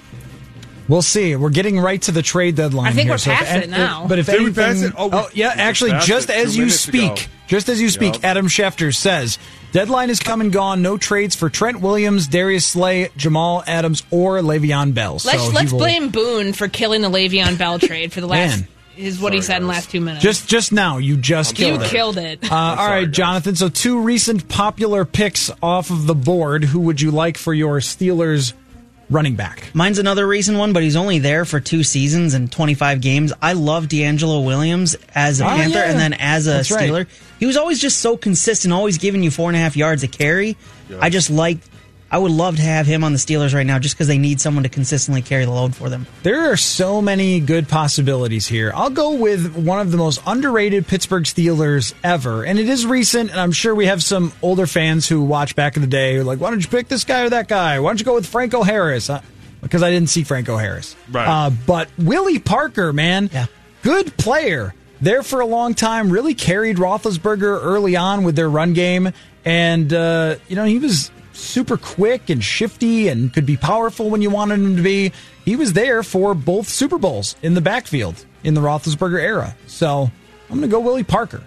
[0.87, 1.35] We'll see.
[1.35, 2.87] We're getting right to the trade deadline.
[2.87, 4.05] I think here, we're so if past an- it now.
[4.07, 4.93] But if Did we anything, pass it?
[4.97, 7.21] Oh, we- yeah, actually, just as you speak, ago.
[7.47, 8.23] just as you speak, Yep.
[8.25, 9.37] Adam Schefter says
[9.71, 10.81] deadline is come and gone.
[10.81, 15.13] No trades for Trent Williams, Darius Slay, Jamal Adams, or Le'Veon Bell.
[15.13, 18.57] Let's so let's will- blame Boone for killing the Le'Veon Bell trade for the last.
[18.59, 18.67] Man.
[18.95, 20.21] Is what he said in the last two minutes.
[20.21, 21.89] Just just now, you just you killed it.
[21.89, 22.51] killed it.
[22.51, 23.55] Uh, all right, Jonathan.
[23.55, 26.63] So two recent popular picks off of the board.
[26.63, 28.53] Who would you like for your Steelers
[29.13, 29.69] running back?
[29.73, 33.31] Mine's another recent one, but he's only there for two seasons and 25 games.
[33.41, 35.91] I love DeAngelo Williams as a Oh, Panther yeah.
[35.91, 36.89] and then as a That's right.
[36.91, 37.07] Steeler.
[37.39, 40.07] He was always just so consistent, always giving you four and a half yards a
[40.07, 40.57] carry.
[40.99, 41.59] I just like,
[42.13, 44.39] I would love to have him on the Steelers right now just because they need
[44.39, 46.05] someone to consistently carry the load for them.
[46.21, 48.71] There are so many good possibilities here.
[48.75, 53.31] I'll go with one of the most underrated Pittsburgh Steelers ever, and it is recent,
[53.31, 56.21] and I'm sure we have some older fans who watch back in the day who
[56.21, 57.79] are like, why don't you pick this guy or that guy?
[57.79, 59.09] Why don't you go with Franco Harris?
[59.09, 59.21] Uh,
[59.61, 60.95] because I didn't see Franco Harris.
[61.11, 61.27] Right.
[61.27, 63.47] Uh, but Willie Parker, man, Yeah.
[63.81, 64.75] good player.
[65.01, 69.11] There for a long time, really carried Roethlisberger early on with their run game,
[69.43, 74.21] and uh, you know he was super quick and shifty and could be powerful when
[74.21, 75.11] you wanted him to be.
[75.45, 79.55] He was there for both Super Bowls in the backfield in the Roethlisberger era.
[79.67, 80.09] So
[80.49, 81.43] I'm going to go Willie Parker.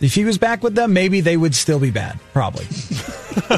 [0.00, 2.18] If he was back with them, maybe they would still be bad.
[2.32, 2.66] Probably.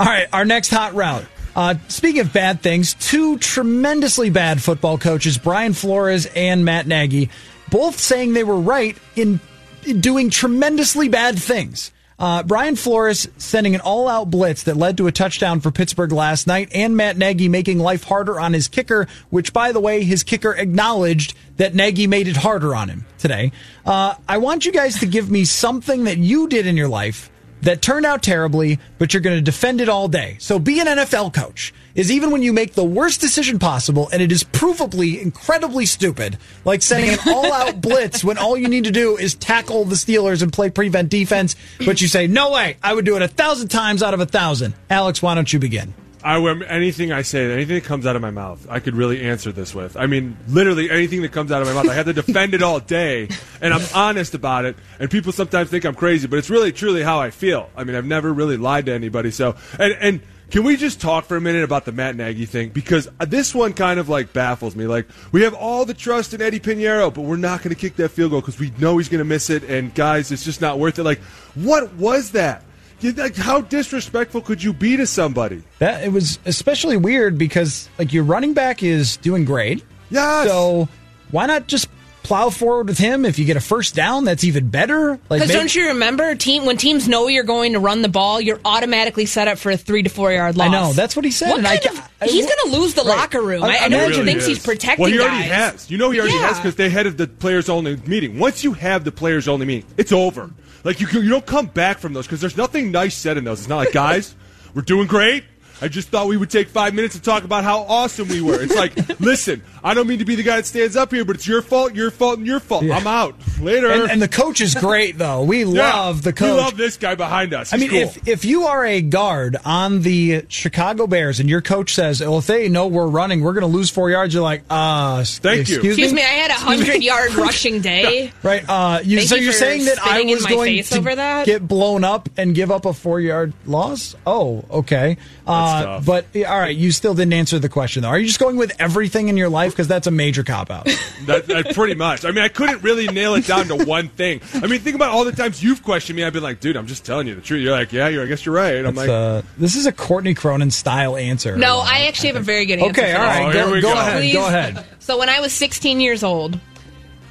[0.00, 1.24] All right, our next hot route.
[1.56, 7.30] Uh, speaking of bad things, two tremendously bad football coaches, Brian Flores and Matt Nagy,
[7.70, 9.40] both saying they were right in,
[9.84, 11.92] in doing tremendously bad things.
[12.20, 16.12] Uh, Brian Flores sending an all out blitz that led to a touchdown for Pittsburgh
[16.12, 20.04] last night, and Matt Nagy making life harder on his kicker, which, by the way,
[20.04, 23.52] his kicker acknowledged that Nagy made it harder on him today.
[23.86, 27.30] Uh, I want you guys to give me something that you did in your life
[27.62, 30.36] that turned out terribly, but you're going to defend it all day.
[30.40, 34.22] So be an NFL coach is even when you make the worst decision possible and
[34.22, 38.84] it is provably incredibly stupid, like sending an all out blitz when all you need
[38.84, 42.76] to do is tackle the Steelers and play prevent defense, but you say, no way,
[42.82, 44.74] I would do it a thousand times out of a thousand.
[44.88, 45.94] Alex, why don't you begin?
[46.22, 49.22] I will, anything I say, anything that comes out of my mouth, I could really
[49.22, 49.96] answer this with.
[49.96, 52.62] I mean, literally anything that comes out of my mouth, I have to defend it
[52.62, 53.28] all day,
[53.60, 54.76] and I'm honest about it.
[54.98, 57.70] And people sometimes think I'm crazy, but it's really truly how I feel.
[57.74, 59.30] I mean, I've never really lied to anybody.
[59.30, 60.20] So, and and
[60.50, 63.72] can we just talk for a minute about the Matt Nagy thing because this one
[63.72, 64.86] kind of like baffles me.
[64.86, 67.96] Like we have all the trust in Eddy Pineiro, but we're not going to kick
[67.96, 69.64] that field goal because we know he's going to miss it.
[69.64, 71.04] And guys, it's just not worth it.
[71.04, 71.20] Like,
[71.54, 72.64] what was that?
[73.02, 75.62] Like, how disrespectful could you be to somebody?
[75.78, 79.82] That it was especially weird because like your running back is doing great.
[80.10, 80.44] Yeah.
[80.44, 80.88] So
[81.30, 81.88] why not just
[82.22, 83.24] plow forward with him.
[83.24, 85.10] If you get a first down, that's even better.
[85.10, 88.08] Like, Because maybe- don't you remember, team when teams know you're going to run the
[88.08, 90.68] ball, you're automatically set up for a three to four yard loss.
[90.68, 91.50] I know that's what he said.
[91.50, 93.64] What and I kind ca- of, he's going to lose the locker room.
[93.64, 95.72] I, I know he thinks he's protecting Well, he already guys.
[95.72, 95.90] has.
[95.90, 96.46] You know, he already Yeah.
[96.48, 98.38] has because they had the players only meeting.
[98.38, 100.50] Once you have the players only meeting, it's over.
[100.84, 103.60] Like you, you don't come back from those because there's nothing nice said in those.
[103.60, 104.34] It's not like guys,
[104.74, 105.44] we're doing great.
[105.82, 108.60] I just thought we would take five minutes to talk about how awesome we were.
[108.62, 111.36] It's like, listen, I don't mean to be the guy that stands up here, but
[111.36, 112.84] it's your fault, your fault, and your fault.
[112.84, 113.34] I'm out.
[113.60, 113.90] Later.
[113.90, 115.42] And, and the coach is great, though.
[115.42, 116.50] We Yeah, love the coach.
[116.50, 117.72] We love this guy behind us.
[117.72, 117.98] I mean, cool.
[118.00, 122.38] if if you are a guard on the Chicago Bears and your coach says, "Well,
[122.38, 125.68] if they know we're running, we're going to lose four yards," you're like, "Uh, Thank
[125.68, 125.76] you.
[125.76, 128.32] excuse Excuse me, I had a hundred yard rushing day.
[128.42, 128.64] Right.
[128.68, 131.46] Uh, you, so you you're saying that I spitting was going to over that?
[131.46, 134.14] get blown up and give up a four yard loss?
[134.26, 135.16] Oh, okay.
[135.46, 136.06] Uh, tough.
[136.06, 138.08] but all right, you still didn't answer the question though.
[138.08, 140.88] Are you just going with everything in your life because that's a major cop out?
[141.26, 142.24] That, that pretty much.
[142.24, 144.40] I mean, I couldn't really nail it down to one thing.
[144.54, 146.24] I mean, think about all the times you've questioned me.
[146.24, 147.62] I've been like, dude, I'm just telling you the truth.
[147.62, 148.76] You're like, yeah, you're, I guess you're right.
[148.76, 151.56] I'm That's, like, uh, this is a Courtney Cronin style answer.
[151.56, 153.02] No, I actually have a very good answer.
[153.02, 153.38] Okay, for all this.
[153.38, 154.00] Oh, go, here we go go.
[154.00, 154.18] ahead.
[154.18, 154.32] Please.
[154.32, 154.86] Go ahead.
[155.00, 156.58] So when I was 16 years old,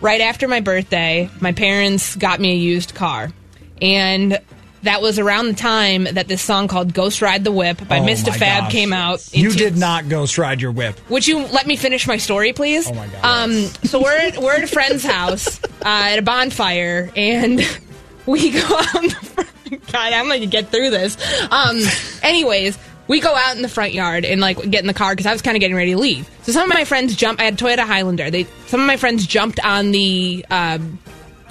[0.02, 3.32] right after my birthday, my parents got me a used car,
[3.82, 4.40] and
[4.84, 8.04] that was around the time that this song called "Ghost Ride the Whip" by Oh,
[8.04, 8.34] Mr.
[8.36, 8.72] Fab gosh.
[8.72, 9.34] came out.
[9.34, 11.00] You did not ghost ride your whip.
[11.10, 12.88] Would you let me finish my story, please?
[12.90, 13.26] Oh my God.
[13.26, 13.52] Um,
[13.84, 17.60] so we're at, we're at a friend's house uh, at a bonfire, and
[18.26, 18.94] we go out.
[19.04, 19.50] The front.
[19.92, 21.16] God, I'm going to get through this.
[21.52, 21.80] Um,
[22.24, 22.78] anyways,
[23.08, 25.32] we go out in the front yard and like get in the car because I
[25.34, 26.28] was kind of getting ready to leave.
[26.44, 27.40] So some of my friends jump.
[27.40, 28.32] I had a Toyota Highlander.
[28.32, 30.46] They some of my friends jumped on the.
[30.50, 30.98] Um,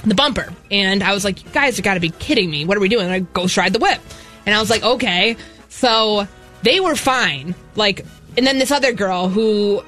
[0.04, 0.52] the bumper.
[0.70, 2.64] And I was like, you guys have got to be kidding me.
[2.64, 3.08] What are we doing?
[3.08, 4.00] I ghost ride the whip.
[4.46, 5.36] And I was like, okay.
[5.68, 6.26] So
[6.62, 7.54] they were fine.
[7.74, 8.04] Like,
[8.36, 9.82] and then this other girl who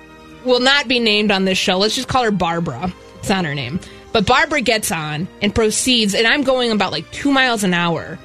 [0.44, 2.92] will not be named on this show, let's just call her Barbara.
[3.18, 3.80] It's not her name.
[4.12, 8.18] But Barbara gets on and proceeds, and I'm going about like two miles an hour.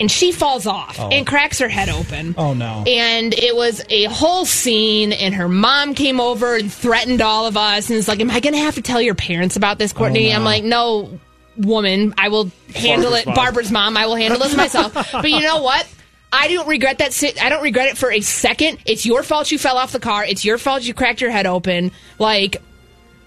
[0.00, 1.08] And she falls off Oh.
[1.10, 2.34] and cracks her head open.
[2.36, 2.82] Oh no.
[2.86, 7.56] And it was a whole scene, and her mom came over and threatened all of
[7.56, 9.92] us, and it's like, "Am I going to have to tell your parents about this,
[9.92, 10.36] Courtney?" Oh, no.
[10.36, 11.20] I'm like, "No,
[11.56, 13.26] woman, I will handle Barbara's it.
[13.26, 13.34] mom.
[13.36, 15.86] Barbara's mom, I will handle this myself." but you know what?
[16.32, 17.12] I don't regret that.
[17.12, 18.78] si- I don't regret it for a second.
[18.86, 20.24] It's your fault you fell off the car.
[20.24, 21.92] It's your fault you cracked your head open.
[22.18, 22.60] Like,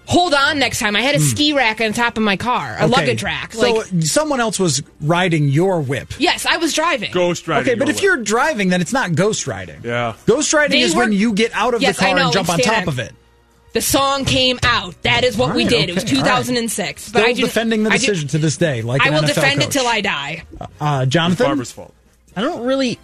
[0.08, 0.96] hold on next time.
[0.96, 2.84] I had a ski rack on top of my car, a Hmm.
[2.84, 2.92] Okay.
[3.02, 3.52] luggage rack.
[3.52, 6.14] So Like, someone else was riding your whip.
[6.18, 7.12] yes, I was driving.
[7.12, 7.68] ghost riding.
[7.70, 8.02] Okay, but your if whip.
[8.04, 9.80] you're driving, then it's not ghost riding.
[9.84, 10.14] Yeah.
[10.26, 12.32] Ghost riding They is were- when you get out of Yes, the car know, and
[12.32, 12.84] jump on understand.
[12.86, 13.12] top of it.
[13.74, 14.94] The song came out.
[15.02, 15.88] That is what we All right, did.
[15.90, 16.28] It was okay, all right.
[16.46, 17.02] 2006.
[17.02, 19.18] Still But I didn't- defending the I did- decision to this day, like I will
[19.22, 19.72] NFL defend it coach.
[19.74, 20.42] till I die.
[20.80, 21.92] Uh, it's Jonathan, Barbara's fault.
[22.34, 22.98] I don't really.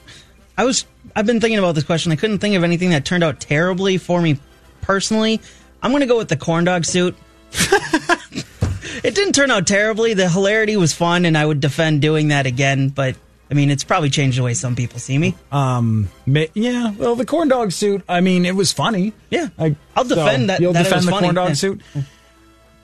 [0.57, 0.87] I was.
[1.15, 2.13] I've been thinking about this question.
[2.13, 4.39] I couldn't think of anything that turned out terribly for me
[4.81, 5.41] personally.
[5.85, 7.15] I'm going to go with the corn dog suit.
[7.53, 10.15] it didn't turn out terribly.
[10.15, 12.89] The hilarity was fun, and I would defend doing that again.
[12.89, 13.17] But
[13.51, 15.35] I mean, it's probably changed the way some people see me.
[15.53, 16.91] um, yeah.
[16.93, 18.03] Well, the corn dog suit.
[18.09, 19.13] I mean, it was funny.
[19.31, 19.49] Yeah.
[19.59, 21.55] I, I'll defend that- You'll that it defend was the funny, corn dog yeah.
[21.55, 21.83] suit.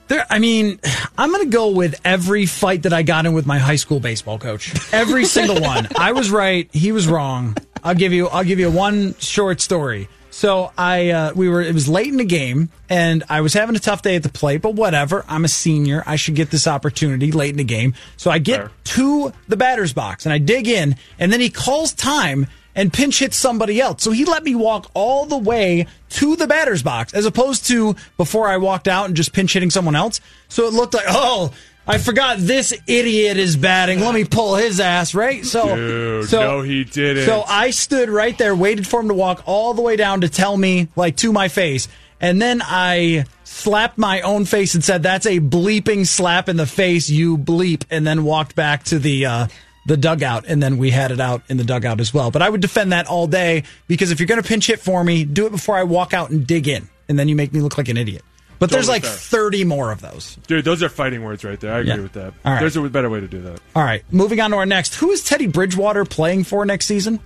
[0.07, 0.79] There, I mean,
[1.17, 3.99] I'm going to go with every fight that I got in with my high school
[3.99, 4.73] baseball coach.
[4.93, 5.87] Every single one.
[5.97, 6.69] I was right.
[6.71, 7.57] He was wrong.
[7.83, 8.27] I'll give you.
[8.27, 10.07] I'll give you one short story.
[10.31, 11.61] So I, uh, we were.
[11.61, 14.29] It was late in the game, and I was having a tough day at the
[14.29, 14.61] plate.
[14.61, 15.23] But whatever.
[15.27, 16.03] I'm a senior.
[16.07, 17.93] I should get this opportunity late in the game.
[18.17, 18.71] So I get Fair.
[18.95, 23.19] to the batter's box, and I dig in, and then he calls time and pinch
[23.19, 24.03] hits somebody else.
[24.03, 27.95] So he let me walk all the way to the batter's box as opposed to
[28.17, 30.21] before I walked out and just pinch hitting someone else.
[30.47, 31.51] So it looked like, oh,
[31.87, 33.99] I forgot this idiot is batting.
[33.99, 35.43] Let me pull his ass, right?
[35.43, 37.25] So, Dude, so no, he didn't.
[37.25, 40.29] So I stood right there, waited for him to walk all the way down to
[40.29, 41.87] tell me, like, to my face.
[42.19, 46.67] And then I slapped my own face and said, "That's a bleeping slap in the
[46.67, 49.47] face, you bleep," and then walked back to the uh,
[49.87, 52.29] the dugout, and then we had it out in the dugout as well.
[52.29, 55.03] But I would defend that all day because if you're going to pinch hit for
[55.03, 57.59] me, do it before I walk out and dig in, and then you make me
[57.59, 58.21] look like an idiot.
[58.61, 59.11] But there's like fair.
[59.11, 60.37] 30 more of those.
[60.47, 61.73] Dude, those are fighting words right there.
[61.73, 61.99] I agree Yeah.
[62.01, 62.33] with that.
[62.45, 62.59] All right.
[62.61, 63.59] There's a better way to do that.
[63.75, 64.95] All right, moving on to our next.
[64.95, 67.19] Who is Teddy Bridgewater playing for next season?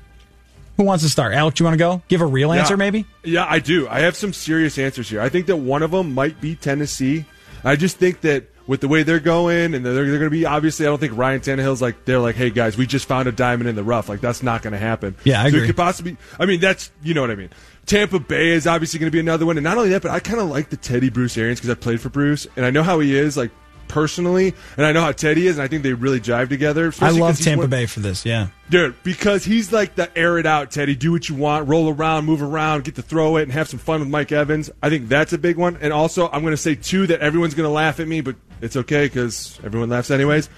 [0.78, 1.34] Who wants to start?
[1.34, 2.02] Alex, you want to go?
[2.08, 2.78] Give a real answer, Yeah.
[2.78, 3.06] maybe?
[3.24, 3.88] Yeah, I do.
[3.88, 5.22] I have some serious answers here.
[5.22, 7.26] I think that one of them might be Tennessee.
[7.64, 10.46] I just think that with the way they're going, and they're, they're going to be
[10.46, 13.32] obviously, I don't think Ryan Tannehill's like they're like, hey guys, we just found a
[13.32, 14.10] diamond in the rough.
[14.10, 15.16] Like that's not going to happen.
[15.24, 15.64] Yeah, I so agree.
[15.64, 16.18] It could possibly.
[16.40, 17.50] I mean, that's you know what I mean.
[17.86, 20.20] Tampa Bay is obviously going to be another one, and not only that, but I
[20.20, 22.84] kind of like the Teddy Bruce Arians because I played for Bruce, and I know
[22.84, 23.38] how he is.
[23.38, 23.52] Like
[23.88, 26.92] personally, and I know how Teddy is, and I think they really jive together.
[27.00, 28.26] I love Tampa one- Bay for this.
[28.26, 28.48] Yeah.
[28.72, 30.96] Dude, because he's like the air it out, Teddy.
[30.96, 33.78] Do what you want, roll around, move around, get to throw it, and have some
[33.78, 34.72] fun with Mike Evans.
[34.82, 35.78] I think that's a big one.
[35.80, 38.36] And also, I'm going to say two that everyone's going to laugh at me, but
[38.62, 40.50] it's okay because everyone laughs anyways.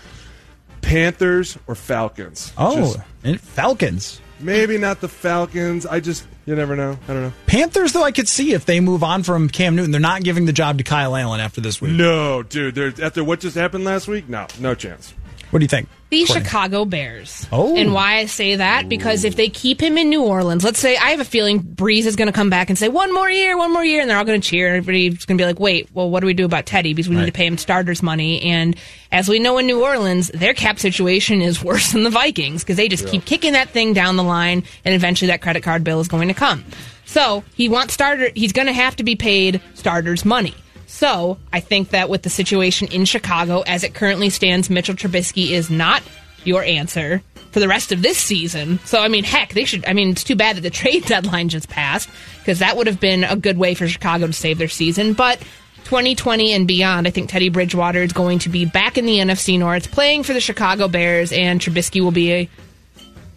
[0.82, 2.54] Panthers or Falcons?
[2.58, 4.22] Oh, Just- Falcons.
[4.40, 5.86] Maybe not the Falcons.
[5.86, 6.98] I just you never know.
[7.04, 7.34] I don't know.
[7.46, 9.92] Panthers, though, I could see if they move on from Cam Newton.
[9.92, 11.92] They're not giving the job to Kyle Allen after this week.
[11.92, 13.00] No, dude.
[13.02, 15.14] After what just happened last week, no, no chance.
[15.50, 15.90] What do you think?
[16.10, 16.44] The Courtney?
[16.46, 17.48] Chicago Bears.
[17.52, 17.76] Oh.
[17.76, 18.88] And why I say that?
[18.88, 22.06] Because if they keep him in New Orleans, let's say I have a feeling Brees
[22.06, 24.18] is going to come back and say, one more year, one more year, and they're
[24.18, 24.70] all going to cheer.
[24.76, 26.94] Everybody's going to be like, wait, well, what do we do about Teddy?
[26.94, 28.42] Because we need to pay him starters money.
[28.42, 28.76] And
[29.12, 32.78] as we know in New Orleans, their cap situation is worse than the Vikings because
[32.78, 36.00] they just keep kicking that thing down the line, and eventually that credit card bill
[36.00, 36.64] is going to come.
[37.06, 38.30] So he wants starter.
[38.36, 40.54] He's going to have to be paid starters money.
[40.88, 45.52] So I think that with the situation in Chicago as it currently stands, Mitchell Trubisky
[45.52, 46.02] is not
[46.44, 47.22] your answer
[47.52, 48.80] for the rest of this season.
[48.86, 49.86] So I mean, heck, they should.
[49.86, 52.10] I mean, it's too bad that the trade deadline just passed
[52.40, 55.14] because that would have been a good way for Chicago to save their season.
[55.14, 55.40] But
[55.84, 59.60] 2020 and beyond, I think Teddy Bridgewater is going to be back in the NFC
[59.60, 62.50] North, playing for the Chicago Bears, and Trubisky will be a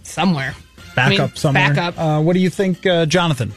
[0.05, 0.55] somewhere.
[0.93, 1.75] I Backup mean, somewhere.
[1.75, 1.99] Backup.
[1.99, 3.53] Uh, what do you think, uh, Jonathan?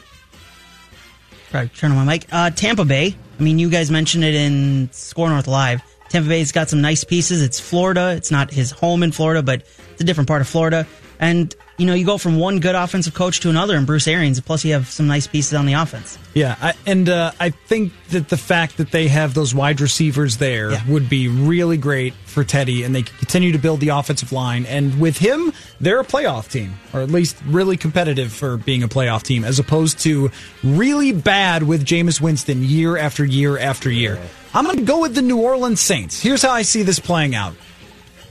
[1.50, 2.26] Try to turn on my mic.
[2.32, 3.16] Uh, Tampa Bay.
[3.38, 5.82] I mean, you guys mentioned it in SKOR North Live.
[6.08, 7.42] Tampa Bay's got some nice pieces.
[7.42, 8.14] It's Florida.
[8.16, 10.86] It's not his home in Florida, but it's a different part of Florida.
[11.18, 14.38] And you know, you go from one good offensive coach to another, and Bruce Arians.
[14.40, 16.16] Plus, you have some nice pieces on the offense.
[16.32, 20.36] Yeah, I, and uh, I think that the fact that they have those wide receivers
[20.36, 20.82] there Yeah.
[20.88, 24.66] would be really great for Teddy, and they can continue to build the offensive line.
[24.66, 28.88] And with him, they're a playoff team, or at least really competitive for being a
[28.88, 30.30] playoff team, as opposed to
[30.62, 34.20] really bad with Jameis Winston year after year after year.
[34.54, 36.22] I'm going to go with the New Orleans Saints.
[36.22, 37.54] Here's how I see this playing out.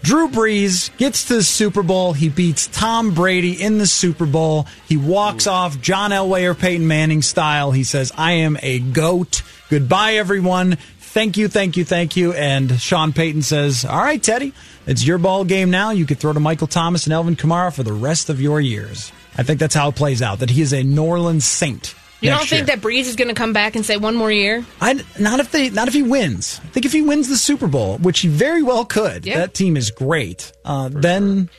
[0.03, 2.11] Drew Brees gets to the Super Bowl.
[2.11, 4.67] He beats Tom Brady in the Super Bowl.
[4.85, 7.71] He walks off John Elway or Peyton Manning style.
[7.71, 9.43] He says, I am a GOAT.
[9.69, 10.75] Goodbye, everyone.
[10.99, 12.33] Thank you, thank you, thank you.
[12.33, 14.51] And Sean Payton says, All right, Teddy,
[14.85, 15.91] it's your ball game now.
[15.91, 19.13] You could throw to Michael Thomas and Alvin Kamara for the rest of your years.
[19.37, 21.95] I think that's how it plays out, that he is a New Orleans Saint.
[22.23, 22.77] You don't think year.
[22.77, 24.65] that Brees is going to come back and say one more year?
[24.79, 26.59] I not if they not if he wins.
[26.63, 29.25] I think if he wins the Super Bowl, which he very well could.
[29.25, 29.39] Yeah.
[29.39, 30.51] That team is great.
[30.63, 31.49] Uh, then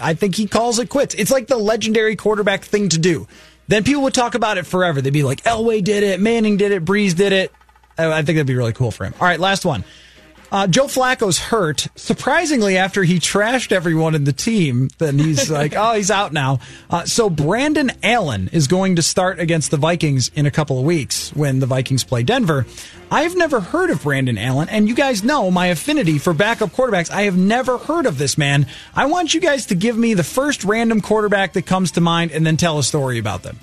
[0.00, 1.14] I think he calls it quits.
[1.14, 3.26] It's like the legendary quarterback thing to do.
[3.68, 5.00] Then people would talk about it forever.
[5.00, 7.52] They'd be like, Elway did it, Manning did it, Brees did it.
[7.98, 9.14] I I think that'd be really cool for him.
[9.20, 9.84] All right, last one.
[10.52, 11.88] Uh, Joe Flacco's hurt.
[11.96, 16.60] Surprisingly, after he trashed everyone in the team, then he's like, oh, he's out now.
[16.88, 20.84] Uh, so Brandon Allen is going to start against the Vikings in a couple of
[20.84, 22.66] weeks when the Vikings play Denver.
[23.10, 27.10] I've never heard of Brandon Allen, and you guys know my affinity for backup quarterbacks.
[27.10, 28.66] I have never heard of this man.
[28.94, 32.32] I want you guys to give me the first random quarterback that comes to mind
[32.32, 33.58] and then tell a story about them.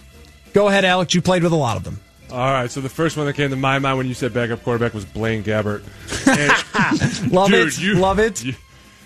[0.54, 1.14] Go ahead, Alex.
[1.14, 2.00] You played with a lot of them.
[2.32, 4.64] All right, so the first one that came to my mind when you said backup
[4.64, 5.84] quarterback was Blaine Gabbert.
[6.28, 7.80] And- Love Dude, it.
[7.82, 8.44] you- Love it.
[8.44, 8.54] You,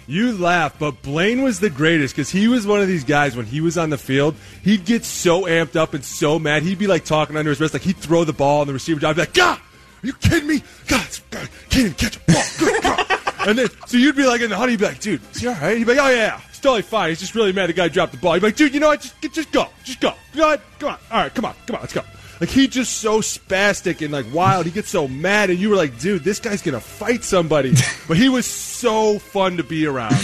[0.07, 3.45] you laugh, but Blaine was the greatest because he was one of these guys when
[3.45, 6.63] he was on the field, he'd get so amped up and so mad.
[6.63, 9.01] He'd be like talking under his breath, like he'd throw the ball and the receiver
[9.01, 10.63] job, be like, God, are you kidding me?
[10.87, 12.43] God, God can't even catch a ball.
[12.59, 13.05] Good God.
[13.49, 15.47] And then, so you'd be like in the honey, you'd be like, dude, is he
[15.47, 15.77] all right?
[15.77, 17.09] He'd be like, oh, yeah, it's totally fine.
[17.09, 18.33] He's just really mad the guy dropped the ball.
[18.35, 19.01] He'd be like, dude, you know what?
[19.01, 19.67] Just, just go.
[19.83, 20.13] Just go.
[20.35, 20.61] Go ahead.
[20.79, 20.97] Come on.
[21.11, 21.53] All right, come on.
[21.65, 22.01] Come on, let's go.
[22.39, 24.65] Like, he just so spastic and, like, wild.
[24.65, 27.73] He gets so mad, and you were like, dude, this guy's going to fight somebody.
[28.07, 30.15] but he was so fun to be around.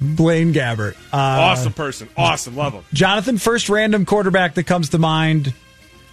[0.00, 0.94] Blaine Gabbert.
[1.12, 2.08] Uh, awesome person.
[2.16, 2.56] Awesome.
[2.56, 2.84] Love him.
[2.92, 5.52] Jonathan, first random quarterback that comes to mind,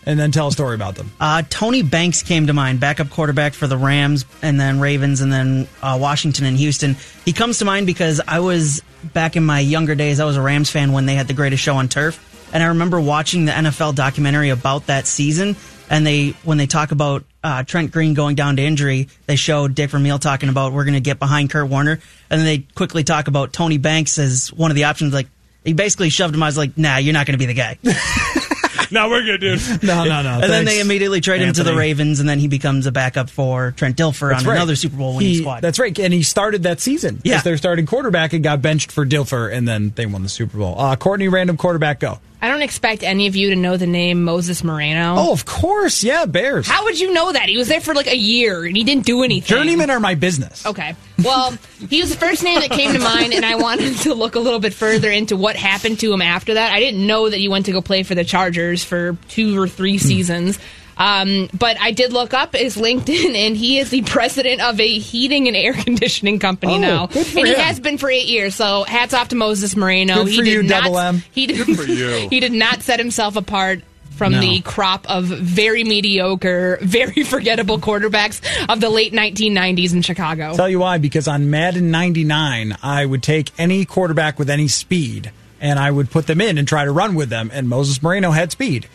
[0.07, 1.11] and then tell a story about them.
[1.19, 5.31] Uh, Tony Banks came to mind, backup quarterback for the Rams and then Ravens and
[5.31, 6.95] then uh, Washington and Houston.
[7.25, 10.21] He comes to mind because I was back in my younger days.
[10.21, 12.67] I was a Rams fan when they had the greatest show on turf, and I
[12.67, 15.55] remember watching the NFL documentary about that season.
[15.89, 19.69] And they, when they talk about uh, Trent Green going down to injury, they show
[19.69, 21.93] Dick Vermeil talking about we're going to get behind Kurt Warner,
[22.29, 25.13] and then they quickly talk about Tony Banks as one of the options.
[25.13, 25.27] Like
[25.63, 26.43] he basically shoved him.
[26.43, 27.77] I was like, Nah, you're not going to be the guy.
[28.91, 29.61] no, we're good, dude.
[29.83, 30.39] No, no, no.
[30.41, 33.29] and then they immediately trade him to the Ravens, and then he becomes a backup
[33.29, 34.55] for Trent Dilfer That's on right.
[34.57, 35.61] another Super Bowl winning He- squad.
[35.61, 37.21] That's right, and he started that season.
[37.23, 37.37] Yeah.
[37.37, 40.57] as their starting quarterback and got benched for Dilfer, and then they won the Super
[40.57, 40.77] Bowl.
[40.77, 42.19] Uh, Courtney, random quarterback, go.
[42.41, 45.15] I don't expect any of you to know the name Moses Moreno.
[45.17, 46.67] Oh, of course, yeah, Bears.
[46.67, 47.49] How would you know that?
[47.49, 49.57] He was there for like a year and he didn't do anything.
[49.57, 50.65] Journeymen are my business.
[50.65, 50.95] Okay.
[51.23, 51.51] Well,
[51.89, 54.39] he was the first name that came to mind, and I wanted to look a
[54.39, 56.71] little bit further into what happened to him after that.
[56.71, 59.67] I didn't know that he went to go play for the Chargers for two or
[59.67, 60.59] three seasons.
[60.97, 64.97] Um, but I did look up his LinkedIn, and he is the president of a
[64.99, 68.27] heating and air conditioning company Oh, now, good for and he has been for eight
[68.27, 68.55] years.
[68.55, 70.15] So hats off to Moses Moreno.
[70.23, 71.23] Good he for did you, not, Double M.
[71.31, 72.27] He did, Good for you.
[72.31, 73.81] he did not set himself apart
[74.15, 74.39] from No.
[74.41, 80.55] the crop of very mediocre, very forgettable quarterbacks of the late 1990s in Chicago.
[80.55, 85.31] Tell you why, because on Madden 99, I would take any quarterback with any speed
[85.61, 87.51] and I would put them in and try to run with them.
[87.53, 88.87] And Moses Moreno had speed.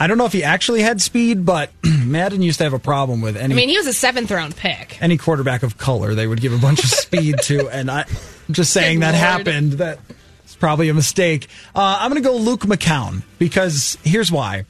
[0.00, 1.70] I don't know if he actually had speed, but
[2.04, 4.56] Madden used to have a problem with any I mean, he was a seventh round
[4.56, 4.96] pick.
[5.02, 6.14] any quarterback of color.
[6.14, 8.02] They would give a bunch of speed to, and I,
[8.48, 9.46] I'm just saying Good that Lord.
[9.46, 9.72] happened.
[9.74, 9.98] That
[10.44, 11.48] it's probably a mistake.
[11.74, 14.64] Uh, I'm going to go Luke McCown because here's why.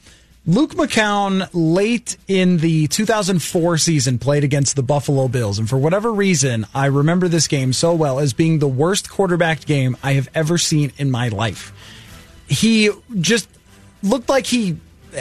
[0.47, 5.59] Luke McCown, late in the 2004 season, played against the Buffalo Bills.
[5.59, 9.65] And for whatever reason, I remember this game so well as being the worst quarterback
[9.65, 11.71] game I have ever seen in my life.
[12.47, 13.47] He just
[14.01, 14.77] looked like he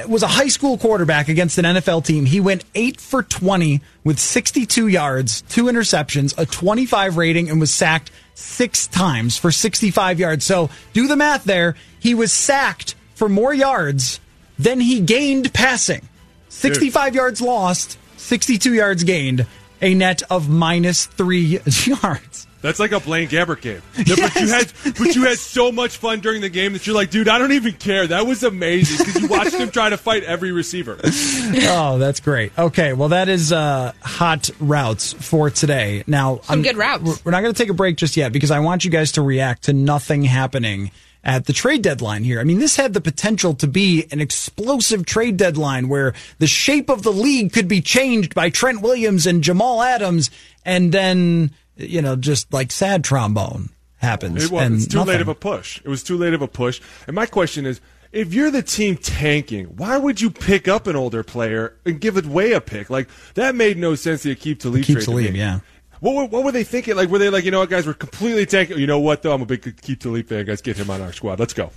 [0.08, 2.26] was a high school quarterback against an NFL team.
[2.26, 7.72] He went 8 for 20 with 62 yards, two interceptions, a 25 rating, and was
[7.72, 10.44] sacked six times for 65 yards.
[10.44, 11.74] So do the math there.
[12.00, 14.20] He was sacked for more yards
[14.58, 16.08] than he gained passing.
[16.48, 19.46] 65 yards lost, 62 yards gained,
[19.80, 22.47] a net of minus three yards.
[22.60, 23.82] That's like a Blaine Gabbert game.
[23.96, 26.96] Yeah, But you had, but you had so much fun during the game that you're
[26.96, 28.06] like, dude, I don't even care.
[28.06, 30.98] That was amazing because you watched him try to fight every receiver.
[31.04, 32.52] oh, that's great.
[32.58, 36.02] Okay, well, that is uh, hot routes for today.
[36.06, 37.02] Now, Some good routes.
[37.04, 39.12] We're we're not going to take a break just yet because I want you guys
[39.12, 40.90] to react to nothing happening
[41.24, 42.40] at the trade deadline here.
[42.40, 46.88] I mean, this had the potential to be an explosive trade deadline where the shape
[46.88, 50.30] of the league could be changed by Trent Williams and Jamal Adams,
[50.64, 54.44] and then you know, just like sad trombone happens.
[54.44, 54.62] It was.
[54.62, 55.12] and It's too nothing.
[55.12, 55.80] late of a push.
[55.84, 56.80] It was too late of a push.
[57.06, 57.80] And my question is,
[58.12, 62.16] if you're the team tanking, why would you pick up an older player and give
[62.16, 62.88] away a pick?
[62.90, 64.84] Like that made no sense to keep Talib.
[64.84, 65.60] Keep trade to Talib, yeah.
[66.00, 66.94] What were, what were they thinking?
[66.96, 68.78] Like were they like, you know what, guys, we're completely tanking.
[68.78, 69.32] You know what though?
[69.34, 70.46] I'm a big keep Talib fan.
[70.46, 71.38] Guys, get him on our squad.
[71.38, 71.70] Let's go.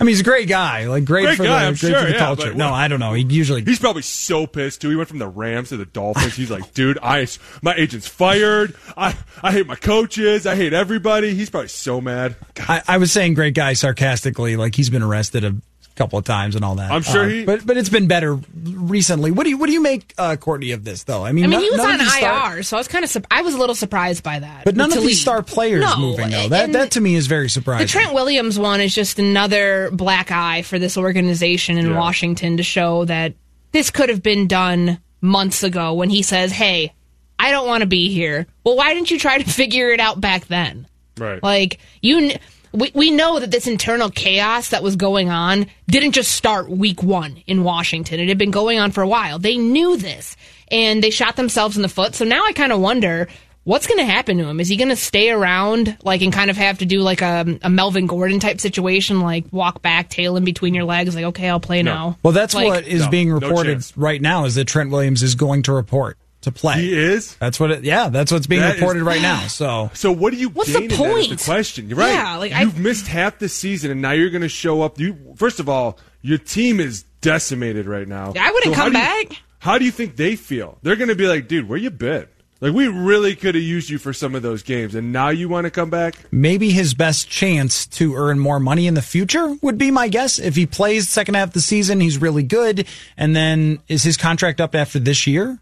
[0.00, 0.86] I mean, he's a great guy.
[0.86, 2.48] Like great, Great for guy, the, I'm great sure, for the yeah, culture.
[2.48, 3.12] but no, I don't know.
[3.12, 4.90] He usually He's probably so pissed too.
[4.90, 6.34] He went from the Rams to the Dolphins.
[6.34, 7.26] He's like, dude, I
[7.62, 8.74] my agent's fired.
[8.96, 10.46] I I hate my coaches.
[10.46, 11.34] I hate everybody.
[11.34, 12.36] He's probably so mad.
[12.58, 15.54] I, I was saying great guy sarcastically, like he's been arrested a
[15.96, 16.90] couple of times and all that.
[16.90, 18.34] I'm sure Uh, he- but but it's been better
[18.64, 19.30] recently.
[19.30, 21.24] What do you what do you make uh, Courtney of this though?
[21.24, 23.16] I mean, I mean, none- he was on IR, star- so I was kind of
[23.30, 24.64] I was a little surprised by that.
[24.64, 26.48] but none of these star players No, moving though.
[26.48, 27.86] That that to me is very surprising.
[27.86, 31.98] The Trent Williams one is just another black eye for this organization in Yeah.
[31.98, 33.34] Washington to show that
[33.72, 36.92] this could have been done months ago when he says, "Hey,
[37.38, 40.20] I don't want to be here." Well, why didn't you try to figure it out
[40.20, 40.86] back then?
[41.16, 41.40] Right.
[41.42, 42.40] Like you, kn-
[42.74, 47.02] we we know that this internal chaos that was going on didn't just start week
[47.02, 48.20] one in Washington.
[48.20, 49.38] It had been going on for a while.
[49.38, 50.36] They knew this,
[50.70, 52.14] and they shot themselves in the foot.
[52.14, 53.28] So now I kind of wonder.
[53.66, 54.60] What's going to happen to him?
[54.60, 57.58] Is he going to stay around, like, and kind of have to do like a,
[57.62, 61.48] a Melvin Gordon type situation, like walk back, tail in between your legs, like, okay,
[61.48, 62.18] I'll play now.
[62.22, 63.96] well, that's Like- what is No, being reported chance.
[63.96, 66.76] right now is that Trent Williams is going to report to play.
[66.80, 67.34] He is.
[67.36, 67.84] That's what it.
[67.84, 69.46] Yeah, that's what's being That is- reported right now.
[69.48, 71.38] So So what do you What's the gain in that is point?
[71.38, 71.88] the question.
[71.88, 72.12] You're right.
[72.14, 74.98] Yeah, like, You've missed half the season, and now you're going to show up.
[74.98, 78.32] You first of all, your team is decimated right now.
[78.38, 79.42] I wouldn't So how come do you- back.
[79.58, 80.78] how do you think they feel?
[80.82, 82.26] They're going to be like, dude, where you been?
[82.60, 85.50] Like we really could have used you for some of those games, and now you
[85.50, 86.14] want to come back?
[86.30, 90.38] maybe his best chance to earn more money in the future would be my guess.
[90.38, 92.86] If he plays second half of the season, he's really good.
[93.18, 95.58] And then is his contract up after this year?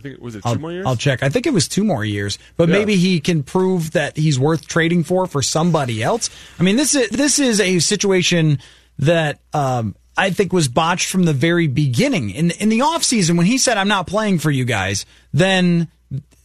[0.00, 0.86] I think it was it 2 I'll, more years?
[0.86, 1.22] I'll check.
[1.22, 2.78] I think it was two more years, but Yeah.
[2.78, 6.30] maybe he can prove that he's worth trading for for somebody else.
[6.58, 8.58] I mean, this is this is a situation
[8.98, 12.30] that um, I think was botched from the very beginning.
[12.30, 15.88] In in the offseason, when he said, "I'm not playing for you guys," then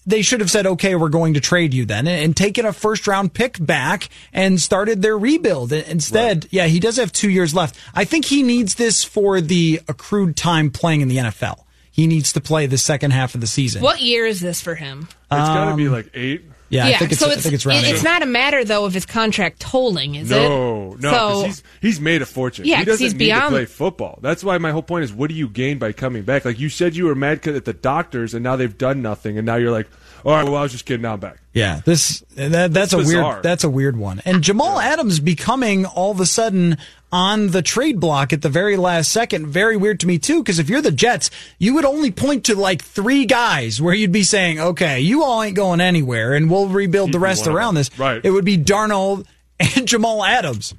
[0.05, 2.73] they should have said, "Okay, we're going to trade you then," and, and taken a
[2.73, 5.71] first round pick back and started their rebuild.
[5.71, 7.75] Instead, yeah, he does have two years left.
[7.93, 11.64] I think he needs this for the accrued time playing in the NFL.
[11.95, 13.81] He needs to play the second half of the season.
[13.81, 15.07] What year is this for him?
[15.09, 16.43] it's got to Um, be like eight.
[16.67, 18.65] Yeah, I think it's, so I it's, think it's round it- it's not a matter
[18.65, 20.35] though of his contract tolling, is it?
[20.35, 22.65] No, no, 'cause So he's he's made a fortune.
[22.65, 24.19] Yeah, he 'cause doesn't he's need beyond- to play football.
[24.21, 26.43] That's why my whole point is, what do you gain by coming back?
[26.43, 29.37] Like you said, you were mad 'cause at the doctors, and now they've done nothing,
[29.37, 29.87] and now you're like,
[30.25, 31.03] all right, well, I was just kidding.
[31.03, 31.37] Now I'm back.
[31.53, 33.33] Yeah, this that, that's, a bizarre.
[33.33, 34.21] weird that's a weird one.
[34.25, 36.77] And Jamal Adams becoming all of a sudden
[37.11, 40.41] on the trade block at the very last second, very weird to me too.
[40.41, 41.29] Because if you're the Jets,
[41.59, 45.43] you would only point to like three guys where you'd be saying, "Okay, you all
[45.43, 48.19] ain't going anywhere, and we'll rebuild the rest around this." Right.
[48.23, 49.27] It would be Darnold
[49.59, 50.73] and Jamal Adams,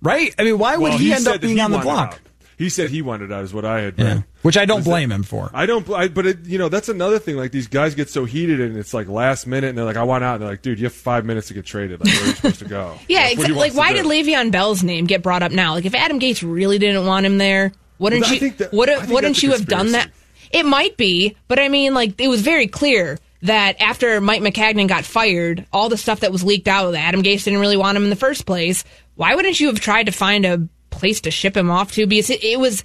[0.00, 0.32] right?
[0.38, 2.12] I mean, why would Well, he, end up being on the block?
[2.14, 2.18] out.
[2.56, 3.98] He said he wanted out, is what I had.
[3.98, 4.06] read.
[4.06, 4.22] Yeah.
[4.42, 5.50] Which I don't Was blame that- him for.
[5.54, 7.36] I don't, I, but it, you know that's another thing.
[7.36, 10.02] Like these guys get so heated, and it's like last minute, and they're like, "I
[10.04, 12.00] want out." And they're like, "Dude, you have five minutes to get traded.
[12.04, 13.56] Like, where are you supposed to go?" Yeah, Like, exactly.
[13.58, 14.08] Like, why to did do?
[14.10, 15.72] Le'Veon Bell's name get brought up now?
[15.74, 18.38] Like, if Adam Gase really didn't want him there, wouldn't Well, you?
[18.40, 20.10] think that- would I think wouldn't you have done that?
[20.52, 24.86] It might be, but I mean, like, it was very clear that after Mike Maccagnan
[24.88, 27.96] got fired, all the stuff that was leaked out that Adam Gase didn't really want
[27.96, 28.84] him in the first place.
[29.16, 30.66] Why wouldn't you have tried to find a
[31.04, 32.06] place to ship him off to?
[32.06, 32.82] Because it, it was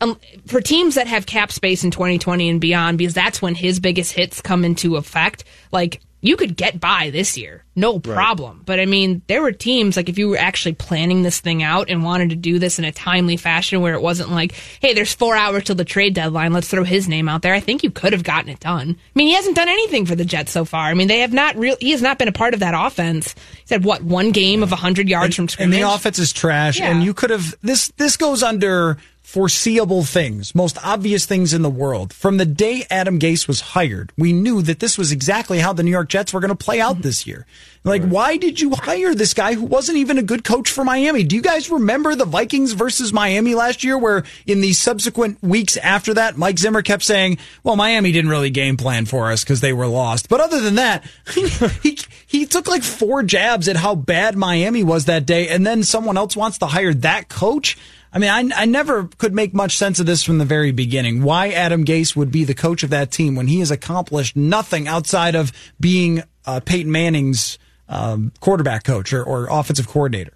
[0.00, 3.78] um, for teams that have cap space in 2020 and beyond, because that's when his
[3.78, 5.44] biggest hits come into effect.
[5.70, 8.62] Like you could get by this year, no problem.
[8.66, 11.90] But I mean, there were teams like if you were actually planning this thing out
[11.90, 15.14] and wanted to do this in a timely fashion, where it wasn't like, hey, there's
[15.14, 17.54] four hours till the trade deadline, let's throw his name out there.
[17.54, 18.96] I think you could have gotten it done.
[18.98, 20.86] I mean, he hasn't done anything for the Jets so far.
[20.86, 21.76] I mean, they have not real.
[21.80, 23.34] He has not been a part of that offense.
[23.34, 26.80] He said what one game of 100 yards from scrimmage, and the offense is trash.
[26.80, 26.90] Yeah.
[26.90, 27.88] And you could have this.
[27.96, 28.98] This goes under
[29.28, 32.14] foreseeable things, most obvious things in the world.
[32.14, 35.82] From the day Adam Gase was hired, we knew that this was exactly how the
[35.82, 37.44] New York Jets were going to play out this year.
[37.84, 41.24] Like, why did you hire this guy who wasn't even a good coach for Miami?
[41.24, 45.76] Do you guys remember the Vikings versus Miami last year, where in the subsequent weeks
[45.76, 49.60] after that, Mike Zimmer kept saying, "Well, Miami didn't really game plan for us because
[49.60, 51.04] they were lost." But other than that,
[51.82, 55.82] he he took like four jabs at how bad Miami was that day, and then
[55.82, 57.76] someone else wants to hire that coach.
[58.12, 61.22] I mean, I, I never could make much sense of this from the very beginning.
[61.22, 64.88] Why Adam Gase would be the coach of that team when he has accomplished nothing
[64.88, 67.58] outside of being uh, Peyton Manning's
[67.88, 70.32] um, quarterback coach or, or offensive coordinator.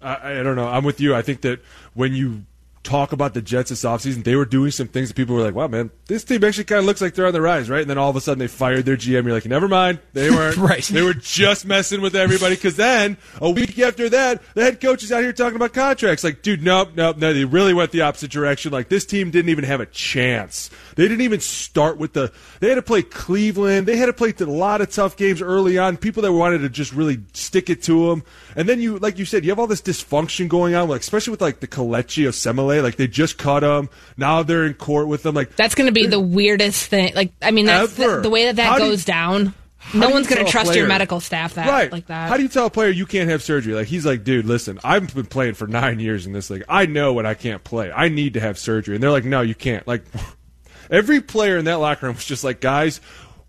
[0.00, 0.68] I, I don't know.
[0.68, 1.14] I'm with you.
[1.14, 1.60] I think that
[1.94, 2.44] when you
[2.82, 5.54] talk about the Jets this offseason, they were doing some things that people were like,
[5.54, 7.82] wow, man, this team actually kind of looks like they're on the rise, right?
[7.82, 9.24] And then all of a sudden they fired their GM.
[9.24, 10.00] You're like, never mind.
[10.14, 10.48] They weren't.
[10.68, 10.82] Right.
[10.82, 12.54] They were just messing with everybody.
[12.54, 16.24] Because then a week after that, the head coach is out here talking about contracts.
[16.24, 17.32] Like, dude, nope, nope, no.
[17.32, 18.72] They really went the opposite direction.
[18.72, 20.68] Like, this team didn't even have a chance.
[20.96, 22.32] They didn't even start with the.
[22.60, 23.86] They had to play Cleveland.
[23.86, 25.96] They had to play a lot of tough games early on.
[25.96, 28.24] People that wanted to just really stick it to them.
[28.56, 31.30] And then you, like you said, you have all this dysfunction going on, like especially
[31.30, 32.82] with like the Kelechi Osemele.
[32.82, 33.88] Like they just cut him.
[34.16, 35.34] Now they're in court with them.
[35.34, 37.14] Like That's going to be the weirdest thing.
[37.14, 39.54] Like, I mean, that's the, the way that that How do you- goes down.
[39.94, 41.90] No one's going to tell a trust your medical staff that right.
[41.90, 42.28] like that.
[42.28, 43.72] How do you tell a player you can't have surgery?
[43.72, 46.64] Like he's like, dude, listen, I've been playing for nine years in this league.
[46.68, 47.90] I know when I can't play.
[47.90, 48.96] I need to have surgery.
[48.96, 49.86] And they're like, no, you can't.
[49.88, 50.04] Like
[50.90, 53.00] every player in that locker room was just like, guys.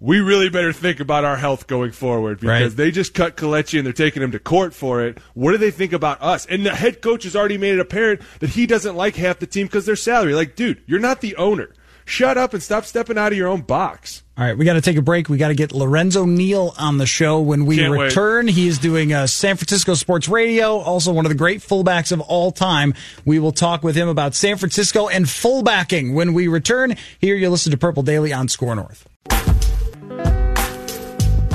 [0.02, 2.78] We really better think about our health going forward because Right.
[2.78, 5.18] they just cut Kelechi and they're taking him to court for it.
[5.34, 6.46] What do they think about us?
[6.46, 9.46] And the head coach has already made it apparent that he doesn't like half the
[9.46, 10.36] team because their salary.
[10.36, 11.74] Like, dude, you're not the owner.
[12.10, 14.24] Shut up and stop stepping out of your own box.
[14.36, 15.30] All right, we got to take a break.
[15.30, 18.06] We got to get Lorenzo Neal on the show when we Can't wait.
[18.06, 18.48] return.
[18.48, 22.20] He is doing uh, San Francisco Sports Radio, also one of the great fullbacks of
[22.22, 22.96] all time.
[23.26, 26.96] We will talk with him about San Francisco and fullbacking when we return.
[27.20, 29.08] Here you listen to Purple Daily on SKOR North.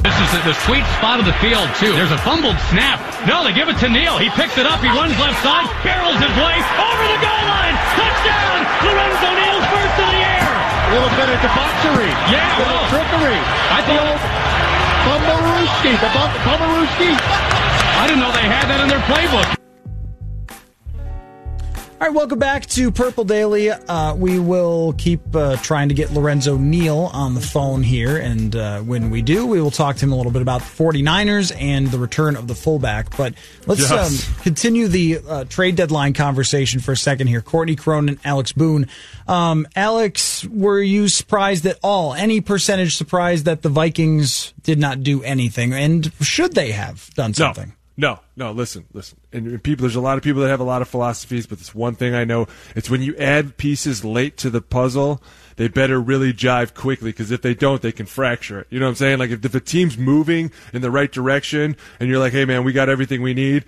[0.05, 1.91] This is the, the sweet spot of the field, too.
[1.99, 3.01] There's a fumbled snap.
[3.27, 4.19] No, they give it to Neal.
[4.19, 4.79] He picks it up.
[4.79, 7.75] He runs left side, barrels his way over the goal line.
[7.99, 8.61] Touchdown!
[8.85, 9.54] Lorenzo Neal's first in the
[10.95, 11.01] air.
[11.01, 12.11] A little bit of debauchery.
[12.31, 12.93] Yeah, A little oh.
[12.95, 13.39] trickery.
[13.75, 14.21] I the old
[15.05, 15.93] Bumbaruski.
[15.99, 17.11] The Bum- Bumbaruski.
[17.99, 19.64] I didn't know they had that in their playbook.
[22.05, 23.71] All right, welcome back to Purple Daily.
[23.71, 28.19] Uh, we will keep uh, trying to get Lorenzo Neal on the phone here.
[28.19, 30.67] And uh, when we do, we will talk to him a little bit about the
[30.67, 33.17] 49ers and the return of the fullback.
[33.17, 33.33] But
[33.67, 34.29] let's Yes.
[34.29, 37.41] um, continue the uh, trade deadline conversation for a second here.
[37.41, 38.87] Courtney Cronin, Alex Boone.
[39.27, 42.13] Um, Alex, were you surprised at all?
[42.13, 45.73] Any percentage surprised that the Vikings did not do anything?
[45.73, 47.69] And should they have done something?
[47.69, 49.21] No, no, no, listen, listen.
[49.33, 51.75] And people, there's a lot of people that have a lot of philosophies, but it's
[51.75, 52.49] one thing I know.
[52.75, 55.23] It's when you add pieces late to the puzzle,
[55.57, 58.67] they better really jive quickly because if they don't, they can fracture it.
[58.71, 59.19] You know what I'm saying?
[59.21, 62.73] Like if, if team's moving in the right direction and you're like, hey man, we
[62.73, 63.65] got everything we need,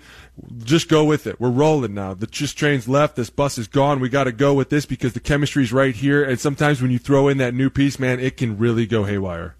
[0.61, 1.39] just go with it.
[1.39, 2.13] We're rolling now.
[2.13, 3.15] The just train's left.
[3.15, 4.01] This bus is gone.
[4.01, 6.21] We got to go with this because the chemistry's right here.
[6.21, 9.55] And sometimes when you throw in that new piece, man, it can really go haywire.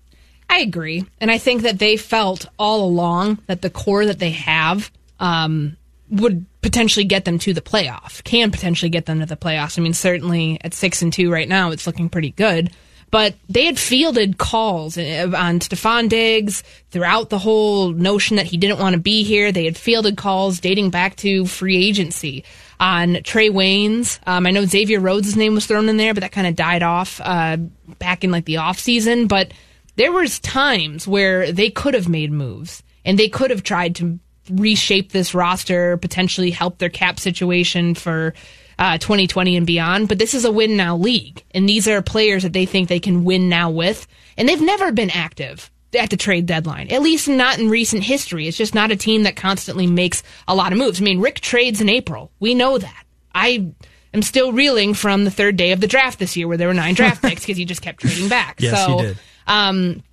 [0.49, 4.31] I agree, and I think that they felt all along that the core that they
[4.31, 5.77] have um,
[6.09, 8.23] would potentially get them to the playoff.
[8.23, 9.77] Can potentially get them to the playoffs.
[9.77, 12.71] I mean, certainly at six and two right now, it's looking pretty good.
[13.09, 16.61] But they had fielded calls uh, on Stefon Diggs
[16.91, 19.51] throughout the whole notion that he didn't want to be here.
[19.51, 22.43] They had fielded calls dating back to free agency
[22.79, 24.19] on Trey Waynes.
[24.27, 26.83] Um, I know Xavier Rhodes' name was thrown in there, but that kind of died
[26.83, 27.57] off uh,
[27.97, 29.27] back in like the off season.
[29.27, 29.53] But
[29.97, 34.19] there was times where they could have made moves and they could have tried to
[34.49, 38.33] reshape this roster, potentially help their cap situation for
[38.79, 40.07] uh, 2020 and beyond.
[40.07, 42.99] But this is a win now league, and these are players that they think they
[42.99, 44.07] can win now with,
[44.37, 48.47] and they've never been active at the trade deadline, at least not in recent history.
[48.47, 51.01] It's just not a team that constantly makes a lot of moves.
[51.01, 52.31] I mean, Rick trades in April.
[52.39, 53.03] We know that.
[53.33, 53.71] I
[54.13, 56.73] am still reeling from the third day of the draft this year where there were
[56.73, 58.59] nine draft picks because he just kept trading back.
[58.59, 59.17] Yes, so, he did.
[59.47, 60.03] Um,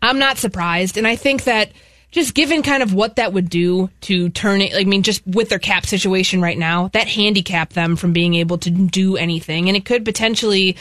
[0.00, 0.96] I'm not surprised.
[0.96, 1.72] And I think that
[2.10, 5.48] just given kind of what that would do to turn it, I mean, just with
[5.48, 9.68] their cap situation right now, that handicap them from being able to do anything.
[9.68, 10.76] And it could potentially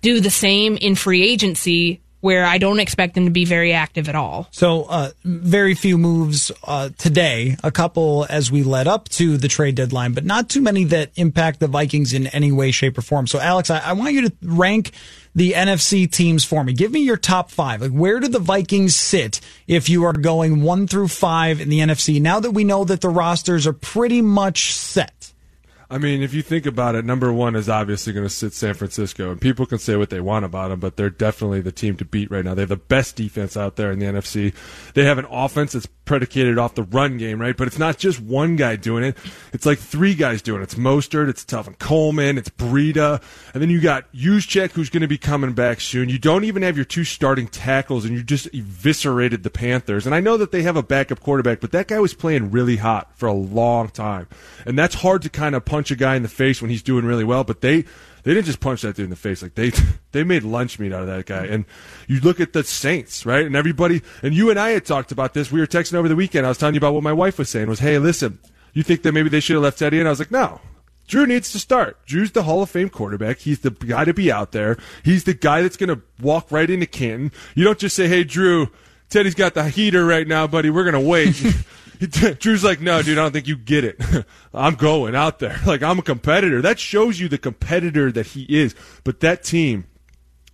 [0.00, 4.08] do the same in free agency where I don't expect them to be very active
[4.08, 4.48] at all.
[4.50, 9.48] So, uh, very few moves uh, today, a couple as we led up to the
[9.48, 13.02] trade deadline, but not too many that impact the Vikings in any way, shape, or
[13.02, 13.26] form.
[13.26, 14.92] So, Alex, I, I want you to rank
[15.34, 16.72] the NFC teams for me.
[16.72, 17.80] Give me your top five.
[17.80, 21.78] Like, where do the Vikings sit if you are going one through five in the
[21.78, 25.32] NFC now that we know that the rosters are pretty much set?
[25.92, 28.74] I mean, if you think about it, number one is obviously going to sit San
[28.74, 31.96] Francisco, and people can say what they want about them, but they're definitely the team
[31.96, 32.54] to beat right now.
[32.54, 34.54] They have the best defense out there in the NFC.
[34.94, 37.56] They have an offense that's predicated off the run game, right?
[37.56, 39.16] But it's not just one guy doing it;
[39.52, 40.64] it's like three guys doing it.
[40.64, 43.22] It's Mostert, it's Tevin Coleman, it's Breida,
[43.54, 46.08] and then you got Juszczyk, who's going to be coming back soon.
[46.08, 50.04] You don't even have your two starting tackles, and you just eviscerated the Panthers.
[50.04, 52.78] And I know that they have a backup quarterback, but that guy was playing really
[52.78, 54.26] hot for a long time,
[54.66, 57.04] and that's hard to kind of punch a guy in the face when he's doing
[57.04, 57.44] really well.
[57.44, 57.84] But they
[58.22, 59.42] they didn't just punch that dude in the face.
[59.42, 59.72] Like they
[60.12, 61.46] they made lunch meat out of that guy.
[61.46, 61.64] And
[62.06, 63.46] you look at the Saints, right?
[63.46, 65.50] And everybody and you and I had talked about this.
[65.50, 66.46] We were texting over the weekend.
[66.46, 68.38] I was telling you about what my wife was saying was, hey, listen,
[68.72, 69.98] you think that maybe they should have left Teddy?
[69.98, 70.60] And I was like, no.
[71.06, 71.98] Drew needs to start.
[72.06, 73.38] Drew's the Hall of Fame quarterback.
[73.38, 74.76] He's the guy to be out there.
[75.02, 77.32] He's the guy that's going to walk right into Canton.
[77.56, 78.68] You don't just say, hey, Drew,
[79.08, 80.70] Teddy's got the heater right now, buddy.
[80.70, 81.44] We're going to wait.
[82.38, 84.00] Drew's like, no, dude, I don't think you get it.
[84.54, 85.58] I'm going out there.
[85.70, 86.62] Like, I'm a competitor.
[86.62, 88.74] That shows you the competitor that he is.
[89.04, 89.86] But that team,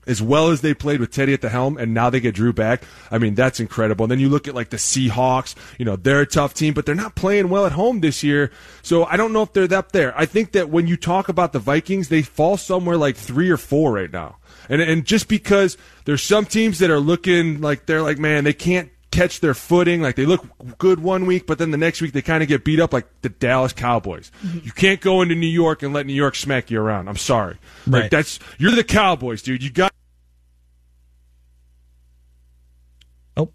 [0.06, 2.52] as well as they played with Teddy at the helm, and now they get Drew
[2.52, 2.82] back.
[3.10, 4.04] I mean, that's incredible.
[4.04, 5.54] And then you look at like the Seahawks.
[5.78, 8.50] You know, they're a tough team, but they're not playing well at home this year.
[8.82, 10.16] So I don't know if they're up there.
[10.18, 13.56] I think that when you talk about the Vikings, they fall somewhere like three or
[13.56, 14.36] four right now.
[14.68, 18.52] And and just because there's some teams that are looking like they're like, man, they
[18.52, 20.02] can't catch their footing.
[20.02, 20.44] Like they look
[20.78, 23.06] good one week, but then the next week they kind of get beat up like
[23.22, 24.30] the Dallas Cowboys.
[24.62, 27.08] You can't go into New York and let New York smack you around.
[27.08, 27.56] I'm sorry.
[27.86, 28.02] Right.
[28.02, 29.62] Like that's you're the Cowboys, dude.
[29.62, 29.92] You got
[33.36, 33.50] Oh,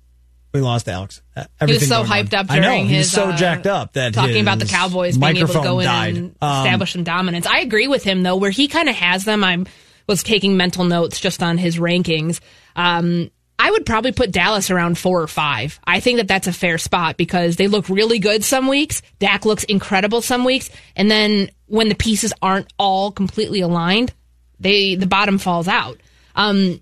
[0.54, 1.22] We lost Alex.
[1.36, 2.18] Uh, He was so going on.
[2.26, 4.66] hyped up I know, during his was so uh, jacked up that talking about the
[4.66, 6.18] Cowboys being able to microphone go in died.
[6.18, 7.46] and Um, establish some dominance.
[7.48, 9.44] I agree with him though, where he kind of has them.
[9.44, 9.64] I
[10.08, 12.40] was taking mental notes just on his rankings.
[12.76, 13.32] Um,
[13.64, 15.80] I would probably put Dallas around four or five.
[15.84, 19.04] I think that that's a fair spot because they look really good some weeks.
[19.20, 24.14] Dak looks incredible some weeks, and then when the pieces aren't all completely aligned,
[24.60, 26.00] they the bottom falls out.
[26.34, 26.82] Um,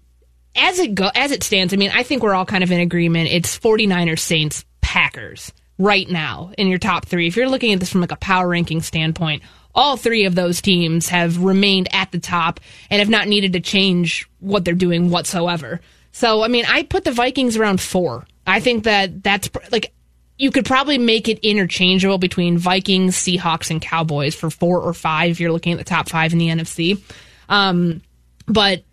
[0.55, 2.79] as it go as it stands, I mean, I think we're all kind of in
[2.79, 3.29] agreement.
[3.29, 7.27] It's 49ers, Saints, Packers right now in your top 3.
[7.27, 9.43] If you're looking at this from like a power ranking standpoint,
[9.75, 13.59] all three of those teams have remained at the top and have not needed to
[13.59, 15.81] change what they're doing whatsoever.
[16.11, 18.25] So, I mean, I put the Vikings around 4.
[18.47, 19.93] I think that that's like
[20.37, 25.31] you could probably make it interchangeable between Vikings, Seahawks, and Cowboys for four or five
[25.31, 27.01] if you're looking at the top five in the NFC.
[27.49, 28.01] Um,
[28.47, 28.83] but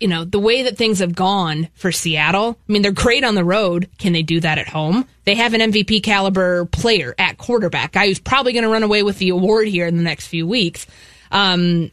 [0.00, 3.36] you know, the way that things have gone for Seattle, I mean, they're great on
[3.36, 3.88] the road.
[3.98, 5.06] Can they do that at home?
[5.24, 9.02] They have an MVP caliber player at quarterback, guy who's probably going to run away
[9.02, 10.86] with the award here in the next few weeks.
[11.30, 11.90] Um,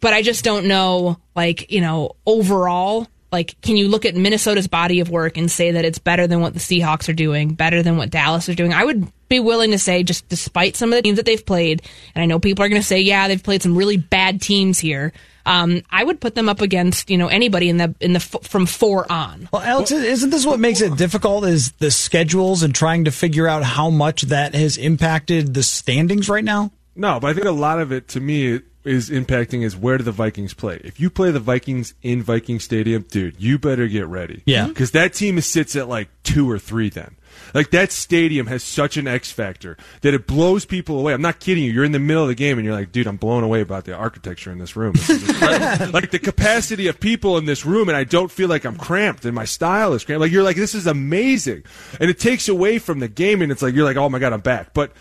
[0.00, 4.66] but I just don't know, like, you know, overall, like, can you look at Minnesota's
[4.66, 7.82] body of work and say that it's better than what the Seahawks are doing, better
[7.82, 8.72] than what Dallas are doing?
[8.72, 11.82] I would be willing to say, just despite some of the teams that they've played,
[12.14, 14.78] and I know people are going to say, yeah, they've played some really bad teams
[14.78, 15.12] here.
[15.46, 18.42] Um, I would put them up against you know anybody in the in the f-
[18.42, 19.48] from four on.
[19.52, 21.44] Well, Alex, isn't this what makes it difficult?
[21.44, 26.28] Is the schedules and trying to figure out how much that has impacted the standings
[26.28, 26.72] right now?
[26.94, 30.04] No, but I think a lot of it to me is impacting is where do
[30.04, 30.80] the Vikings play?
[30.84, 34.42] If you play the Vikings in Viking Stadium, dude, you better get ready.
[34.46, 34.62] Yeah.
[34.62, 34.68] Mm-hmm.
[34.70, 37.16] Because that team sits at like two or three then.
[37.54, 41.12] Like that stadium has such an X factor that it blows people away.
[41.12, 41.72] I'm not kidding you.
[41.72, 43.84] You're in the middle of the game and you're like, dude, I'm blown away about
[43.84, 44.92] the architecture in this room.
[44.92, 45.40] This
[45.92, 49.24] like the capacity of people in this room, and I don't feel like I'm cramped
[49.24, 50.20] and my style is cramped.
[50.20, 51.64] Like you're like, this is amazing,
[51.98, 54.32] and it takes away from the game, and it's like you're like, oh my god,
[54.32, 54.72] I'm back.
[54.74, 54.92] But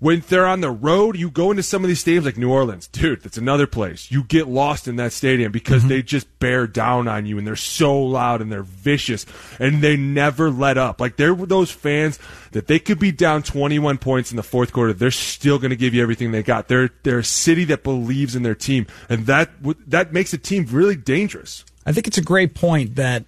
[0.00, 2.86] when they're on the road, you go into some of these stadiums like New Orleans,
[2.86, 4.10] dude, that's another place.
[4.12, 5.88] You get lost in that stadium because Mm-hmm.
[5.88, 9.26] they just bear down on you and they're so loud and they're vicious
[9.58, 11.00] and they never let up.
[11.00, 12.18] Like they're those fans
[12.52, 14.92] that they could be down 21 points in the fourth quarter.
[14.92, 16.68] They're still going to give you everything they got.
[16.68, 19.50] They're, they're a city that believes in their team and that,
[19.88, 21.64] that makes a team really dangerous.
[21.84, 23.24] I think it's a great point that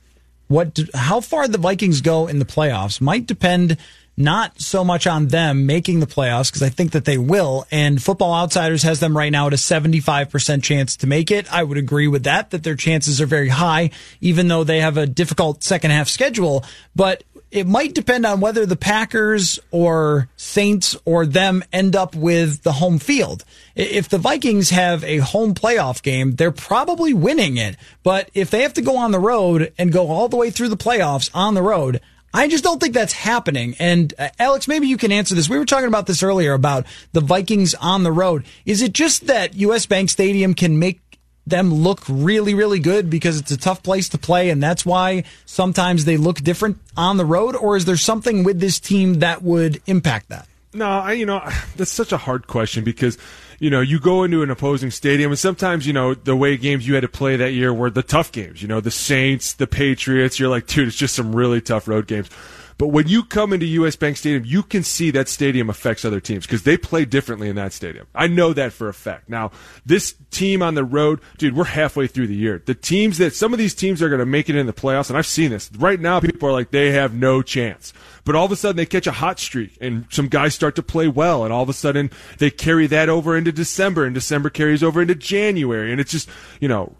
[0.48, 3.76] what how far the Vikings go in the playoffs might depend
[4.16, 7.66] not so much on them making the playoffs because I think that they will.
[7.70, 11.52] And Football Outsiders has them right now at a 75% chance to make it.
[11.52, 14.96] I would agree with that, that their chances are very high, even though they have
[14.96, 16.64] a difficult second half schedule.
[16.94, 22.62] But it might depend on whether the Packers or Saints or them end up with
[22.62, 23.44] the home field.
[23.74, 27.76] If the Vikings have a home playoff game, they're probably winning it.
[28.02, 30.68] But if they have to go on the road and go all the way through
[30.68, 32.00] the playoffs on the road,
[32.32, 33.74] I just don't think that's happening.
[33.78, 35.48] And uh, Alex, maybe you can answer this.
[35.48, 38.44] We were talking about this earlier about the Vikings on the road.
[38.64, 41.00] Is it just that US Bank Stadium can make
[41.46, 45.24] them look really, really good because it's a tough place to play, and that's why
[45.46, 47.56] sometimes they look different on the road?
[47.56, 50.46] Or is there something with this team that would impact that?
[50.72, 51.42] No, I, you know,
[51.76, 53.18] that's such a hard question because,
[53.60, 56.88] you know, you go into an opposing stadium and sometimes, you know, the way games
[56.88, 59.66] you had to play that year were the tough games, you know, the Saints, the
[59.66, 62.30] Patriots, you're like, dude, it's just some really tough road games.
[62.80, 66.18] But when you come into US Bank Stadium, you can see that stadium affects other
[66.18, 68.06] teams because they play differently in that stadium.
[68.14, 69.28] I know that for a fact.
[69.28, 69.50] Now,
[69.84, 72.62] this team on the road, dude, we're halfway through the year.
[72.64, 75.10] The teams that some of these teams are going to make it in the playoffs,
[75.10, 75.70] and I've seen this.
[75.76, 77.92] Right now, people are like, they have no chance.
[78.24, 80.82] But all of a sudden, they catch a hot streak, and some guys start to
[80.82, 84.48] play well, and all of a sudden, they carry that over into December, and December
[84.48, 86.30] carries over into January, and it's just,
[86.60, 86.96] you know,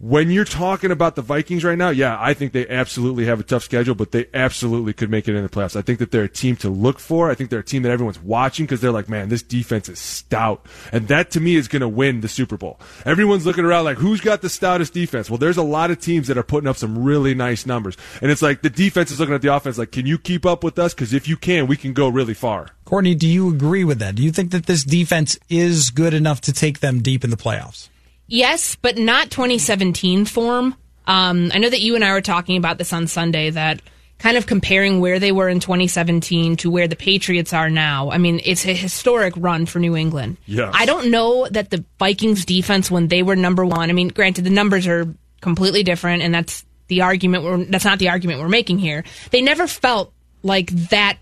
[0.00, 3.42] when you're talking about the Vikings right now, yeah, I think they absolutely have a
[3.42, 5.76] tough schedule, but they absolutely could make it in the playoffs.
[5.76, 7.30] I think that they're a team to look for.
[7.30, 9.98] I think they're a team that everyone's watching because they're like, man, this defense is
[9.98, 10.64] stout.
[10.90, 12.80] And that to me is going to win the Super Bowl.
[13.04, 15.28] Everyone's looking around like, who's got the stoutest defense?
[15.28, 17.98] Well, there's a lot of teams that are putting up some really nice numbers.
[18.22, 20.64] And it's like the defense is looking at the offense like, can you keep up
[20.64, 20.94] with us?
[20.94, 22.68] Because if you can, we can go really far.
[22.86, 24.14] Courtney, do you agree with that?
[24.14, 27.36] Do you think that this defense is good enough to take them deep in the
[27.36, 27.89] playoffs?
[28.30, 30.76] Yes, but not 2017 form.
[31.06, 33.82] Um, I know that you and I were talking about this on Sunday that
[34.20, 38.10] kind of comparing where they were in 2017 to where the Patriots are now.
[38.10, 40.36] I mean, it's a historic run for New England.
[40.46, 40.70] Yes.
[40.72, 43.90] I don't know that the Vikings defense when they were number one.
[43.90, 47.44] I mean, granted, the numbers are completely different, and that's the argument.
[47.44, 49.04] We're, that's not the argument we're making here.
[49.30, 50.12] They never felt
[50.42, 51.18] like that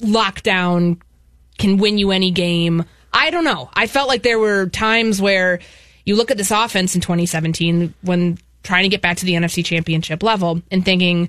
[0.00, 1.00] lockdown
[1.58, 2.84] can win you any game.
[3.12, 3.70] I don't know.
[3.72, 5.60] I felt like there were times where
[6.04, 9.64] you look at this offense in 2017 when trying to get back to the NFC
[9.64, 11.28] championship level and thinking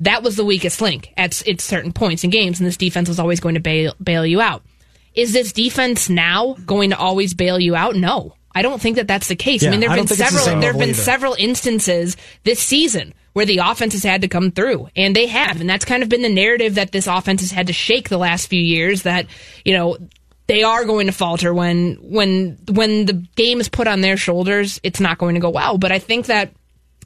[0.00, 3.18] that was the weakest link at, at certain points in games, and this defense was
[3.18, 4.62] always going to bail, bail you out.
[5.14, 7.94] Is this defense now going to always bail you out?
[7.94, 8.34] No.
[8.54, 9.64] I don't think that that's the case.
[9.64, 10.94] I mean, there have been several there have been either.
[10.94, 15.60] several instances this season where the offense has had to come through, and they have,
[15.60, 18.16] and that's kind of been the narrative that this offense has had to shake the
[18.16, 19.02] last few years.
[19.02, 19.26] That
[19.64, 19.98] you know
[20.46, 24.80] they are going to falter when when when the game is put on their shoulders.
[24.82, 25.78] It's not going to go well.
[25.78, 26.52] But I think that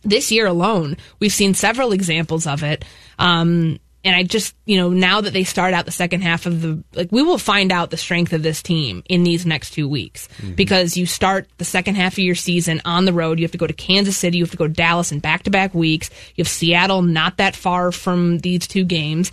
[0.03, 2.85] this year alone, we've seen several examples of it.
[3.19, 6.63] Um, and I just, you know, now that they start out the second half of
[6.63, 9.89] the, like, we will find out the strength of this team in these next two
[9.89, 13.39] weeks because you start the second half of your season on the road.
[13.39, 15.43] You have to go to Kansas City, you have to go to Dallas in back
[15.43, 16.11] to back weeks.
[16.37, 19.33] You have Seattle not that far from these two games.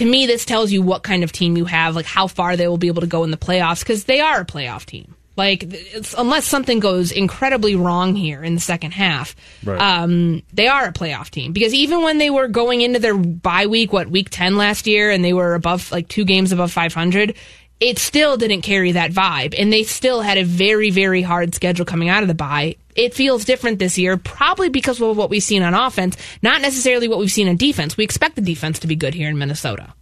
[0.00, 2.66] To me, this tells you what kind of team you have, like how far they
[2.66, 5.14] will be able to go in the playoffs because they are a playoff team.
[5.36, 5.70] Like,
[6.16, 9.78] unless something goes incredibly wrong here in the second half, Right.
[9.78, 11.52] um, they are a playoff team.
[11.52, 15.10] Because even when they were going into their bye week, what, week 10 last year,
[15.10, 17.34] and they were above, like, two games above 500,
[17.80, 19.54] it still didn't carry that vibe.
[19.58, 22.76] And they still had a very, very hard schedule coming out of the bye.
[22.94, 27.08] It feels different this year, probably because of what we've seen on offense, not necessarily
[27.08, 27.96] what we've seen on defense.
[27.96, 29.94] We expect the defense to be good here in Minnesota.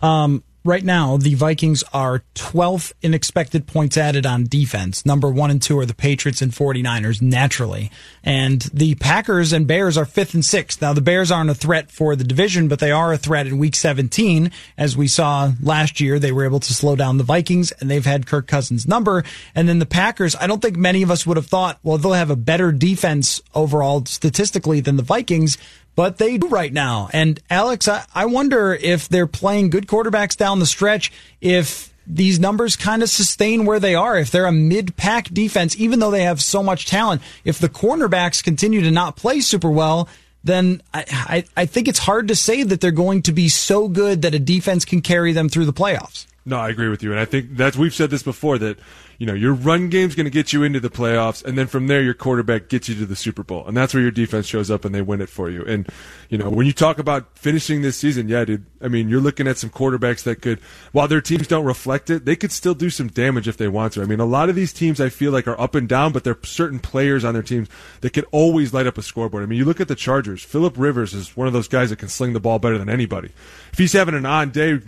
[0.00, 5.04] Um, right now, the Vikings are 12th in expected points added on defense.
[5.04, 7.90] Number one and two are the Patriots and 49ers, naturally.
[8.22, 10.80] And the Packers and Bears are fifth and sixth.
[10.80, 13.58] Now, the Bears aren't a threat for the division, but they are a threat in
[13.58, 14.50] week 17.
[14.78, 18.04] As we saw last year, they were able to slow down the Vikings, and they've
[18.04, 19.22] had Kirk Cousins' number.
[19.54, 22.12] And then the Packers, I don't think many of us would have thought, well, they'll
[22.12, 25.58] have a better defense overall statistically than the Vikings
[25.96, 27.08] but they do right now.
[27.12, 32.38] And Alex, I, I wonder if they're playing good quarterbacks down the stretch, if these
[32.38, 36.10] numbers kind of sustain where they are, if they're a mid pack defense, even though
[36.10, 40.08] they have so much talent, if the cornerbacks continue to not play super well,
[40.42, 43.88] then I, I, I think it's hard to say that they're going to be so
[43.88, 46.26] good that a defense can carry them through the playoffs.
[46.44, 48.78] No, I agree with you, and I think that's we've said this before that
[49.18, 51.86] you know your run game's going to get you into the playoffs, and then from
[51.86, 54.70] there your quarterback gets you to the Super Bowl, and that's where your defense shows
[54.70, 55.64] up and they win it for you.
[55.64, 55.88] And
[56.28, 59.46] you know when you talk about finishing this season, yeah, dude, I mean you're looking
[59.46, 60.60] at some quarterbacks that could,
[60.92, 63.94] while their teams don't reflect it, they could still do some damage if they want
[63.94, 64.02] to.
[64.02, 66.24] I mean a lot of these teams I feel like are up and down, but
[66.24, 67.68] there are certain players on their teams
[68.00, 69.42] that could always light up a scoreboard.
[69.42, 71.98] I mean you look at the Chargers, Philip Rivers is one of those guys that
[71.98, 73.30] can sling the ball better than anybody.
[73.74, 74.78] If he's having an on day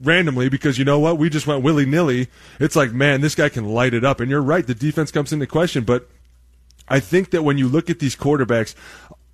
[0.00, 2.28] randomly because you know what, we just went willy nilly,
[2.60, 4.20] it's like, man, this guy can light it up.
[4.20, 6.08] And you're right, the defense comes into question, but
[6.86, 8.76] I think that when you look at these quarterbacks,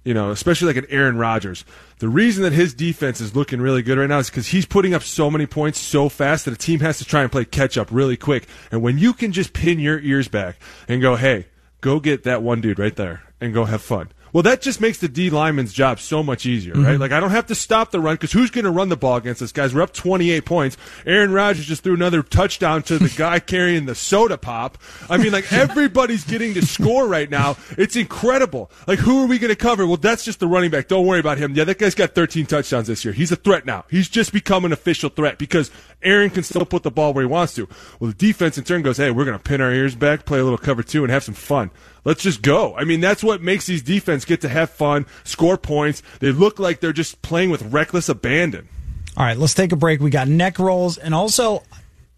[0.02, 1.66] you know, especially like an Aaron Rodgers,
[1.98, 4.94] the reason that his defense is looking really good right now is because he's putting
[4.94, 7.76] up so many points so fast that a team has to try and play catch
[7.76, 8.48] up really quick.
[8.70, 10.56] And when you can just pin your ears back
[10.89, 11.48] and go, hey,
[11.82, 14.98] go get that one dude right there and go have fun well, that just makes
[14.98, 16.92] the D lineman's job so much easier, right?
[16.92, 17.00] Mm-hmm.
[17.00, 19.16] Like I don't have to stop the run because who's going to run the ball
[19.16, 19.74] against us guys?
[19.74, 20.76] We're up 28 points.
[21.04, 24.78] Aaron Rodgers just threw another touchdown to the guy carrying the soda pop.
[25.10, 27.56] I mean, like everybody's getting to score right now.
[27.76, 28.70] It's incredible.
[28.86, 29.86] Like who are we going to cover?
[29.86, 30.88] Well, that's just the running back.
[30.88, 31.54] Don't worry about him.
[31.54, 33.12] Yeah, that guy's got 13 touchdowns this year.
[33.12, 33.84] He's a threat now.
[33.90, 35.70] He's just become an official threat because
[36.02, 37.68] Aaron can still put the ball where he wants to.
[38.00, 40.38] Well, the defense in turn goes, hey, we're going to pin our ears back, play
[40.38, 41.70] a little cover two, and have some fun
[42.04, 42.74] let's just go.
[42.76, 46.02] I mean, that's what makes these defense get to have fun, score points.
[46.20, 48.68] They look like they're just playing with reckless abandon.
[49.16, 50.00] All right, let's take a break.
[50.00, 51.62] We got neck rolls, and also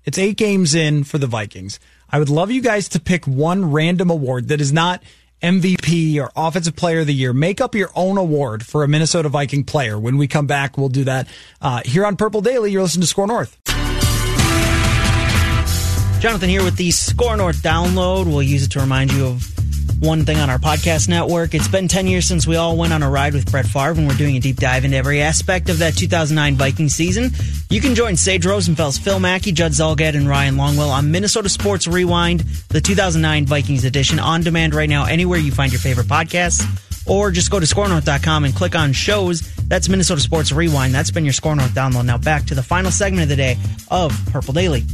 [0.04, 1.80] it's eight games in for the Vikings.
[2.10, 5.02] I would love you guys to pick one random award that is not
[5.42, 7.32] MVP or Offensive Player of the Year.
[7.32, 9.98] Make up your own award for a Minnesota Viking player.
[9.98, 11.28] When we come back, we'll do that
[11.60, 12.70] uh, here on Purple Daily.
[12.70, 13.58] You're listening to SKOR North.
[16.20, 18.26] Jonathan here with the SKOR North download.
[18.26, 19.54] We'll use it to remind you of
[20.04, 21.54] one thing on our podcast network.
[21.54, 24.06] It's been 10 years since we all went on a ride with Brett Favre, and
[24.06, 27.30] we're doing a deep dive into every aspect of that 2009 Viking season.
[27.70, 31.88] You can join Sage Rosenfels, Phil Mackey, Judd Zulgad, and Ryan Longwell on Minnesota Sports
[31.88, 36.62] Rewind, the 2009 Vikings edition, on demand right now, anywhere you find your favorite podcasts.
[37.06, 39.40] Or just go to skornorth.com and click on shows.
[39.68, 40.94] That's Minnesota Sports Rewind.
[40.94, 42.06] That's been your SKOR North download.
[42.06, 43.58] Now back to the final segment of the day
[43.90, 44.84] of Purple Daily.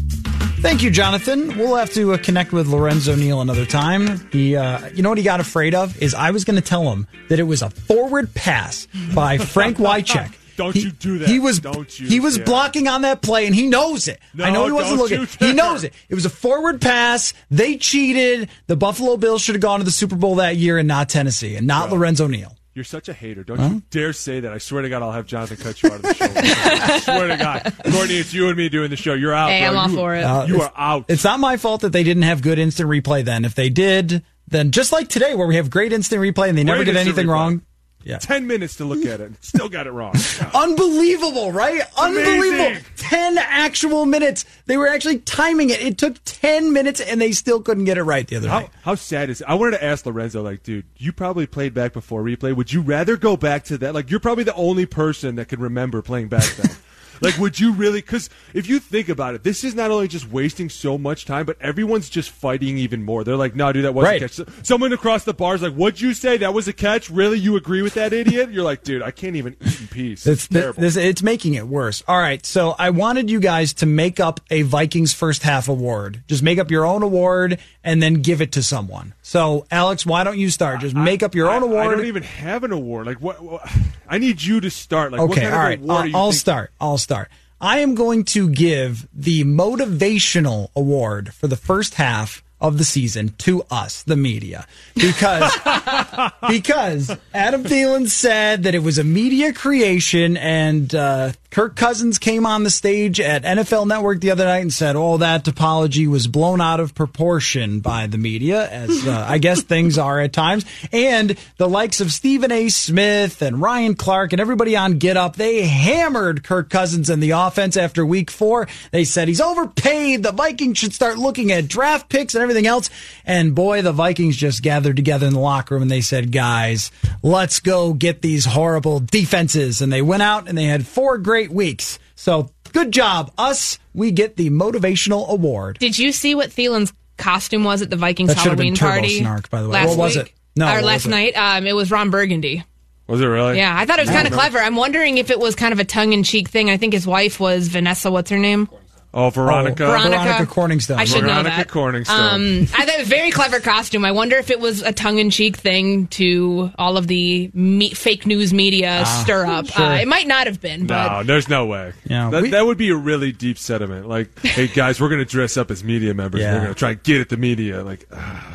[0.61, 1.57] Thank you, Jonathan.
[1.57, 4.29] We'll have to uh, connect with Lorenzo Neal another time.
[4.31, 6.93] He, uh, you know what he got afraid of is I was going to tell
[6.93, 10.35] him that it was a forward pass by Frank Wycheck.
[10.59, 11.29] Don't he, you do that?
[11.31, 12.45] He was don't you, he was yeah.
[12.45, 14.21] blocking on that play, and he knows it.
[14.35, 15.27] No, I know he wasn't looking.
[15.39, 15.95] He knows it.
[16.11, 17.33] It was a forward pass.
[17.51, 18.51] They cheated.
[18.67, 21.57] The Buffalo Bills should have gone to the Super Bowl that year, and not Tennessee,
[21.57, 21.97] and not Bro.
[21.97, 22.55] Lorenzo Neal.
[22.75, 23.43] You're such a hater.
[23.43, 23.69] Don't huh?
[23.69, 24.53] you dare say that.
[24.53, 26.27] I swear to God, I'll have Jonathan cut you out of the show.
[26.29, 27.63] I swear to God.
[27.91, 29.15] Courtney, it's you and me doing the show.
[29.15, 29.49] You're out.
[29.49, 29.71] Hey, bro.
[29.71, 30.23] I'm all you, for it.
[30.23, 31.07] Uh, you are out.
[31.09, 33.45] It's not my fault that they didn't have good instant replay then.
[33.45, 36.65] If they did, then just like today, where we have great instant replay and they
[36.65, 37.63] never get anything wrong.
[38.03, 38.19] Yeah.
[38.19, 39.33] 10 minutes to look at it.
[39.45, 40.15] Still got it wrong.
[40.55, 41.83] Unbelievable, right?
[41.99, 42.67] Unbelievable.
[42.67, 42.85] Amazing.
[42.97, 44.47] 10 actual minutes.
[44.67, 45.83] They were actually timing it.
[45.83, 48.71] It took 10 minutes and they still couldn't get it right the other how, night.
[48.83, 49.49] How sad is it?
[49.49, 52.57] I wanted to ask Lorenzo, like, dude, you probably played back before replay.
[52.57, 53.93] Would you rather go back to that?
[53.93, 56.75] Like, you're probably the only person that can remember playing back then.
[57.21, 58.01] Like, would you really?
[58.01, 61.47] Because if you think about it, this is not only just wasting so much time,
[61.47, 63.25] but everyone's just fighting even more.
[63.25, 64.39] They're like, "No, dude, that wasn't right.
[64.39, 66.37] a catch." Someone across the bar is like, "What'd you say?
[66.39, 67.11] That was a catch?
[67.11, 67.39] Really?
[67.39, 70.45] You agree with that idiot?" You're like, "Dude, I can't even eat in peace." It's,
[70.45, 70.81] it's terrible.
[70.81, 72.03] This, it's making it worse.
[72.09, 76.23] All right, so I wanted you guys to make up a Vikings first half award.
[76.27, 79.15] Just make up your own award and then give it to someone.
[79.23, 80.81] So, Alex, why don't you start?
[80.81, 81.87] Just make up your I, own award.
[81.87, 83.07] I don't even have an award.
[83.07, 83.43] Like, what?
[83.43, 83.71] what
[84.09, 85.13] I need you to start.
[85.13, 85.61] Like, okay, what kind all
[85.99, 86.15] right.
[86.15, 86.73] I'll, I'll start.
[86.81, 87.29] I'll start.
[87.61, 93.35] I am going to give the motivational award for the first half of the season
[93.39, 95.53] to us, the media, because
[96.49, 102.47] because Adam Thielen said that it was a media creation, and uh, Kirk Cousins came
[102.47, 106.27] on the stage at NFL Network the other night and said, "Oh, that topology was
[106.27, 110.65] blown out of proportion by the media, as uh, I guess things are at times."
[110.93, 112.69] And the likes of Stephen A.
[112.69, 117.31] Smith and Ryan Clark and everybody on Get Up, they hammered Kirk Cousins and the
[117.31, 118.69] offense after Week Four.
[118.93, 120.23] They said he's overpaid.
[120.23, 122.91] The Vikings should start looking at draft picks and everything else.
[123.25, 126.91] And boy, the Vikings just gathered together in the locker room and they said, guys,
[127.23, 129.81] let's go get these horrible defenses.
[129.81, 131.99] And they went out and they had four great weeks.
[132.15, 133.33] So good job.
[133.39, 135.79] Us, we get the motivational award.
[135.79, 139.21] Did you see what Thielen's costume was at the Vikings that Halloween party?
[139.21, 139.75] Snark, by the way.
[139.75, 140.27] Last what was week?
[140.27, 140.35] it?
[140.57, 141.35] No, or last night.
[141.37, 142.65] Um, it was Ron Burgundy.
[143.07, 143.57] Was it really?
[143.57, 144.59] Yeah, I thought it was kind of clever.
[144.59, 146.71] I'm wondering if it was kind of a tongue in cheek thing.
[146.71, 148.11] I think his wife was Vanessa.
[148.11, 148.69] What's her name?
[149.13, 149.85] Oh, Veronica.
[149.87, 150.97] Oh, Veronica Corningstone.
[150.97, 151.69] I should Veronica know that.
[151.69, 152.09] Corningstone.
[152.11, 154.05] Um, I thought a very clever costume.
[154.05, 158.55] I wonder if it was a tongue-in-cheek thing to all of the me- fake news
[158.55, 159.67] media Ah, stir up.
[159.67, 159.85] sure.
[159.85, 161.93] Uh, it might not have been, but No, there's no way.
[162.05, 164.09] Yeah, that, we- that would be a really deep sentiment.
[164.09, 166.41] Like, hey guys, we're going to dress up as media members.
[166.43, 166.53] Yeah.
[166.55, 167.83] We're going to try and get at the media.
[167.83, 168.07] Like,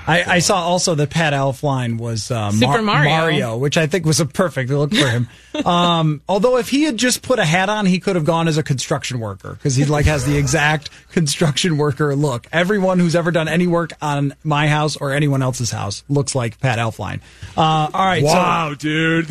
[0.08, 3.58] I, I saw also that Pat Elflein was uh, Super Mario.
[3.58, 5.28] which I think was a perfect look for him.
[5.66, 8.58] um, although if he had just put a hat on, he could have gone as
[8.58, 12.46] a construction worker because he like has the exact construction worker look.
[12.52, 16.60] Everyone who's ever done any work on my house or anyone else's house looks like
[16.60, 17.22] Pat Elflein.
[17.58, 19.28] Uh, all right, so- wow, dude.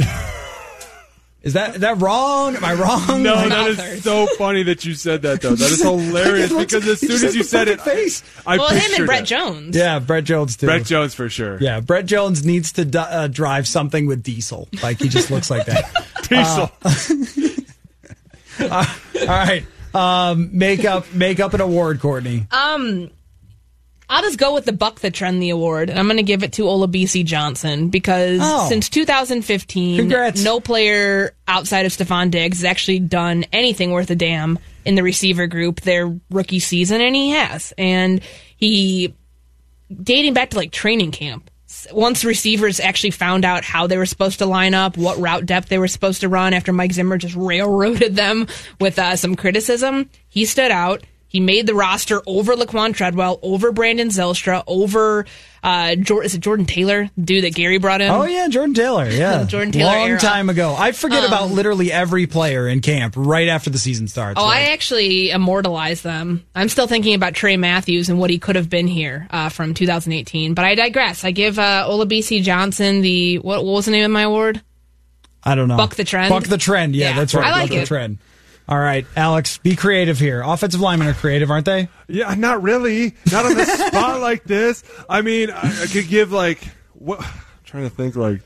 [1.43, 2.57] is that is that wrong?
[2.57, 3.23] Am I wrong?
[3.23, 5.55] No, Like- that is so funny that you said that, though.
[5.55, 8.25] That is hilarious It looks- because as soon as you said it, face.
[8.47, 9.27] I well, him and Brett it.
[9.27, 9.77] Jones.
[9.77, 10.67] Yeah, Brett Jones too.
[10.67, 11.59] Brett Jones for sure.
[11.61, 14.69] Yeah, Brett Jones needs to d- uh, drive something with diesel.
[14.83, 15.85] Like he just looks like that.
[16.29, 16.71] Diesel.
[18.57, 18.87] Uh,
[19.23, 19.65] all right,
[19.95, 22.47] um, make up make up an award, Courtney.
[22.51, 23.11] Um,
[24.09, 26.43] I'll just go with the Buck the Trend the award, and I'm going to give
[26.43, 28.69] it to Olabisi Johnson because Oh.
[28.69, 30.45] since 2015, Congrats.
[30.45, 35.03] no player outside of Stefon Diggs has actually done anything worth a damn in the
[35.03, 37.73] receiver group their rookie season, and he has.
[37.79, 38.21] And
[38.59, 39.15] he,
[39.91, 41.51] dating back to like training camp,
[41.93, 45.69] once receivers actually found out how they were supposed to line up, what route depth
[45.69, 48.47] they were supposed to run after Mike Zimmer just railroaded them
[48.81, 51.05] with uh, some criticism, he stood out.
[51.35, 55.27] He made the roster over Laquan Treadwell, over Brandon Zylstra, over
[55.65, 58.09] uh, Jor- is it Jordan Taylor, dude that Gary brought in.
[58.09, 59.09] Oh yeah, Jordan Taylor.
[59.11, 60.21] Yeah, Jordan Taylor Long era.
[60.21, 60.77] time ago.
[60.79, 64.39] I forget Um, about literally every player in camp right after the season starts.
[64.41, 66.45] Oh, I actually immortalized them.
[66.55, 69.75] I'm still thinking about Trey Matthews and what he could have been here uh, from
[69.75, 70.55] 2018.
[70.55, 71.25] But I digress.
[71.25, 74.63] I give uh, Olabisi Johnson the what, what was the name of my award?
[75.43, 75.77] I don't know.
[75.77, 76.31] Buck the trend?
[76.31, 76.95] Buck the trend.
[76.95, 77.45] Yeah, Yeah, that's right.
[77.45, 77.87] I like Buck the it.
[77.89, 78.19] trend.
[78.67, 80.43] All right, Alex, be creative here.
[80.43, 81.89] Offensive linemen are creative, aren't they?
[82.09, 83.15] Yeah, not really.
[83.31, 84.83] Not on the spot like this.
[85.09, 86.61] I mean, I, I could give like
[86.95, 87.21] what?
[87.21, 87.31] I'm
[87.65, 88.41] trying to think like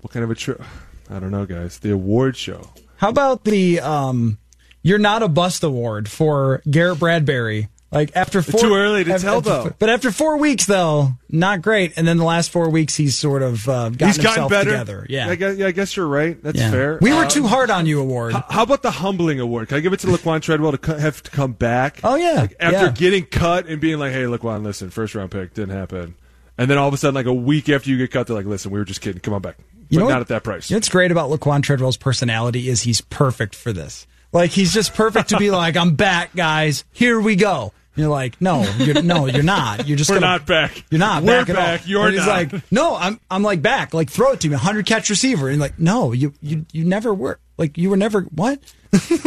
[0.00, 0.62] what kind of a trip.
[1.10, 1.78] I don't know, guys.
[1.80, 2.70] The award show.
[2.96, 4.38] How about the um,
[4.82, 7.68] "You're Not a Bust" award for Garrett Bradbury?
[7.92, 9.74] Like after four, Too early to af- tell, after- though.
[9.78, 11.92] But after four weeks, though, not great.
[11.96, 14.70] And then the last four weeks, he's sort of uh, gotten He's gotten himself better.
[14.70, 15.06] together.
[15.10, 16.42] Yeah, I guess, yeah, I guess you're right.
[16.42, 16.70] That's Yeah.
[16.70, 16.98] fair.
[17.02, 18.00] We were Uh, too hard on you.
[18.00, 18.32] Award.
[18.32, 19.68] How, how about the humbling award?
[19.68, 22.00] Can I give it to Laquan Treadwell to co- have to come back?
[22.02, 22.90] Oh yeah, Like, after yeah.
[22.92, 26.14] getting cut and being like, "Hey, Laquan, listen, first round pick didn't happen,"
[26.56, 28.46] and then all of a sudden, like a week after you get cut, they're like,
[28.46, 29.20] "Listen, we were just kidding.
[29.20, 29.56] Come on back,
[29.90, 31.98] You but know not what- at that price." You know what's great about Laquan Treadwell's
[31.98, 34.06] personality is he's perfect for this.
[34.32, 36.84] Like he's just perfect to be like, "I'm back, guys.
[36.92, 39.86] Here we go." You're like, "No, you're, no, you're not.
[39.86, 40.82] You're just We're gonna, not back.
[40.90, 41.80] You're not We're back at back.
[41.82, 42.52] all." You're and he's not.
[42.52, 43.92] like, "No, I'm I'm like back.
[43.94, 47.12] Like throw it to me, 100 catch receiver." And like, "No, you you you never
[47.12, 47.38] were.
[47.58, 48.60] Like you were never what?"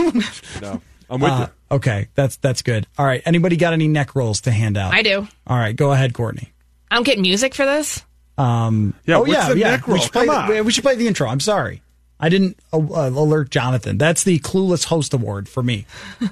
[0.61, 2.87] no, I'm with Uh, okay, that's that's good.
[2.97, 4.93] All right, anybody got any neck rolls to hand out?
[4.93, 5.27] I do.
[5.47, 6.51] All right, go ahead, Courtney.
[6.89, 8.03] I don't get music for this.
[8.37, 9.69] Um, Yeah, oh what's yeah, the yeah.
[9.71, 10.01] neck We roll?
[10.03, 10.65] should, play Come the, on.
[10.65, 11.27] we should play the intro.
[11.27, 11.81] I'm sorry,
[12.19, 13.97] I didn't uh, uh, alert Jonathan.
[13.97, 15.85] That's the clueless host award for me.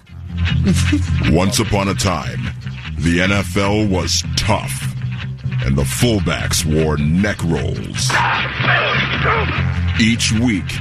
[1.26, 2.46] Once upon a time,
[2.98, 4.84] the NFL was tough,
[5.66, 8.12] and the fullbacks wore neck rolls.
[10.00, 10.72] Each week,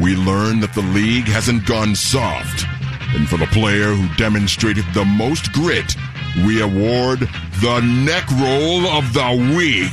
[0.00, 2.66] we learn that the league hasn't gone soft,
[3.14, 5.96] and for the player who demonstrated the most grit,
[6.46, 7.20] we award
[7.60, 9.92] the neck roll of the week.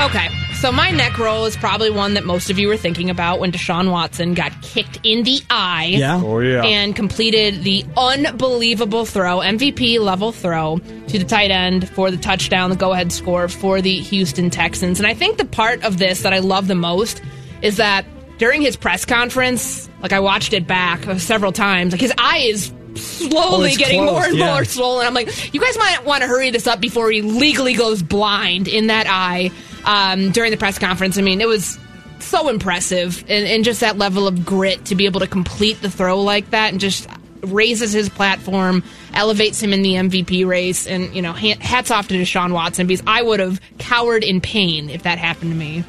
[0.00, 0.28] Okay,
[0.66, 3.52] so my neck roll is probably one that most of you were thinking about when
[3.52, 5.94] Deshaun Watson got kicked in the eye.
[5.96, 6.20] Yeah.
[6.20, 6.64] Oh, yeah.
[6.64, 12.70] And completed the unbelievable throw, MVP level throw to the tight end for the touchdown,
[12.70, 14.98] the go ahead score for the Houston Texans.
[14.98, 17.22] And I think the part of this that I love the most
[17.62, 18.04] is that
[18.38, 22.38] during his press conference, like I watched it back uh, several times, like his eye
[22.38, 24.54] is Oh, slowly it's getting more and yeah.
[24.54, 25.06] more swollen.
[25.06, 28.68] I'm like, you guys might want to hurry this up before he legally goes blind
[28.68, 29.50] in that eye
[29.86, 31.16] um, during the press conference.
[31.16, 31.78] I mean, it was
[32.18, 35.90] so impressive and, and just that level of grit to be able to complete the
[35.90, 37.08] throw like that and just
[37.42, 38.82] raises his platform,
[39.14, 40.86] elevates him in the MVP race.
[40.86, 44.90] And, you know, hats off to Deshaun Watson because I would have cowered in pain
[44.90, 45.84] if that happened to me.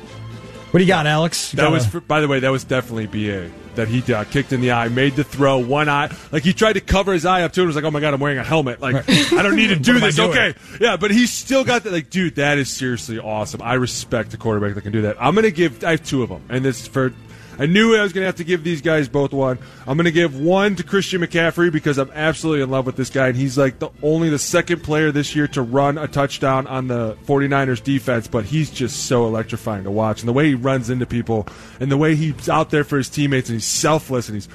[0.72, 1.54] What do you got, Alex?
[1.54, 3.50] You That was, a- for, by the way, that was definitely BA.
[3.76, 6.10] That he got kicked in the eye, made the throw, one eye.
[6.32, 8.16] Like he tried to cover his eye up too, and was like, "Oh my god,
[8.16, 8.82] I'm wearing a helmet.
[8.82, 11.64] Like I don't need to do What am I this." Okay, yeah, but he still
[11.64, 11.94] got that.
[11.94, 13.62] Like, dude, that is seriously awesome.
[13.62, 15.18] I respect the quarterback that can do that.
[15.20, 15.84] I'm gonna give.
[15.84, 17.14] I have two of them, and this for.
[17.60, 19.58] I knew I was going to have to give these guys both one.
[19.88, 23.10] I'm going to give one to Christian McCaffrey because I'm absolutely in love with this
[23.10, 26.68] guy, and he's like the only the second player this year to run a touchdown
[26.68, 30.22] on the 49ers defense, but he's just so electrifying to watch.
[30.22, 31.48] And the way he runs into people,
[31.80, 34.50] and the way he's out there for his teammates, and he's selfless, and he's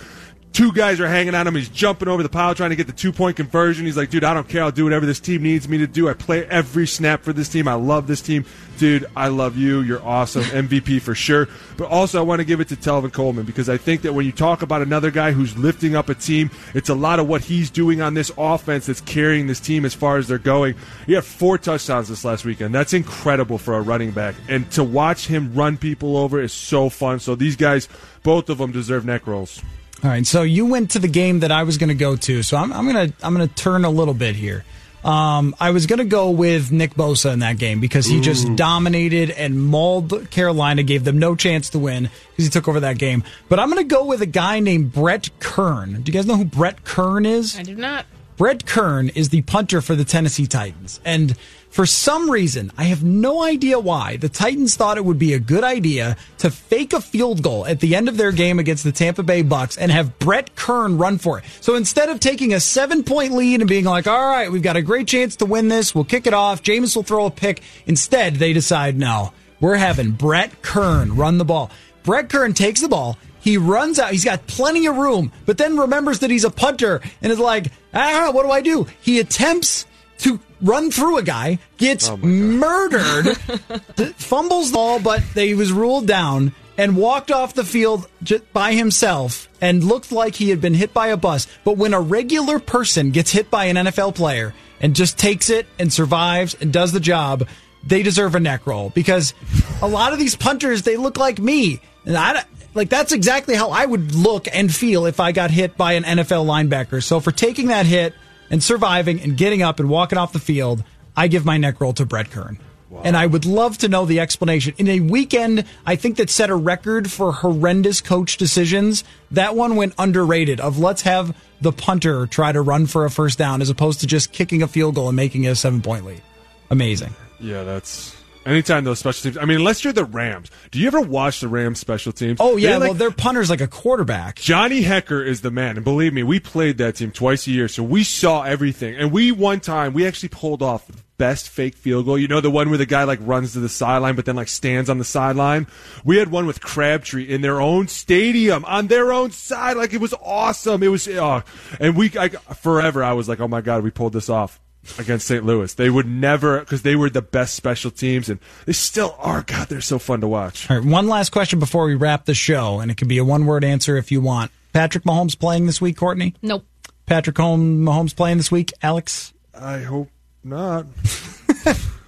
[0.52, 1.54] Two guys are hanging on him.
[1.54, 3.86] He's jumping over the pile trying to get the two point conversion.
[3.86, 4.62] He's like, dude, I don't care.
[4.62, 6.10] I'll do whatever this team needs me to do.
[6.10, 7.66] I play every snap for this team.
[7.66, 8.44] I love this team.
[8.76, 9.80] Dude, I love you.
[9.80, 10.42] You're awesome.
[10.42, 11.48] MVP for sure.
[11.78, 14.26] But also, I want to give it to Tevin Coleman because I think that when
[14.26, 17.40] you talk about another guy who's lifting up a team, it's a lot of what
[17.40, 20.74] he's doing on this offense that's carrying this team as far as they're going.
[21.06, 22.74] He had four touchdowns this last weekend.
[22.74, 24.34] That's incredible for a running back.
[24.48, 27.20] And to watch him run people over is so fun.
[27.20, 27.88] So these guys,
[28.22, 29.62] both of them deserve neck rolls.
[30.04, 32.42] All right, so you went to the game that I was going to go to,
[32.42, 34.64] so I'm, I'm gonna I'm gonna turn a little bit here.
[35.04, 38.54] Um, I was going to go with Nick Bosa in that game because he just
[38.54, 42.98] dominated and mauled Carolina, gave them no chance to win because he took over that
[42.98, 43.24] game.
[43.48, 46.02] But I'm going to go with a guy named Brett Kern.
[46.02, 47.58] Do you guys know who Brett Kern is?
[47.58, 48.06] I do not.
[48.36, 51.00] Brett Kern is the punter for the Tennessee Titans.
[51.04, 51.36] And
[51.72, 55.38] for some reason, I have no idea why, the Titans thought it would be a
[55.38, 58.92] good idea to fake a field goal at the end of their game against the
[58.92, 61.44] Tampa Bay Bucks and have Brett Kern run for it.
[61.62, 64.76] So instead of taking a seven point lead and being like, all right, we've got
[64.76, 67.62] a great chance to win this, we'll kick it off, Jameis will throw a pick,
[67.86, 71.70] instead they decide, no, we're having Brett Kern run the ball.
[72.02, 73.16] Brett Kern takes the ball.
[73.40, 74.12] He runs out.
[74.12, 77.68] He's got plenty of room, but then remembers that he's a punter and is like,
[77.94, 78.86] ah, what do I do?
[79.00, 79.86] He attempts
[80.18, 83.36] to run through a guy, gets oh murdered,
[84.16, 88.08] fumbles the ball, but they was ruled down and walked off the field
[88.52, 91.46] by himself and looked like he had been hit by a bus.
[91.64, 95.66] But when a regular person gets hit by an NFL player and just takes it
[95.78, 97.46] and survives and does the job,
[97.84, 99.34] they deserve a neck roll because
[99.82, 102.44] a lot of these punters they look like me, and I
[102.74, 106.04] like that's exactly how I would look and feel if I got hit by an
[106.04, 107.02] NFL linebacker.
[107.02, 108.14] So for taking that hit
[108.52, 110.84] and surviving and getting up and walking off the field,
[111.16, 112.60] I give my neck roll to Brett Kern.
[113.04, 114.74] And I would love to know the explanation.
[114.76, 119.02] In a weekend, I think that set a record for horrendous coach decisions.
[119.30, 123.38] That one went underrated of let's have the punter try to run for a first
[123.38, 126.04] down as opposed to just kicking a field goal and making it a seven point
[126.04, 126.22] lead.
[126.70, 127.14] Amazing.
[127.40, 128.14] Yeah, that's
[128.46, 129.38] anytime those special teams.
[129.38, 130.50] I mean, unless you're the Rams.
[130.70, 132.38] Do you ever watch the Rams special teams?
[132.40, 134.36] Oh yeah, They're like- well their punter's like a quarterback.
[134.36, 137.68] Johnny Hekker is the man, and believe me, we played that team twice a year,
[137.68, 138.94] so we saw everything.
[138.96, 142.18] And we one time we actually pulled off the best fake field goal.
[142.18, 144.48] You know the one where the guy like runs to the sideline, but then like
[144.48, 145.66] stands on the sideline.
[146.04, 150.00] We had one with Crabtree in their own stadium on their own side, like it
[150.00, 150.82] was awesome.
[150.82, 151.42] It was, oh,
[151.78, 154.58] and we I, forever I was like, oh my god, we pulled this off.
[154.98, 155.44] Against St.
[155.44, 159.42] Louis, they would never because they were the best special teams, and they still are.
[159.42, 160.68] God, they're so fun to watch.
[160.68, 163.24] All right, one last question before we wrap the show, and it can be a
[163.24, 164.50] one word answer if you want.
[164.72, 166.34] Patrick Mahomes playing this week, Courtney?
[166.42, 166.64] Nope.
[167.06, 169.32] Patrick Home- Mahomes playing this week, Alex?
[169.54, 170.10] I hope
[170.42, 170.86] not.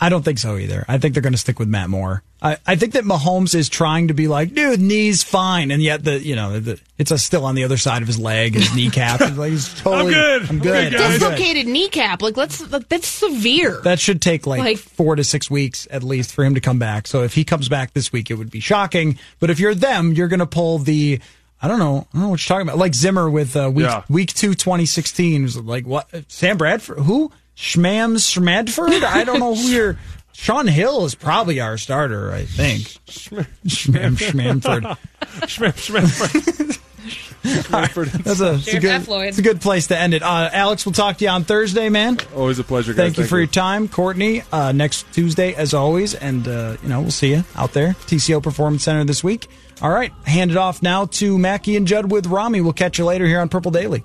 [0.00, 0.84] I don't think so either.
[0.88, 2.22] I think they're going to stick with Matt Moore.
[2.42, 6.04] I, I think that Mahomes is trying to be like, dude, knee's fine, and yet
[6.04, 8.74] the you know the, it's a still on the other side of his leg, his
[8.74, 9.22] kneecap.
[9.22, 10.12] It's like he's totally.
[10.12, 10.42] good.
[10.50, 10.84] I'm good.
[10.84, 11.12] I'm good.
[11.12, 12.20] Dislocated kneecap.
[12.20, 12.58] Like let's.
[12.58, 13.80] That's severe.
[13.84, 16.78] That should take like, Like- four to six weeks at least for him to come
[16.78, 17.06] back.
[17.06, 19.18] So if he comes back this week, it would be shocking.
[19.40, 21.20] But if you're them, you're going to pull the.
[21.62, 22.06] I don't know.
[22.12, 22.76] I don't know what you're talking about.
[22.78, 24.02] Like Zimmer with uh, week Yeah.
[24.10, 25.42] week two, 2016.
[25.42, 26.06] Was like what?
[26.28, 26.98] Sam Bradford?
[26.98, 27.32] Who?
[27.56, 29.02] Schmams Schmadford?
[29.02, 29.98] I don't know who you're.
[30.32, 32.30] Shaun Hill is probably our starter.
[32.30, 32.82] I think.
[33.06, 34.96] Schmam Schmamford.
[38.24, 38.90] That's a, it's a good.
[38.90, 39.08] F.
[39.08, 39.28] Lloyd.
[39.28, 40.22] It's a good place to end it.
[40.22, 42.18] Uh, Alex, we'll talk to you on Thursday, man.
[42.34, 42.92] Always a pleasure.
[42.92, 43.04] Guys.
[43.04, 44.42] Thank you for your time, Courtney.
[44.50, 48.42] Uh, next Tuesday, as always, and uh, you know we'll see you out there, TCO
[48.42, 49.46] Performance Center this week.
[49.80, 52.60] All right, hand it off now to Mackey and Judd with Rami.
[52.62, 54.04] We'll catch you later here on Purple Daily.